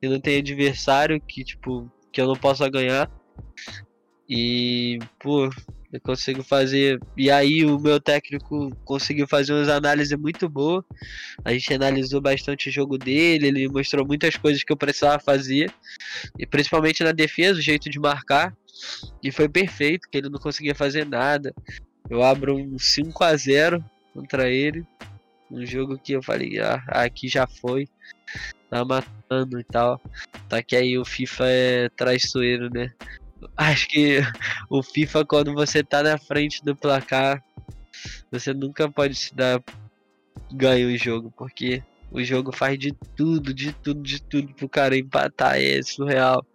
E 0.00 0.08
não 0.08 0.20
tem 0.20 0.38
adversário 0.38 1.20
que, 1.20 1.42
tipo, 1.42 1.90
que 2.12 2.20
eu 2.20 2.26
não 2.26 2.36
possa 2.36 2.68
ganhar. 2.70 3.10
E, 4.28 4.98
pô, 5.20 5.50
eu 5.92 6.00
consigo 6.00 6.42
fazer. 6.42 7.00
E 7.16 7.30
aí 7.30 7.64
o 7.64 7.78
meu 7.78 8.00
técnico 8.00 8.74
conseguiu 8.84 9.28
fazer 9.28 9.52
umas 9.52 9.68
análises 9.68 10.18
muito 10.18 10.48
boas. 10.48 10.84
A 11.44 11.52
gente 11.52 11.72
analisou 11.72 12.20
bastante 12.20 12.68
o 12.68 12.72
jogo 12.72 12.98
dele, 12.98 13.46
ele 13.46 13.68
mostrou 13.68 14.06
muitas 14.06 14.36
coisas 14.36 14.64
que 14.64 14.72
eu 14.72 14.76
precisava 14.76 15.20
fazer. 15.20 15.72
E 16.38 16.46
principalmente 16.46 17.04
na 17.04 17.12
defesa, 17.12 17.58
o 17.58 17.62
jeito 17.62 17.88
de 17.88 18.00
marcar. 18.00 18.52
E 19.22 19.30
foi 19.30 19.48
perfeito, 19.48 20.08
que 20.10 20.18
ele 20.18 20.28
não 20.28 20.40
conseguia 20.40 20.74
fazer 20.74 21.06
nada. 21.06 21.54
Eu 22.10 22.22
abro 22.22 22.56
um 22.56 22.78
5 22.78 23.22
a 23.22 23.36
0 23.36 23.84
contra 24.12 24.50
ele. 24.50 24.84
Um 25.50 25.64
jogo 25.64 25.96
que 25.96 26.12
eu 26.12 26.22
falei, 26.22 26.58
ah, 26.58 26.82
aqui 26.88 27.28
já 27.28 27.46
foi. 27.46 27.86
Tá 28.68 28.84
matando 28.84 29.60
e 29.60 29.64
tal. 29.64 30.00
Tá 30.48 30.60
que 30.60 30.74
aí 30.74 30.98
o 30.98 31.04
FIFA 31.04 31.44
é 31.46 31.88
traiçoeiro, 31.90 32.68
né? 32.68 32.92
Acho 33.56 33.88
que 33.88 34.20
o 34.70 34.82
FIFA, 34.82 35.24
quando 35.24 35.54
você 35.54 35.82
tá 35.82 36.02
na 36.02 36.18
frente 36.18 36.64
do 36.64 36.74
placar, 36.74 37.42
você 38.30 38.52
nunca 38.52 38.90
pode 38.90 39.14
se 39.14 39.34
dar 39.34 39.62
ganho 40.52 40.88
o 40.88 40.96
jogo, 40.96 41.32
porque 41.36 41.82
o 42.10 42.22
jogo 42.22 42.54
faz 42.54 42.78
de 42.78 42.92
tudo, 43.16 43.52
de 43.52 43.72
tudo, 43.72 44.02
de 44.02 44.22
tudo 44.22 44.54
pro 44.54 44.68
cara 44.68 44.96
empatar. 44.96 45.60
É 45.60 45.82
surreal. 45.82 46.46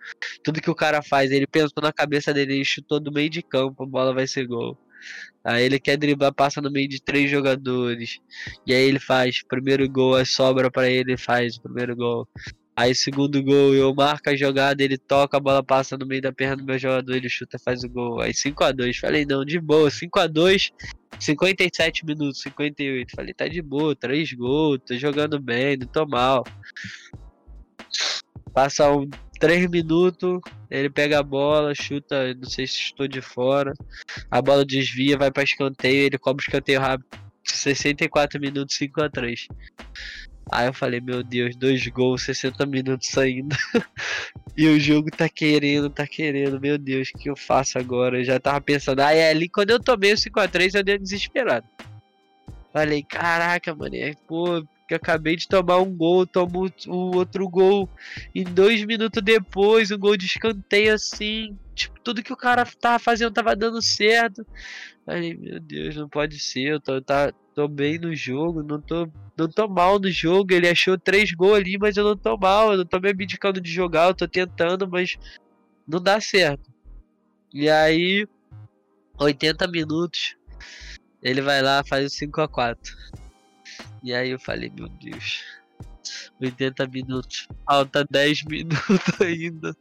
Tudo 0.44 0.62
que 0.62 0.70
o 0.70 0.76
cara 0.76 1.02
faz, 1.02 1.32
ele 1.32 1.46
pensou 1.46 1.84
na 1.84 1.92
cabeça 1.92 2.34
dele, 2.34 2.56
ele 2.56 2.66
chutou 2.66 3.00
do 3.00 3.12
meio 3.12 3.30
de 3.30 3.42
campo, 3.42 3.84
a 3.84 3.86
bola 3.86 4.14
vai 4.14 4.26
ser 4.26 4.48
gol. 4.48 4.78
Aí 5.44 5.64
ele 5.64 5.80
quer 5.80 5.98
driblar, 5.98 6.34
passa 6.34 6.62
no 6.62 6.72
meio 6.72 6.88
de 6.88 7.02
três 7.02 7.30
jogadores. 7.30 8.20
E 8.66 8.74
aí 8.74 8.84
ele 8.84 9.00
faz 9.00 9.44
primeiro 9.44 9.90
gol, 9.90 10.16
a 10.16 10.26
sobra 10.26 10.72
para 10.72 10.90
ele 10.90 11.18
faz 11.18 11.58
o 11.58 11.62
primeiro 11.62 11.96
gol. 11.96 12.28
Aí, 12.80 12.96
segundo 12.96 13.44
gol, 13.44 13.76
eu 13.76 13.94
marco 13.94 14.30
a 14.30 14.36
jogada, 14.38 14.82
ele 14.82 14.98
toca, 14.98 15.36
a 15.36 15.40
bola 15.42 15.62
passa 15.62 15.98
no 15.98 16.06
meio 16.06 16.22
da 16.22 16.32
perna 16.32 16.56
do 16.56 16.64
meu 16.64 16.80
jogador, 16.80 17.14
ele 17.14 17.28
chuta, 17.28 17.60
faz 17.60 17.84
o 17.84 17.90
gol. 17.90 18.22
Aí, 18.22 18.32
5x2. 18.32 18.98
Falei, 19.02 19.26
não, 19.26 19.44
de 19.44 19.60
boa, 19.60 19.90
5x2, 19.90 20.72
57 21.20 22.06
minutos, 22.06 22.42
58. 22.42 23.14
Falei, 23.14 23.34
tá 23.34 23.50
de 23.50 23.62
boa, 23.62 23.94
3 23.98 24.32
gols, 24.32 24.80
tô 24.86 24.96
jogando 24.96 25.38
bem, 25.42 25.76
não 25.76 25.88
tô 25.88 26.08
mal. 26.08 26.46
Passa 28.54 28.90
um 28.90 29.10
3 29.42 29.70
minutos, 29.70 30.40
ele 30.72 30.90
pega 30.90 31.20
a 31.20 31.24
bola, 31.24 31.76
chuta, 31.76 32.34
não 32.34 32.50
sei 32.50 32.66
se 32.66 32.78
estou 32.78 33.10
de 33.10 33.20
fora. 33.20 33.74
A 34.32 34.42
bola 34.42 34.64
desvia, 34.64 35.18
vai 35.18 35.30
para 35.30 35.44
escanteio, 35.44 36.06
ele 36.06 36.18
cobra 36.18 36.42
o 36.42 36.48
escanteio 36.48 36.80
rápido. 36.80 37.10
64 37.44 38.40
minutos, 38.40 38.78
5 38.78 39.02
x 39.02 39.12
3 39.12 39.48
Aí 40.52 40.68
eu 40.68 40.74
falei, 40.74 41.00
meu 41.00 41.24
Deus, 41.24 41.56
dois 41.56 41.86
gols, 41.88 42.24
60 42.24 42.66
minutos 42.66 43.16
ainda. 43.18 43.56
e 44.58 44.68
o 44.68 44.80
jogo 44.80 45.12
tá 45.12 45.30
querendo, 45.30 45.90
tá 45.90 46.08
querendo. 46.08 46.60
Meu 46.60 46.78
Deus, 46.78 47.10
o 47.10 47.18
que 47.18 47.30
eu 47.30 47.36
faço 47.36 47.78
agora? 47.78 48.20
Eu 48.20 48.24
já 48.24 48.40
tava 48.40 48.60
pensando. 48.60 49.00
Aí 49.02 49.22
ali, 49.22 49.48
quando 49.48 49.70
eu 49.70 49.80
tomei 49.80 50.14
o 50.14 50.16
5x3, 50.16 50.76
eu 50.76 50.84
dei 50.84 50.98
desesperado. 50.98 51.68
Falei, 52.74 53.04
caraca, 53.04 53.74
mano, 53.76 53.96
pô, 54.28 54.64
que 54.90 54.96
acabei 54.96 55.36
de 55.36 55.48
tomar 55.48 55.78
um 55.78 55.96
gol, 55.96 56.26
tomo 56.26 56.66
o 56.88 57.16
outro 57.16 57.48
gol. 57.48 57.88
E 58.34 58.44
dois 58.44 58.84
minutos 58.84 59.22
depois, 59.22 59.92
um 59.92 60.00
gol 60.00 60.18
de 60.18 60.26
escanteio 60.26 60.96
assim. 60.96 61.56
Tipo, 61.76 62.00
tudo 62.02 62.24
que 62.24 62.34
o 62.34 62.38
cara 62.38 62.66
tava 62.66 62.98
fazendo 62.98 63.32
tava 63.32 63.56
dando 63.56 63.84
certo. 63.84 64.44
Falei, 65.06 65.36
meu 65.36 65.60
Deus, 65.60 65.96
não 65.96 66.10
pode 66.10 66.40
ser. 66.40 66.72
Eu 66.72 66.82
tô, 66.82 67.00
tá, 67.00 67.32
tô 67.54 67.68
bem 67.68 68.00
no 68.00 68.16
jogo, 68.16 68.64
não 68.64 68.82
tô, 68.82 69.08
não 69.38 69.48
tô 69.48 69.68
mal 69.68 70.00
no 70.00 70.10
jogo. 70.10 70.52
Ele 70.52 70.68
achou 70.68 70.98
três 70.98 71.32
gols 71.34 71.60
ali, 71.60 71.78
mas 71.78 71.96
eu 71.96 72.04
não 72.04 72.18
tô 72.18 72.36
mal. 72.36 72.72
Eu 72.72 72.80
não 72.80 72.86
tô 72.86 73.00
me 73.00 73.10
abdicando 73.10 73.62
de 73.62 73.72
jogar, 73.72 74.08
eu 74.08 74.16
tô 74.16 74.28
tentando, 74.28 74.88
mas 74.90 75.18
não 75.88 76.02
dá 76.02 76.20
certo. 76.20 76.68
E 77.54 77.70
aí, 77.70 78.28
80 79.20 79.68
minutos, 79.68 80.36
ele 81.22 81.42
vai 81.42 81.62
lá, 81.62 81.84
faz 81.84 82.08
o 82.08 82.10
5 82.10 82.42
a 82.42 82.48
4 82.48 83.20
e 84.04 84.14
aí 84.14 84.30
eu 84.30 84.40
falei, 84.40 84.72
meu 84.76 84.88
Deus, 84.88 85.44
80 86.42 86.88
minutos, 86.88 87.48
falta 87.66 88.06
10 88.10 88.44
minutos 88.50 89.22
ainda. 89.22 89.76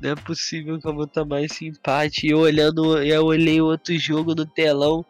Não 0.00 0.10
é 0.10 0.14
possível 0.14 0.78
que 0.80 0.86
eu 0.86 0.94
vou 0.94 1.06
tomar 1.06 1.42
esse 1.42 1.66
empate. 1.66 2.26
E 2.26 2.30
eu 2.30 2.38
olhando, 2.38 2.98
eu 3.02 3.24
olhei 3.24 3.60
outro 3.60 3.96
jogo 3.98 4.34
no 4.34 4.46
telão. 4.46 5.04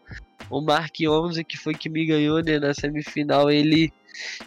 O 0.49 0.61
Mark 0.61 0.95
11, 1.01 1.45
que 1.45 1.57
foi 1.57 1.75
que 1.75 1.89
me 1.89 2.05
ganhou 2.07 2.43
né, 2.43 2.59
na 2.59 2.75
semifinal, 2.75 3.51
ele 3.51 3.93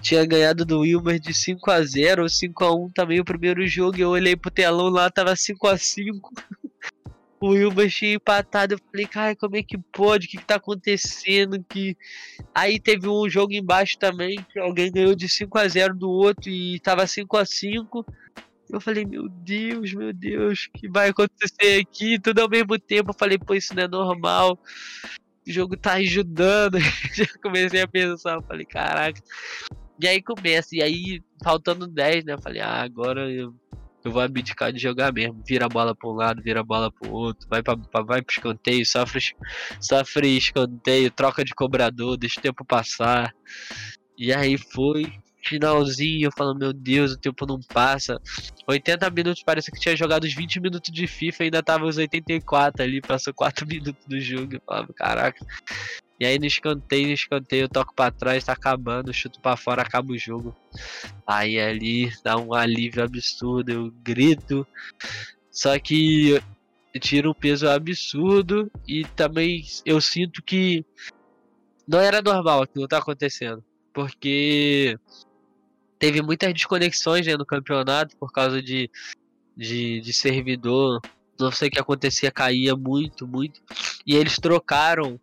tinha 0.01 0.25
ganhado 0.25 0.65
do 0.65 0.81
Wilmer 0.81 1.19
de 1.19 1.33
5 1.33 1.71
a 1.71 1.81
0 1.81 2.23
ou 2.23 2.29
5 2.29 2.63
a 2.63 2.75
1 2.75 2.89
também 2.91 3.19
o 3.19 3.25
primeiro 3.25 3.65
jogo. 3.67 3.97
Eu 3.97 4.09
olhei 4.09 4.35
pro 4.35 4.51
telão 4.51 4.89
lá, 4.89 5.09
tava 5.09 5.35
5 5.35 5.67
a 5.67 5.77
5 5.77 6.31
o 7.43 7.49
Wilbur 7.49 7.89
tinha 7.89 8.13
empatado. 8.13 8.75
Eu 8.75 8.79
falei, 8.89 9.05
cara, 9.05 9.35
como 9.35 9.57
é 9.57 9.63
que 9.63 9.77
pode? 9.77 10.27
O 10.27 10.29
que, 10.29 10.37
que 10.37 10.45
tá 10.45 10.55
acontecendo? 10.55 11.61
Que... 11.67 11.97
Aí 12.55 12.79
teve 12.79 13.09
um 13.09 13.29
jogo 13.29 13.51
embaixo 13.51 13.97
também, 13.97 14.41
que 14.49 14.57
alguém 14.57 14.89
ganhou 14.89 15.13
de 15.13 15.27
5 15.27 15.57
a 15.57 15.67
0 15.67 15.93
do 15.93 16.09
outro 16.09 16.49
e 16.49 16.79
tava 16.79 17.05
5 17.05 17.35
a 17.35 17.45
5 17.45 18.05
Eu 18.69 18.79
falei, 18.79 19.03
meu 19.05 19.27
Deus, 19.27 19.93
meu 19.93 20.13
Deus, 20.13 20.69
o 20.69 20.79
que 20.79 20.87
vai 20.87 21.09
acontecer 21.09 21.81
aqui? 21.81 22.17
Tudo 22.17 22.39
ao 22.39 22.49
mesmo 22.49 22.79
tempo. 22.79 23.09
Eu 23.11 23.15
falei, 23.19 23.37
pô, 23.37 23.53
isso 23.53 23.75
não 23.75 23.83
é 23.83 23.87
normal. 23.89 24.57
O 25.45 25.51
jogo 25.51 25.75
tá 25.75 25.95
ajudando. 25.95 26.77
Já 27.13 27.25
comecei 27.41 27.81
a 27.81 27.87
pensar, 27.89 28.35
eu 28.35 28.41
falei, 28.43 28.65
caraca. 28.65 29.21
E 29.99 30.07
aí 30.07 30.21
começa, 30.21 30.69
e 30.77 30.81
aí 30.81 31.21
faltando 31.43 31.87
10, 31.87 32.23
né? 32.23 32.33
Eu 32.33 32.41
falei, 32.41 32.61
ah, 32.61 32.81
agora 32.81 33.29
eu 33.29 33.53
eu 34.03 34.11
vou 34.11 34.21
abdicar 34.21 34.71
de 34.71 34.79
jogar 34.79 35.13
mesmo. 35.13 35.41
Vira 35.47 35.65
a 35.65 35.69
bola 35.69 35.95
para 35.95 36.09
um 36.09 36.13
lado, 36.13 36.41
vira 36.41 36.59
a 36.59 36.63
bola 36.63 36.91
para 36.91 37.09
o 37.09 37.13
outro, 37.13 37.47
vai 37.49 37.63
para 37.63 37.75
vai 38.03 38.21
pro 38.21 38.33
escanteio, 38.33 38.85
sofre, 38.85 39.21
sofre 39.79 40.37
escanteio, 40.37 41.11
troca 41.11 41.43
de 41.43 41.53
cobrador, 41.53 42.17
deixa 42.17 42.39
o 42.39 42.43
tempo 42.43 42.65
passar. 42.65 43.33
E 44.17 44.33
aí 44.33 44.57
foi, 44.57 45.11
finalzinho, 45.43 46.27
eu 46.27 46.31
falo, 46.31 46.55
meu 46.55 46.73
Deus, 46.73 47.13
o 47.13 47.17
tempo 47.17 47.45
não 47.45 47.59
passa. 47.73 48.19
80 48.67 49.09
minutos, 49.09 49.43
parece 49.43 49.71
que 49.71 49.79
tinha 49.79 49.95
jogado 49.95 50.23
os 50.23 50.33
20 50.33 50.59
minutos 50.59 50.91
de 50.91 51.07
FIFA, 51.07 51.43
ainda 51.43 51.63
tava 51.63 51.85
os 51.85 51.97
84 51.97 52.83
ali, 52.83 53.01
passou 53.01 53.33
4 53.33 53.65
minutos 53.67 54.05
do 54.07 54.19
jogo. 54.19 54.55
Eu 54.55 54.61
falava, 54.65 54.93
caraca, 54.93 55.45
e 56.23 56.25
aí 56.25 56.39
no 56.39 56.45
escanteio, 56.45 57.07
no 57.07 57.13
escanteio, 57.13 57.65
eu 57.65 57.69
toco 57.69 57.93
pra 57.93 58.09
trás, 58.09 58.45
tá 58.45 58.53
acabando, 58.53 59.13
chuto 59.13 59.41
pra 59.41 59.57
fora, 59.57 59.81
acaba 59.81 60.13
o 60.13 60.17
jogo. 60.17 60.55
Aí 61.27 61.59
ali 61.59 62.09
dá 62.23 62.37
um 62.37 62.53
alívio 62.53 63.03
absurdo, 63.03 63.69
eu 63.69 63.91
grito. 64.01 64.65
Só 65.51 65.77
que 65.77 66.41
tira 67.01 67.29
um 67.29 67.33
peso 67.33 67.67
absurdo 67.67 68.71
e 68.87 69.03
também 69.03 69.65
eu 69.85 69.99
sinto 69.99 70.41
que 70.41 70.85
não 71.85 71.99
era 71.99 72.21
normal 72.21 72.61
aquilo 72.61 72.85
que 72.85 72.89
tá 72.89 72.99
acontecendo. 72.99 73.61
Porque 73.93 74.97
teve 75.99 76.21
muitas 76.21 76.53
desconexões 76.53 77.27
né, 77.27 77.35
no 77.35 77.45
campeonato 77.45 78.15
por 78.15 78.31
causa 78.31 78.61
de, 78.61 78.89
de, 79.57 79.99
de 79.99 80.13
servidor. 80.13 81.01
Não 81.37 81.51
sei 81.51 81.67
o 81.67 81.71
que 81.71 81.81
acontecia, 81.81 82.31
caía 82.31 82.77
muito, 82.77 83.27
muito. 83.27 83.61
E 84.07 84.15
eles 84.15 84.37
trocaram 84.37 85.19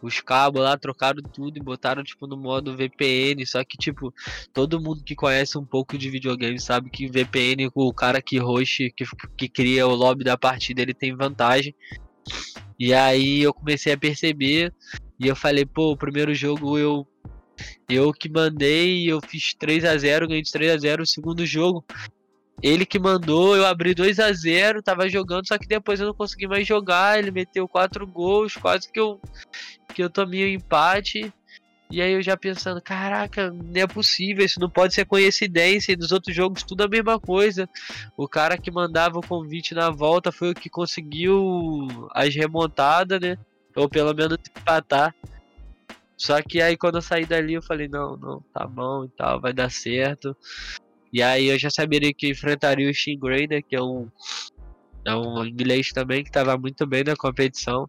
os 0.00 0.20
cabos 0.20 0.62
lá, 0.62 0.76
trocaram 0.76 1.22
tudo 1.22 1.58
e 1.58 1.62
botaram, 1.62 2.02
tipo, 2.02 2.26
no 2.26 2.36
modo 2.36 2.76
VPN. 2.76 3.44
Só 3.46 3.64
que, 3.64 3.76
tipo, 3.76 4.12
todo 4.52 4.80
mundo 4.80 5.02
que 5.04 5.14
conhece 5.14 5.58
um 5.58 5.64
pouco 5.64 5.96
de 5.98 6.10
videogame 6.10 6.58
sabe 6.60 6.90
que 6.90 7.08
VPN, 7.08 7.70
o 7.74 7.92
cara 7.92 8.22
que 8.22 8.38
host, 8.38 8.92
que, 8.96 9.04
que 9.36 9.48
cria 9.48 9.86
o 9.86 9.94
lobby 9.94 10.24
da 10.24 10.36
partida, 10.36 10.82
ele 10.82 10.94
tem 10.94 11.14
vantagem. 11.14 11.74
E 12.78 12.92
aí 12.92 13.40
eu 13.40 13.52
comecei 13.52 13.92
a 13.92 13.98
perceber 13.98 14.72
e 15.18 15.28
eu 15.28 15.36
falei, 15.36 15.64
pô, 15.64 15.92
o 15.92 15.96
primeiro 15.96 16.34
jogo 16.34 16.78
eu 16.78 17.06
eu 17.88 18.12
que 18.12 18.28
mandei, 18.28 19.10
eu 19.10 19.20
fiz 19.20 19.54
3 19.54 19.84
a 19.84 19.96
0 19.96 20.26
ganhei 20.26 20.42
de 20.42 20.50
3 20.50 20.72
a 20.72 20.78
0 20.78 21.02
o 21.02 21.06
segundo 21.06 21.44
jogo. 21.44 21.84
Ele 22.60 22.86
que 22.86 22.98
mandou, 22.98 23.56
eu 23.56 23.66
abri 23.66 23.94
2 23.94 24.18
a 24.20 24.32
0 24.32 24.82
tava 24.82 25.08
jogando, 25.08 25.46
só 25.46 25.58
que 25.58 25.66
depois 25.66 26.00
eu 26.00 26.06
não 26.06 26.14
consegui 26.14 26.46
mais 26.46 26.66
jogar. 26.66 27.18
Ele 27.18 27.30
meteu 27.30 27.68
quatro 27.68 28.06
gols, 28.06 28.54
quase 28.54 28.90
que 28.90 29.00
eu 29.00 29.20
que 29.94 30.02
eu 30.02 30.10
tomei 30.10 30.44
o 30.44 30.46
um 30.46 30.54
empate. 30.54 31.32
E 31.90 32.00
aí 32.00 32.12
eu 32.12 32.22
já 32.22 32.38
pensando, 32.38 32.80
caraca, 32.80 33.50
não 33.50 33.82
é 33.82 33.86
possível, 33.86 34.42
isso 34.42 34.58
não 34.58 34.70
pode 34.70 34.94
ser 34.94 35.04
coincidência. 35.04 35.92
E 35.92 35.96
nos 35.96 36.10
outros 36.10 36.34
jogos 36.34 36.62
tudo 36.62 36.84
a 36.84 36.88
mesma 36.88 37.20
coisa. 37.20 37.68
O 38.16 38.26
cara 38.26 38.56
que 38.56 38.70
mandava 38.70 39.18
o 39.18 39.26
convite 39.26 39.74
na 39.74 39.90
volta 39.90 40.32
foi 40.32 40.52
o 40.52 40.54
que 40.54 40.70
conseguiu 40.70 41.86
as 42.14 42.34
remontadas, 42.34 43.20
né? 43.20 43.36
Ou 43.76 43.88
pelo 43.88 44.14
menos 44.14 44.38
empatar. 44.56 45.14
Só 46.16 46.40
que 46.40 46.62
aí 46.62 46.76
quando 46.76 46.94
eu 46.96 47.02
saí 47.02 47.26
dali 47.26 47.54
eu 47.54 47.62
falei, 47.62 47.88
não, 47.88 48.16
não, 48.16 48.40
tá 48.54 48.66
bom 48.66 49.04
e 49.04 49.08
tal, 49.08 49.40
vai 49.40 49.52
dar 49.52 49.70
certo. 49.70 50.34
E 51.12 51.22
aí 51.22 51.46
eu 51.46 51.58
já 51.58 51.70
saberia 51.70 52.12
que 52.12 52.30
enfrentaria 52.30 52.90
o 52.90 52.94
Shin 52.94 53.18
Grey, 53.18 53.46
né, 53.46 53.60
que 53.62 53.76
é 53.76 53.82
um 53.82 54.08
é 55.04 55.16
um 55.16 55.44
inglês 55.44 55.90
também 55.92 56.22
que 56.22 56.30
estava 56.30 56.56
muito 56.56 56.86
bem 56.86 57.02
na 57.02 57.16
competição. 57.16 57.88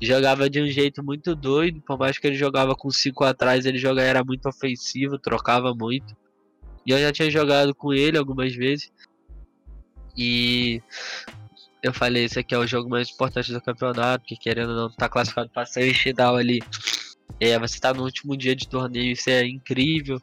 Jogava 0.00 0.48
de 0.48 0.60
um 0.60 0.66
jeito 0.66 1.04
muito 1.04 1.34
doido, 1.34 1.82
por 1.82 1.98
mais 1.98 2.18
que 2.18 2.26
ele 2.26 2.36
jogava 2.36 2.74
com 2.74 2.90
5 2.90 3.24
atrás, 3.24 3.66
ele 3.66 3.78
jogava 3.78 4.08
era 4.08 4.24
muito 4.24 4.48
ofensivo, 4.48 5.18
trocava 5.18 5.74
muito. 5.74 6.16
E 6.86 6.92
eu 6.92 6.98
já 6.98 7.12
tinha 7.12 7.30
jogado 7.30 7.74
com 7.74 7.92
ele 7.92 8.16
algumas 8.16 8.54
vezes. 8.54 8.90
E 10.16 10.82
eu 11.82 11.92
falei, 11.92 12.24
esse 12.24 12.38
aqui 12.38 12.54
é 12.54 12.58
o 12.58 12.66
jogo 12.66 12.88
mais 12.88 13.10
importante 13.10 13.52
do 13.52 13.60
campeonato, 13.60 14.24
que 14.24 14.36
querendo 14.36 14.70
ou 14.70 14.76
não 14.76 14.90
tá 14.90 15.08
classificado 15.08 15.50
para 15.50 15.66
semifinal 15.66 16.36
ali. 16.36 16.60
É, 17.38 17.58
você 17.58 17.74
está 17.74 17.92
no 17.94 18.02
último 18.02 18.36
dia 18.36 18.56
de 18.56 18.66
torneio, 18.66 19.12
isso 19.12 19.28
é 19.30 19.46
incrível. 19.46 20.20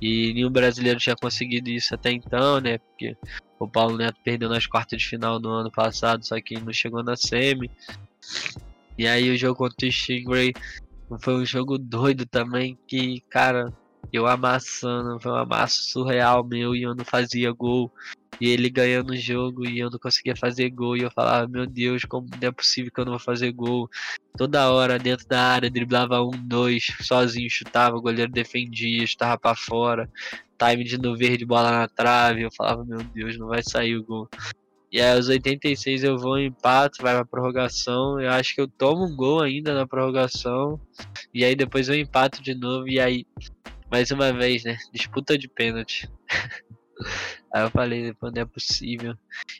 E 0.00 0.32
nenhum 0.32 0.50
brasileiro 0.50 1.00
tinha 1.00 1.16
conseguido 1.16 1.70
isso 1.70 1.94
até 1.94 2.12
então, 2.12 2.60
né? 2.60 2.78
Porque 2.78 3.16
o 3.58 3.66
Paulo 3.66 3.96
Neto 3.96 4.18
perdeu 4.24 4.48
nas 4.48 4.66
quartas 4.66 5.00
de 5.00 5.08
final 5.08 5.40
no 5.40 5.50
ano 5.50 5.70
passado, 5.70 6.24
só 6.24 6.40
que 6.40 6.60
não 6.60 6.72
chegou 6.72 7.02
na 7.02 7.16
semi. 7.16 7.70
E 8.96 9.06
aí 9.06 9.30
o 9.30 9.36
jogo 9.36 9.56
contra 9.56 9.86
o 9.86 9.92
Stingray 9.92 10.52
foi 11.20 11.34
um 11.34 11.44
jogo 11.44 11.78
doido 11.78 12.26
também, 12.26 12.78
que, 12.86 13.20
cara, 13.30 13.72
eu 14.12 14.26
amassando, 14.26 15.20
foi 15.20 15.32
um 15.32 15.36
amasso 15.36 15.82
surreal 15.90 16.44
meu 16.44 16.74
e 16.74 16.82
eu 16.82 16.94
não 16.94 17.04
fazia 17.04 17.52
gol. 17.52 17.92
E 18.40 18.48
ele 18.48 18.70
ganhando 18.70 19.10
o 19.10 19.16
jogo 19.16 19.66
e 19.66 19.80
eu 19.80 19.90
não 19.90 19.98
conseguia 19.98 20.36
fazer 20.36 20.70
gol. 20.70 20.96
E 20.96 21.02
eu 21.02 21.10
falava, 21.10 21.48
meu 21.48 21.66
Deus, 21.66 22.04
como 22.04 22.28
não 22.40 22.48
é 22.48 22.52
possível 22.52 22.92
que 22.92 23.00
eu 23.00 23.04
não 23.04 23.12
vou 23.12 23.20
fazer 23.20 23.52
gol? 23.52 23.88
Toda 24.36 24.70
hora 24.70 24.98
dentro 24.98 25.26
da 25.26 25.42
área, 25.42 25.70
driblava 25.70 26.22
um, 26.22 26.30
dois, 26.30 26.86
sozinho, 27.00 27.50
chutava, 27.50 27.96
o 27.96 28.00
goleiro 28.00 28.30
defendia, 28.30 29.02
estava 29.02 29.36
para 29.36 29.56
fora. 29.56 30.08
Time 30.58 30.84
de 30.84 30.98
no 30.98 31.16
verde, 31.16 31.44
bola 31.44 31.70
na 31.70 31.88
trave. 31.88 32.42
Eu 32.42 32.50
falava, 32.56 32.84
meu 32.84 33.02
Deus, 33.02 33.36
não 33.38 33.48
vai 33.48 33.62
sair 33.62 33.96
o 33.96 34.04
gol. 34.04 34.28
E 34.90 35.00
aí 35.00 35.16
aos 35.16 35.28
86 35.28 36.02
eu 36.02 36.16
vou 36.16 36.38
empate, 36.38 37.02
vai 37.02 37.14
pra 37.14 37.24
prorrogação. 37.24 38.18
Eu 38.20 38.30
acho 38.30 38.54
que 38.54 38.60
eu 38.60 38.68
tomo 38.68 39.04
um 39.04 39.14
gol 39.14 39.42
ainda 39.42 39.74
na 39.74 39.86
prorrogação. 39.86 40.80
E 41.34 41.44
aí 41.44 41.54
depois 41.54 41.88
eu 41.88 41.94
empato 41.94 42.42
de 42.42 42.54
novo. 42.54 42.88
E 42.88 42.98
aí, 42.98 43.26
mais 43.90 44.10
uma 44.10 44.32
vez, 44.32 44.64
né? 44.64 44.76
Disputa 44.92 45.36
de 45.36 45.48
pênalti. 45.48 46.08
Aí 47.52 47.62
eu 47.62 47.70
falei, 47.70 48.14
não 48.20 48.42
é 48.42 48.44
possível. 48.44 49.14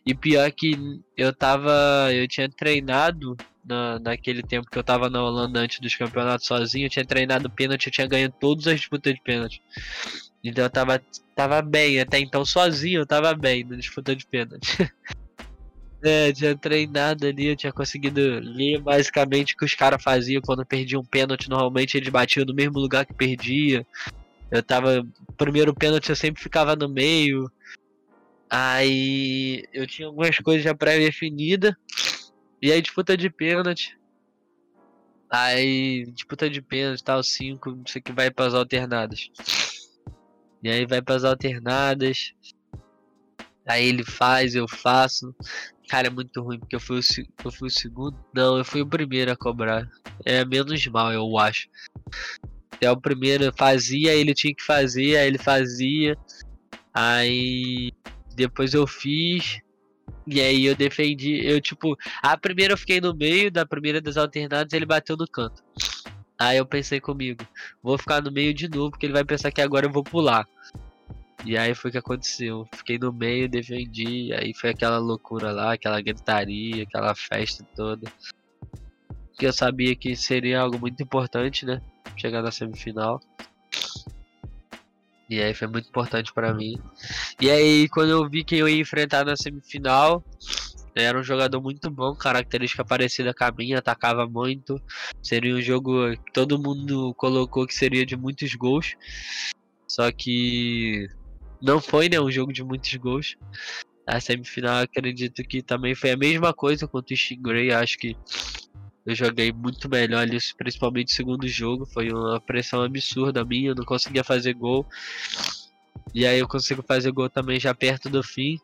E 0.05 0.14
pior 0.14 0.51
que 0.53 1.01
eu 1.16 1.33
tava. 1.33 2.12
Eu 2.12 2.26
tinha 2.29 2.49
treinado 2.49 3.37
na, 3.64 3.99
naquele 3.99 4.43
tempo 4.43 4.68
que 4.70 4.79
eu 4.79 4.83
tava 4.83 5.11
na 5.11 5.22
Holanda 5.22 5.61
antes 5.61 5.79
dos 5.79 5.95
campeonatos 5.95 6.47
sozinho, 6.47 6.87
eu 6.87 6.91
tinha 6.91 7.05
treinado 7.05 7.51
pênalti, 7.51 7.87
eu 7.87 7.93
tinha 7.93 8.07
ganho 8.07 8.33
todas 8.41 8.66
as 8.66 8.81
disputas 8.81 9.14
de 9.14 9.22
pênalti. 9.22 9.62
Então 10.43 10.64
eu 10.64 10.70
tava, 10.70 11.01
tava 11.35 11.61
bem, 11.61 12.01
até 12.01 12.18
então 12.18 12.45
sozinho 12.45 13.01
eu 13.01 13.07
tava 13.07 13.35
bem 13.35 13.64
na 13.64 13.76
disputa 13.76 14.16
de 14.16 14.26
pênalti. 14.26 14.79
é, 16.03 16.33
tinha 16.33 16.57
treinado 16.57 17.26
ali, 17.26 17.47
eu 17.47 17.57
tinha 17.57 17.72
conseguido 17.72 18.20
ler 18.41 18.81
basicamente 18.81 19.55
o 19.55 19.57
que 19.57 19.64
os 19.64 19.74
caras 19.74 20.03
faziam 20.03 20.41
quando 20.41 20.64
perdiam 20.64 21.03
um 21.03 21.05
pênalti. 21.05 21.51
Normalmente 21.51 21.97
eles 21.97 22.09
batiam 22.09 22.47
no 22.47 22.55
mesmo 22.55 22.79
lugar 22.79 23.05
que 23.05 23.12
perdia. 23.12 23.87
Eu 24.51 24.62
tava. 24.62 25.07
Primeiro 25.36 25.74
pênalti 25.74 26.09
eu 26.09 26.16
sempre 26.16 26.42
ficava 26.42 26.74
no 26.74 26.88
meio. 26.88 27.51
Aí 28.51 29.64
eu 29.72 29.86
tinha 29.86 30.09
algumas 30.09 30.38
coisas 30.38 30.62
já 30.62 30.74
pré-definidas. 30.74 31.74
E 32.61 32.72
aí 32.72 32.80
disputa 32.80 33.16
de 33.16 33.28
pênalti. 33.30 33.99
Aí 35.30 36.07
disputa 36.12 36.49
de 36.49 36.62
pênalti, 36.62 37.05
tal, 37.05 37.22
5, 37.22 37.82
isso 37.86 37.99
aqui 37.99 38.12
vai 38.12 38.30
para 38.30 38.46
as 38.46 38.55
alternadas. 38.55 39.30
E 40.62 40.70
aí 40.70 40.86
vai 40.86 41.03
para 41.03 41.16
as 41.16 41.24
alternadas. 41.24 42.32
Aí 43.66 43.86
ele 43.86 44.03
faz, 44.03 44.55
eu 44.55 44.66
faço. 44.66 45.34
Cara, 45.88 46.07
é 46.07 46.11
muito 46.11 46.42
ruim, 46.42 46.59
porque 46.59 46.76
eu 46.76 46.80
fui, 46.80 46.99
o, 46.99 47.03
eu 47.44 47.53
fui 47.53 47.68
o 47.68 47.70
segundo. 47.70 48.16
Não, 48.34 48.57
eu 48.57 48.64
fui 48.64 48.80
o 48.80 48.86
primeiro 48.86 49.30
a 49.30 49.36
cobrar. 49.36 49.86
É 50.24 50.44
menos 50.44 50.86
mal, 50.86 51.12
eu 51.12 51.38
acho. 51.38 51.68
É 52.81 52.91
o 52.91 52.97
primeiro 52.97 53.53
fazia, 53.57 54.14
ele 54.14 54.35
tinha 54.35 54.55
que 54.55 54.62
fazer, 54.62 55.16
aí 55.16 55.26
ele 55.26 55.39
fazia. 55.39 56.16
Aí 56.95 57.93
depois 58.35 58.74
eu 58.74 58.87
fiz. 58.87 59.61
E 60.26 60.41
aí 60.41 60.66
eu 60.66 60.76
defendi. 60.76 61.45
Eu, 61.45 61.61
tipo, 61.61 61.97
a 62.22 62.37
primeira 62.37 62.74
eu 62.74 62.79
fiquei 62.79 63.01
no 63.01 63.14
meio, 63.14 63.51
da 63.51 63.66
primeira 63.66 64.01
das 64.01 64.16
alternadas 64.16 64.72
ele 64.72 64.87
bateu 64.87 65.16
no 65.16 65.26
canto. 65.26 65.62
Aí 66.39 66.57
eu 66.57 66.66
pensei 66.66 67.01
comigo, 67.01 67.45
vou 67.83 67.99
ficar 67.99 68.22
no 68.22 68.31
meio 68.31 68.55
de 68.55 68.68
novo, 68.68 68.93
porque 68.93 69.07
ele 69.07 69.12
vai 69.12 69.24
pensar 69.24 69.51
que 69.51 69.61
agora 69.61 69.87
eu 69.87 69.93
vou 69.93 70.05
pular. 70.05 70.47
E 71.45 71.57
aí 71.57 71.74
foi 71.74 71.89
o 71.89 71.93
que 71.93 71.99
aconteceu. 71.99 72.68
Fiquei 72.74 72.99
no 72.99 73.12
meio, 73.12 73.49
defendi, 73.49 74.33
aí 74.33 74.55
foi 74.55 74.70
aquela 74.70 74.99
loucura 74.99 75.51
lá, 75.51 75.72
aquela 75.72 76.01
gritaria, 76.01 76.85
aquela 76.85 77.14
festa 77.14 77.64
toda. 77.74 78.11
Que 79.37 79.47
eu 79.47 79.53
sabia 79.53 79.97
que 79.97 80.14
seria 80.14 80.61
algo 80.61 80.79
muito 80.79 81.03
importante, 81.03 81.66
né? 81.66 81.81
Chegar 82.19 82.43
na 82.43 82.51
semifinal. 82.51 83.21
E 85.31 85.43
aí 85.43 85.55
foi 85.55 85.69
muito 85.69 85.89
importante 85.89 86.33
para 86.33 86.55
mim. 86.55 86.79
E 87.41 87.51
aí 87.51 87.89
quando 87.89 88.11
eu 88.11 88.29
vi 88.29 88.45
quem 88.45 88.59
eu 88.59 88.69
ia 88.69 88.81
enfrentar 88.81 89.25
na 89.25 89.37
semifinal, 89.37 90.25
era 90.95 91.19
um 91.19 91.23
jogador 91.23 91.61
muito 91.61 91.91
bom, 91.91 92.14
característica 92.14 92.85
parecida 92.85 93.33
com 93.33 93.45
a 93.45 93.53
minha, 93.53 93.79
atacava 93.79 94.27
muito. 94.27 94.81
Seria 95.23 95.55
um 95.55 95.61
jogo 95.61 96.11
que 96.25 96.33
todo 96.33 96.59
mundo 96.59 97.14
colocou 97.14 97.66
que 97.66 97.75
seria 97.75 98.05
de 98.05 98.16
muitos 98.16 98.55
gols. 98.55 98.97
Só 99.87 100.11
que 100.11 101.09
não 101.62 101.81
foi, 101.81 102.09
né, 102.09 102.21
um 102.21 102.31
jogo 102.31 102.53
de 102.53 102.64
muitos 102.64 102.95
gols. 102.97 103.37
A 104.07 104.21
semifinal 104.21 104.83
acredito 104.83 105.43
que 105.43 105.62
também 105.62 105.95
foi 105.95 106.11
a 106.12 106.16
mesma 106.16 106.53
coisa 106.55 106.89
contra 106.89 107.14
o 107.14 107.16
Stingray, 107.16 107.73
acho 107.73 107.99
que 107.99 108.16
eu 109.09 109.14
joguei 109.14 109.50
muito 109.50 109.88
melhor 109.88 110.20
ali, 110.20 110.36
principalmente 110.59 111.12
no 111.12 111.16
segundo 111.16 111.48
jogo. 111.48 111.86
Foi 111.86 112.12
uma 112.12 112.38
pressão 112.38 112.82
absurda 112.82 113.42
minha, 113.42 113.70
eu 113.70 113.74
não 113.74 113.84
conseguia 113.84 114.22
fazer 114.22 114.52
gol. 114.52 114.86
E 116.14 116.26
aí 116.26 116.38
eu 116.38 116.46
consigo 116.46 116.82
fazer 116.82 117.11
gol 117.11 117.30
também 117.30 117.59
já 117.59 117.74
perto 117.74 118.11
do 118.11 118.22
fim. 118.22 118.59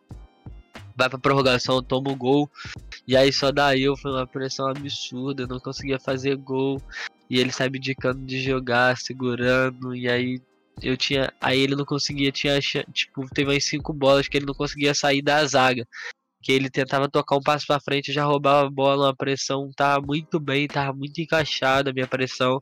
Vai 0.95 1.09
pra 1.09 1.19
prorrogação, 1.19 1.83
toma 1.83 2.13
o 2.13 2.17
gol. 2.17 2.51
E 3.09 3.17
aí 3.17 3.33
só 3.33 3.51
daí 3.51 3.85
eu 3.85 3.97
foi 3.97 4.11
uma 4.11 4.27
pressão 4.27 4.69
absurda, 4.69 5.45
eu 5.45 5.49
não 5.49 5.59
conseguia 5.59 5.99
fazer 5.99 6.37
gol. 6.37 6.79
E 7.31 7.41
ele 7.41 7.51
sabe 7.51 7.79
indicando 7.79 8.21
de 8.27 8.39
jogar, 8.43 8.99
segurando. 8.99 9.97
E 9.97 10.11
aí 10.11 10.43
eu 10.83 10.95
tinha. 10.95 11.33
Aí 11.41 11.59
ele 11.59 11.75
não 11.75 11.87
conseguia, 11.87 12.31
tinha. 12.31 12.61
Tipo, 12.93 13.27
teve 13.33 13.51
umas 13.51 13.65
cinco 13.65 13.95
bolas 13.95 14.29
que 14.29 14.37
ele 14.37 14.47
não 14.47 14.55
conseguia 14.55 14.93
sair 14.93 15.23
da 15.23 15.43
zaga. 15.47 15.89
Que 16.45 16.53
ele 16.53 16.69
tentava 16.69 17.09
tocar 17.09 17.37
um 17.37 17.43
passo 17.43 17.67
para 17.67 17.81
frente, 17.81 18.13
já 18.13 18.25
roubava 18.25 18.67
a 18.67 18.71
bola, 18.71 19.11
a 19.11 19.17
pressão 19.17 19.71
tava 19.75 20.05
muito 20.05 20.39
bem, 20.39 20.69
tava 20.69 20.93
muito 20.93 21.19
encaixada 21.19 21.91
a 21.91 21.93
minha 21.93 22.07
pressão. 22.07 22.61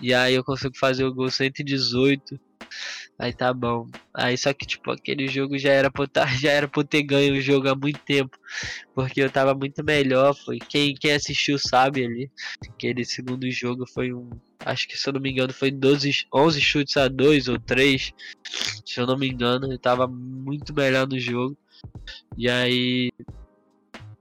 E 0.00 0.14
aí 0.14 0.34
eu 0.34 0.44
consigo 0.44 0.76
fazer 0.78 1.04
o 1.04 1.12
gol 1.12 1.28
118. 1.28 2.38
Aí 3.18 3.32
tá 3.32 3.52
bom. 3.52 3.88
Aí 4.14 4.36
só 4.38 4.52
que 4.52 4.66
tipo, 4.66 4.90
aquele 4.90 5.28
jogo 5.28 5.58
já 5.58 5.70
era 5.72 5.90
pra 5.90 6.06
tá, 6.06 6.26
já 6.40 6.50
era 6.50 6.68
pra 6.68 6.84
ter 6.84 7.02
ganho 7.02 7.34
o 7.34 7.40
jogo 7.40 7.68
há 7.68 7.74
muito 7.74 8.00
tempo. 8.00 8.36
Porque 8.94 9.20
eu 9.20 9.30
tava 9.30 9.54
muito 9.54 9.84
melhor. 9.84 10.34
Foi 10.34 10.58
quem, 10.58 10.94
quem 10.94 11.12
assistiu 11.12 11.58
sabe 11.58 12.04
ali. 12.04 12.30
Aquele 12.68 13.04
segundo 13.04 13.50
jogo 13.50 13.84
foi 13.86 14.12
um. 14.12 14.30
Acho 14.64 14.86
que 14.88 14.96
se 14.96 15.08
eu 15.08 15.12
não 15.12 15.20
me 15.20 15.30
engano 15.30 15.52
foi 15.52 15.70
12, 15.70 16.26
11 16.32 16.60
chutes 16.60 16.96
a 16.96 17.08
2 17.08 17.48
ou 17.48 17.58
3. 17.58 18.12
Se 18.86 19.00
eu 19.00 19.06
não 19.06 19.18
me 19.18 19.28
engano, 19.28 19.72
eu 19.72 19.78
tava 19.78 20.06
muito 20.06 20.72
melhor 20.72 21.06
no 21.08 21.18
jogo. 21.18 21.56
E 22.36 22.48
aí 22.48 23.10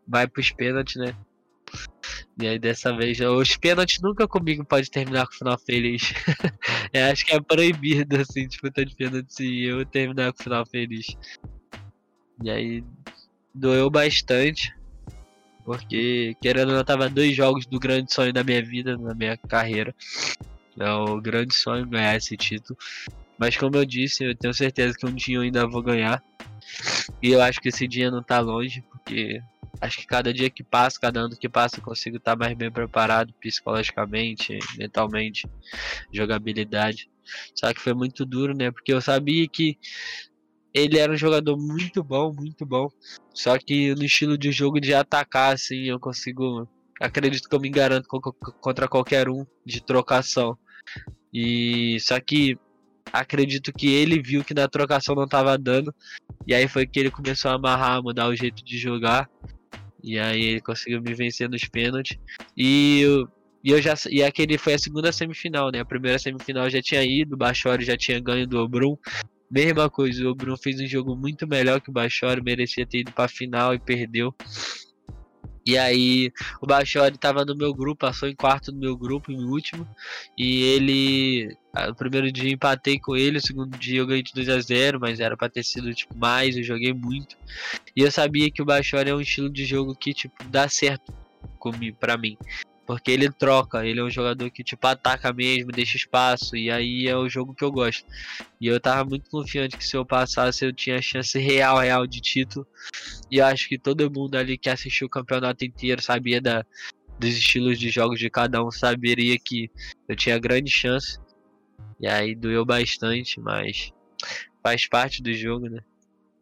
vai 0.07 0.27
pros 0.27 0.51
pênaltis, 0.51 0.95
né? 0.95 1.15
E 2.39 2.47
aí 2.47 2.59
dessa 2.59 2.95
vez, 2.95 3.19
os 3.19 3.55
pênaltis 3.55 4.01
nunca 4.01 4.27
comigo 4.27 4.65
pode 4.65 4.89
terminar 4.89 5.27
com 5.27 5.33
o 5.33 5.37
final 5.37 5.57
feliz. 5.59 6.13
eu 6.93 7.05
acho 7.05 7.25
que 7.25 7.35
é 7.35 7.39
proibido, 7.39 8.17
assim, 8.17 8.47
disputa 8.47 8.85
de 8.85 8.95
pênaltis 8.95 9.39
e 9.39 9.63
eu 9.63 9.85
terminar 9.85 10.33
com 10.33 10.39
o 10.39 10.43
final 10.43 10.65
feliz. 10.65 11.15
E 12.43 12.49
aí 12.49 12.83
doeu 13.53 13.89
bastante. 13.89 14.73
Porque, 15.63 16.35
querendo 16.41 16.69
ou 16.69 16.75
não, 16.75 16.83
tava 16.83 17.07
dois 17.07 17.35
jogos 17.35 17.65
do 17.67 17.79
grande 17.79 18.11
sonho 18.11 18.33
da 18.33 18.43
minha 18.43 18.63
vida, 18.63 18.97
na 18.97 19.13
minha 19.13 19.37
carreira. 19.37 19.93
É 20.79 20.91
o 20.91 21.21
grande 21.21 21.53
sonho 21.53 21.87
ganhar 21.87 22.15
esse 22.15 22.35
título. 22.35 22.77
Mas 23.37 23.55
como 23.57 23.75
eu 23.75 23.85
disse, 23.85 24.23
eu 24.23 24.35
tenho 24.35 24.53
certeza 24.53 24.97
que 24.97 25.05
um 25.05 25.13
dia 25.13 25.37
eu 25.37 25.41
ainda 25.41 25.67
vou 25.67 25.83
ganhar. 25.83 26.23
E 27.21 27.31
eu 27.31 27.41
acho 27.41 27.59
que 27.59 27.69
esse 27.69 27.87
dia 27.87 28.11
não 28.11 28.23
tá 28.23 28.39
longe, 28.39 28.83
porque 28.89 29.39
acho 29.79 29.97
que 29.97 30.07
cada 30.07 30.33
dia 30.33 30.49
que 30.49 30.63
passa, 30.63 30.99
cada 30.99 31.21
ano 31.21 31.37
que 31.37 31.49
passa, 31.49 31.77
eu 31.77 31.83
consigo 31.83 32.17
estar 32.17 32.35
mais 32.35 32.55
bem 32.55 32.71
preparado 32.71 33.33
psicologicamente, 33.39 34.57
mentalmente, 34.77 35.47
jogabilidade. 36.11 37.09
Só 37.55 37.73
que 37.73 37.79
foi 37.79 37.93
muito 37.93 38.25
duro, 38.25 38.55
né? 38.55 38.71
Porque 38.71 38.93
eu 38.93 39.01
sabia 39.01 39.47
que 39.47 39.77
ele 40.73 40.97
era 40.97 41.11
um 41.11 41.17
jogador 41.17 41.57
muito 41.57 42.03
bom, 42.03 42.33
muito 42.33 42.65
bom. 42.65 42.89
Só 43.33 43.57
que 43.57 43.93
no 43.95 44.03
estilo 44.03 44.37
de 44.37 44.51
jogo 44.51 44.79
de 44.79 44.93
atacar, 44.93 45.53
assim, 45.53 45.83
eu 45.83 45.99
consigo. 45.99 46.67
Acredito 46.99 47.49
que 47.49 47.55
eu 47.55 47.59
me 47.59 47.69
garanto 47.69 48.07
contra 48.59 48.87
qualquer 48.87 49.27
um 49.29 49.45
de 49.65 49.81
trocação. 49.81 50.57
E 51.33 51.97
só 51.99 52.19
que 52.19 52.57
acredito 53.11 53.73
que 53.73 53.93
ele 53.93 54.21
viu 54.21 54.43
que 54.43 54.53
na 54.53 54.67
trocação 54.67 55.15
não 55.15 55.25
estava 55.25 55.57
dando. 55.57 55.93
E 56.47 56.53
aí 56.53 56.67
foi 56.67 56.85
que 56.85 56.99
ele 56.99 57.11
começou 57.11 57.51
a 57.51 57.55
amarrar, 57.55 58.01
mudar 58.01 58.27
o 58.27 58.35
jeito 58.35 58.63
de 58.63 58.77
jogar. 58.77 59.29
E 60.03 60.17
aí 60.17 60.41
ele 60.43 60.61
conseguiu 60.61 61.01
me 61.01 61.13
vencer 61.13 61.49
nos 61.49 61.65
pênaltis. 61.65 62.17
E 62.57 63.01
eu, 63.01 63.27
e 63.63 63.71
eu 63.71 63.81
já 63.81 63.93
e 64.09 64.23
aquele 64.23 64.57
foi 64.57 64.73
a 64.73 64.79
segunda 64.79 65.11
semifinal, 65.11 65.71
né? 65.71 65.79
A 65.79 65.85
primeira 65.85 66.17
semifinal 66.17 66.69
já 66.69 66.81
tinha 66.81 67.03
ido, 67.03 67.35
o 67.35 67.37
Bachori 67.37 67.85
já 67.85 67.95
tinha 67.95 68.19
ganho 68.19 68.47
do 68.47 68.59
Obrum. 68.59 68.97
Mesma 69.49 69.89
coisa, 69.89 70.27
o 70.27 70.33
Bruno 70.33 70.57
fez 70.57 70.79
um 70.79 70.87
jogo 70.87 71.15
muito 71.15 71.45
melhor 71.47 71.81
que 71.81 71.89
o 71.89 71.93
Bachori, 71.93 72.41
merecia 72.41 72.85
ter 72.85 72.99
ido 72.99 73.11
pra 73.11 73.27
final 73.27 73.73
e 73.73 73.79
perdeu. 73.79 74.33
E 75.65 75.77
aí 75.77 76.31
o 76.61 76.65
Bachori 76.65 77.17
tava 77.17 77.45
no 77.45 77.55
meu 77.55 77.73
grupo, 77.73 78.05
passou 78.05 78.27
em 78.27 78.35
quarto 78.35 78.71
no 78.71 78.79
meu 78.79 78.97
grupo, 78.97 79.31
em 79.31 79.43
último. 79.43 79.87
E 80.37 80.63
ele. 80.63 81.57
O 81.89 81.95
primeiro 81.95 82.31
dia 82.31 82.51
empatei 82.51 82.99
com 82.99 83.15
ele, 83.15 83.37
o 83.37 83.41
segundo 83.41 83.77
dia 83.77 83.99
eu 83.99 84.07
ganhei 84.07 84.23
de 84.23 84.33
2 84.33 84.49
a 84.49 84.59
0 84.59 84.99
mas 84.99 85.21
era 85.21 85.37
pra 85.37 85.47
ter 85.47 85.63
sido 85.63 85.93
tipo, 85.93 86.17
mais, 86.17 86.57
eu 86.57 86.63
joguei 86.63 86.93
muito. 86.93 87.37
E 87.95 88.01
eu 88.01 88.11
sabia 88.11 88.51
que 88.51 88.61
o 88.61 88.65
Bachori 88.65 89.09
é 89.09 89.15
um 89.15 89.21
estilo 89.21 89.49
de 89.49 89.65
jogo 89.65 89.95
que 89.95 90.13
tipo, 90.13 90.43
dá 90.45 90.67
certo 90.67 91.13
comigo, 91.57 91.95
pra 91.97 92.17
mim. 92.17 92.37
Porque 92.91 93.09
ele 93.09 93.31
troca, 93.31 93.85
ele 93.85 94.01
é 94.01 94.03
um 94.03 94.09
jogador 94.09 94.51
que 94.51 94.65
tipo 94.65 94.85
ataca 94.85 95.31
mesmo, 95.31 95.71
deixa 95.71 95.95
espaço, 95.95 96.57
e 96.57 96.69
aí 96.69 97.07
é 97.07 97.15
o 97.15 97.29
jogo 97.29 97.55
que 97.55 97.63
eu 97.63 97.71
gosto. 97.71 98.05
E 98.59 98.67
eu 98.67 98.81
tava 98.81 99.09
muito 99.09 99.29
confiante 99.29 99.77
que 99.77 99.87
se 99.87 99.95
eu 99.95 100.05
passasse 100.05 100.65
eu 100.65 100.73
tinha 100.73 101.01
chance 101.01 101.39
real, 101.39 101.77
real 101.77 102.05
de 102.05 102.19
título. 102.19 102.67
E 103.31 103.37
eu 103.37 103.45
acho 103.45 103.69
que 103.69 103.79
todo 103.79 104.11
mundo 104.11 104.35
ali 104.35 104.57
que 104.57 104.69
assistiu 104.69 105.07
o 105.07 105.09
campeonato 105.09 105.63
inteiro 105.63 106.01
sabia 106.01 106.41
da, 106.41 106.65
dos 107.17 107.29
estilos 107.29 107.79
de 107.79 107.89
jogos 107.89 108.19
de 108.19 108.29
cada 108.29 108.61
um, 108.61 108.69
saberia 108.69 109.39
que 109.39 109.71
eu 110.09 110.13
tinha 110.13 110.37
grande 110.37 110.69
chance. 110.69 111.17
E 111.97 112.05
aí 112.07 112.35
doeu 112.35 112.65
bastante, 112.65 113.39
mas 113.39 113.93
faz 114.61 114.85
parte 114.85 115.23
do 115.23 115.33
jogo, 115.33 115.69
né? 115.69 115.79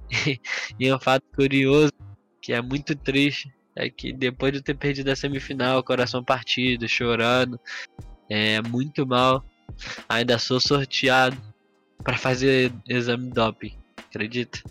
e 0.79 0.87
é 0.87 0.95
um 0.95 0.99
fato 0.99 1.25
curioso, 1.35 1.93
que 2.41 2.53
é 2.53 2.59
muito 2.59 2.95
triste, 2.95 3.53
é 3.79 3.89
que 3.89 4.11
depois 4.11 4.51
de 4.51 4.61
ter 4.61 4.75
perdido 4.75 5.09
a 5.09 5.15
semifinal, 5.15 5.81
coração 5.81 6.23
partido, 6.23 6.87
chorando, 6.87 7.59
é 8.29 8.61
muito 8.61 9.07
mal. 9.07 9.43
Ainda 10.07 10.37
sou 10.37 10.59
sorteado 10.59 11.37
para 12.03 12.17
fazer 12.17 12.73
exame 12.87 13.31
doping, 13.31 13.73
acredita? 13.97 14.61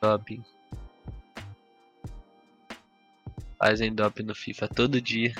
Doping. 0.00 0.44
Fazem 3.58 3.92
doping 3.92 4.22
no 4.22 4.34
FIFA 4.34 4.68
todo 4.68 5.00
dia. 5.00 5.34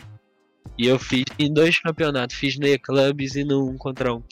E 0.77 0.87
eu 0.87 0.99
fiz 0.99 1.25
em 1.39 1.53
dois 1.53 1.79
campeonatos, 1.79 2.37
fiz 2.37 2.59
no 2.59 2.67
E-Clubs 2.67 3.37
e 3.37 3.45
no 3.45 3.71
1 3.71 3.79
contra 3.79 4.15
1. 4.15 4.23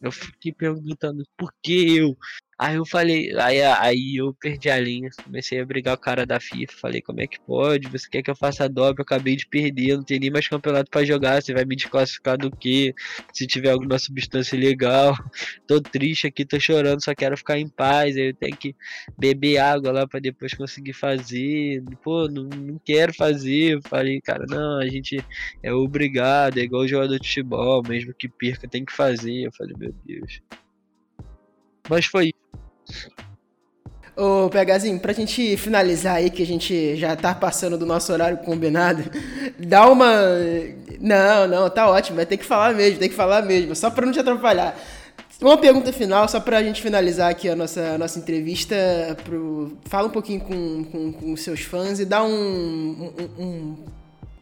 Eu 0.00 0.10
fiquei 0.10 0.52
perguntando 0.52 1.24
por 1.36 1.52
que 1.62 1.96
eu? 1.96 2.16
Aí 2.58 2.76
eu 2.76 2.86
falei, 2.86 3.32
aí, 3.40 3.60
aí 3.62 4.16
eu 4.16 4.34
perdi 4.34 4.70
a 4.70 4.78
linha, 4.78 5.10
comecei 5.24 5.58
a 5.60 5.66
brigar 5.66 5.94
o 5.94 5.98
cara 5.98 6.24
da 6.24 6.38
FIFA, 6.38 6.72
falei, 6.80 7.02
como 7.02 7.20
é 7.20 7.26
que 7.26 7.40
pode? 7.40 7.88
Você 7.88 8.08
quer 8.08 8.22
que 8.22 8.30
eu 8.30 8.36
faça 8.36 8.68
dobra? 8.68 9.00
Eu 9.00 9.02
acabei 9.02 9.34
de 9.34 9.46
perder, 9.48 9.96
não 9.96 10.04
tem 10.04 10.20
nem 10.20 10.30
mais 10.30 10.46
campeonato 10.46 10.90
para 10.90 11.04
jogar, 11.04 11.42
você 11.42 11.52
vai 11.52 11.64
me 11.64 11.74
desclassificar 11.74 12.38
do 12.38 12.50
que? 12.50 12.94
Se 13.32 13.46
tiver 13.46 13.70
alguma 13.70 13.98
substância 13.98 14.56
legal, 14.58 15.14
tô 15.66 15.80
triste 15.80 16.26
aqui, 16.26 16.44
tô 16.44 16.60
chorando, 16.60 17.02
só 17.02 17.14
quero 17.14 17.36
ficar 17.36 17.58
em 17.58 17.68
paz, 17.68 18.16
aí 18.16 18.28
eu 18.28 18.34
tenho 18.34 18.56
que 18.56 18.76
beber 19.18 19.58
água 19.58 19.90
lá 19.90 20.06
para 20.06 20.20
depois 20.20 20.54
conseguir 20.54 20.92
fazer. 20.92 21.82
Pô, 22.02 22.28
não, 22.28 22.44
não 22.44 22.80
quero 22.84 23.12
fazer. 23.14 23.74
Eu 23.74 23.82
falei, 23.82 24.20
cara, 24.20 24.44
não, 24.48 24.78
a 24.78 24.86
gente 24.86 25.24
é 25.62 25.72
obrigado, 25.72 26.58
é 26.58 26.62
igual 26.62 26.86
jogador 26.86 27.18
de 27.18 27.26
futebol, 27.28 27.82
mesmo 27.82 28.14
que 28.14 28.28
perca, 28.28 28.68
tem 28.68 28.84
que 28.84 28.92
fazer. 28.92 29.46
Eu 29.46 29.52
falei, 29.52 29.74
meu 29.76 29.92
Deus. 30.04 30.40
Mas 31.88 32.06
foi 32.06 32.32
Ô, 34.14 34.50
Pegazinho, 34.50 35.00
pra 35.00 35.14
gente 35.14 35.56
finalizar 35.56 36.16
aí, 36.16 36.28
que 36.28 36.42
a 36.42 36.46
gente 36.46 36.96
já 36.96 37.16
tá 37.16 37.34
passando 37.34 37.78
do 37.78 37.86
nosso 37.86 38.12
horário 38.12 38.38
combinado, 38.38 39.02
dá 39.58 39.88
uma. 39.88 40.10
Não, 41.00 41.48
não, 41.48 41.70
tá 41.70 41.88
ótimo, 41.88 42.16
vai 42.16 42.26
ter 42.26 42.36
que 42.36 42.44
falar 42.44 42.74
mesmo, 42.74 42.98
tem 42.98 43.08
que 43.08 43.14
falar 43.14 43.42
mesmo, 43.42 43.74
só 43.74 43.90
pra 43.90 44.04
não 44.04 44.12
te 44.12 44.20
atrapalhar. 44.20 44.76
Uma 45.40 45.58
pergunta 45.58 45.92
final, 45.92 46.28
só 46.28 46.38
pra 46.38 46.62
gente 46.62 46.80
finalizar 46.80 47.28
aqui 47.28 47.48
a 47.48 47.56
nossa, 47.56 47.94
a 47.94 47.98
nossa 47.98 48.18
entrevista. 48.18 48.76
Pro... 49.24 49.76
Fala 49.86 50.06
um 50.06 50.10
pouquinho 50.10 50.40
com, 50.40 50.84
com, 50.84 51.12
com 51.12 51.32
os 51.32 51.40
seus 51.40 51.62
fãs 51.62 51.98
e 51.98 52.04
dá 52.04 52.22
um, 52.22 52.30
um, 52.30 53.42
um, 53.42 53.76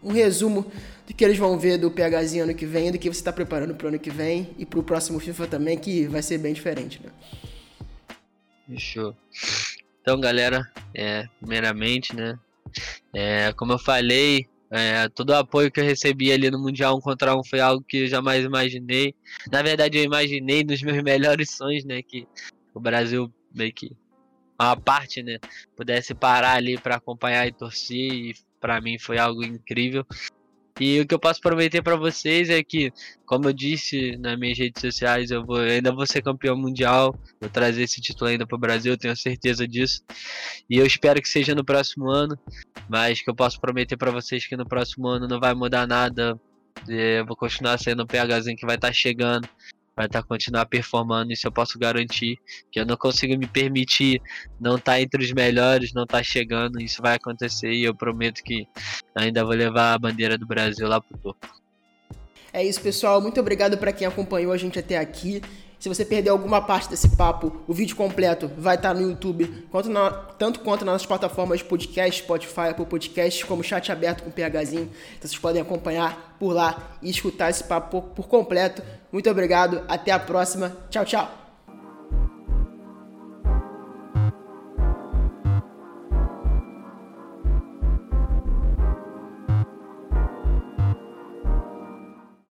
um 0.05 0.12
resumo 0.12 0.66
do 1.07 1.14
que 1.14 1.24
eles 1.24 1.38
vão 1.38 1.59
ver 1.59 1.78
do 1.78 1.91
PHzinho 1.91 2.45
ano 2.45 2.55
que 2.55 2.66
vem, 2.66 2.93
do 2.93 2.99
que 2.99 3.09
você 3.09 3.20
está 3.20 3.32
preparando 3.32 3.74
pro 3.74 3.88
ano 3.88 3.99
que 3.99 4.11
vem 4.11 4.51
e 4.59 4.66
pro 4.66 4.82
próximo 4.82 5.18
FIFA 5.18 5.47
também, 5.47 5.78
que 5.78 6.07
vai 6.07 6.20
ser 6.20 6.36
bem 6.36 6.53
diferente, 6.53 7.01
né? 7.03 7.11
Fechou. 8.71 9.16
Então, 10.01 10.21
galera, 10.21 10.71
é, 10.95 11.27
primeiramente, 11.41 12.14
né? 12.14 12.39
É, 13.12 13.53
como 13.55 13.73
eu 13.73 13.79
falei, 13.79 14.49
é, 14.71 15.09
todo 15.09 15.31
o 15.31 15.37
apoio 15.37 15.73
que 15.73 15.81
eu 15.81 15.85
recebi 15.85 16.31
ali 16.31 16.49
no 16.51 16.59
Mundial 16.59 16.97
1 16.97 17.01
contra 17.01 17.37
1 17.37 17.43
foi 17.43 17.59
algo 17.59 17.85
que 17.87 18.05
eu 18.05 18.07
jamais 18.07 18.45
imaginei. 18.45 19.12
Na 19.51 19.61
verdade, 19.61 19.99
eu 19.99 20.05
imaginei 20.05 20.62
nos 20.62 20.81
meus 20.83 21.03
melhores 21.03 21.51
sonhos, 21.51 21.85
né? 21.85 22.01
Que 22.01 22.29
o 22.73 22.79
Brasil 22.79 23.33
meio 23.53 23.73
que 23.73 23.91
uma 24.59 24.77
parte, 24.77 25.21
né? 25.21 25.39
Pudesse 25.77 26.14
parar 26.14 26.53
ali 26.53 26.79
para 26.79 26.95
acompanhar 26.95 27.49
e 27.49 27.53
torcer. 27.53 27.97
E 27.97 28.35
para 28.61 28.81
mim 28.81 29.01
foi 29.01 29.18
algo 29.18 29.43
incrível. 29.43 30.07
E 30.81 30.99
o 30.99 31.07
que 31.07 31.14
eu 31.14 31.18
posso 31.18 31.43
prometer 31.43 31.83
para 31.83 31.95
vocês 31.95 32.49
é 32.49 32.64
que, 32.64 32.91
como 33.26 33.47
eu 33.47 33.53
disse 33.53 34.16
nas 34.16 34.39
minhas 34.39 34.57
redes 34.57 34.81
sociais, 34.81 35.31
eu 35.31 35.45
vou, 35.45 35.59
ainda 35.59 35.93
vou 35.93 36.07
ser 36.07 36.22
campeão 36.22 36.57
mundial, 36.57 37.14
vou 37.39 37.51
trazer 37.51 37.83
esse 37.83 38.01
título 38.01 38.31
ainda 38.31 38.47
para 38.47 38.57
o 38.57 38.59
Brasil, 38.59 38.97
tenho 38.97 39.14
certeza 39.14 39.68
disso. 39.68 40.03
E 40.70 40.78
eu 40.78 40.87
espero 40.87 41.20
que 41.20 41.28
seja 41.28 41.55
no 41.55 41.62
próximo 41.62 42.09
ano, 42.09 42.39
mas 42.89 43.20
que 43.20 43.28
eu 43.28 43.35
posso 43.35 43.61
prometer 43.61 43.99
para 43.99 44.11
vocês 44.11 44.47
que 44.47 44.57
no 44.57 44.66
próximo 44.66 45.07
ano 45.07 45.28
não 45.28 45.39
vai 45.39 45.53
mudar 45.53 45.87
nada. 45.87 46.41
Eu 46.89 47.26
vou 47.26 47.37
continuar 47.37 47.78
sendo 47.78 48.03
o 48.03 48.07
PHzinho 48.07 48.57
que 48.57 48.64
vai 48.64 48.76
estar 48.76 48.89
tá 48.89 48.95
chegando 48.95 49.47
vai 50.01 50.07
estar 50.07 50.22
tá, 50.22 50.26
continuar 50.26 50.64
performando, 50.64 51.30
isso 51.30 51.46
eu 51.46 51.53
posso 51.53 51.78
garantir. 51.78 52.38
Que 52.72 52.80
eu 52.80 52.86
não 52.86 52.96
consigo 52.96 53.36
me 53.38 53.46
permitir 53.46 54.20
não 54.59 54.76
estar 54.76 54.92
tá 54.92 55.01
entre 55.01 55.22
os 55.22 55.30
melhores, 55.32 55.92
não 55.92 56.05
estar 56.05 56.18
tá 56.18 56.22
chegando, 56.24 56.80
isso 56.80 57.03
vai 57.03 57.16
acontecer 57.16 57.70
e 57.70 57.84
eu 57.84 57.94
prometo 57.94 58.42
que 58.42 58.66
ainda 59.14 59.44
vou 59.44 59.55
levar 59.55 59.92
a 59.92 59.98
bandeira 59.98 60.39
do 60.39 60.47
Brasil 60.47 60.89
lá 60.89 61.02
pro 61.02 61.18
topo. 61.18 61.47
É 62.51 62.64
isso, 62.64 62.81
pessoal. 62.81 63.20
Muito 63.20 63.39
obrigado 63.39 63.77
para 63.77 63.93
quem 63.93 64.06
acompanhou 64.06 64.52
a 64.52 64.56
gente 64.56 64.78
até 64.78 64.97
aqui. 64.97 65.43
Se 65.81 65.89
você 65.89 66.05
perdeu 66.05 66.35
alguma 66.35 66.61
parte 66.61 66.90
desse 66.90 67.09
papo, 67.16 67.62
o 67.66 67.73
vídeo 67.73 67.97
completo 67.97 68.51
vai 68.59 68.77
estar 68.77 68.93
no 68.93 69.01
YouTube, 69.01 69.66
quanto 69.70 69.89
na, 69.89 70.11
tanto 70.11 70.61
quanto 70.61 70.85
nas 70.85 71.07
plataformas 71.07 71.61
de 71.61 71.65
podcast, 71.65 72.23
Spotify, 72.23 72.69
Apple 72.70 72.85
Podcasts, 72.85 73.43
como 73.44 73.65
chat 73.65 73.90
aberto 73.90 74.23
com 74.23 74.31
PHzinho. 74.31 74.90
Então 75.16 75.23
vocês 75.23 75.39
podem 75.39 75.62
acompanhar 75.62 76.36
por 76.39 76.52
lá 76.52 76.98
e 77.01 77.09
escutar 77.09 77.48
esse 77.48 77.65
papo 77.65 78.02
por 78.15 78.28
completo. 78.28 78.82
Muito 79.11 79.31
obrigado, 79.31 79.82
até 79.89 80.12
a 80.12 80.19
próxima. 80.19 80.77
Tchau, 80.90 81.07
tchau. 81.07 81.40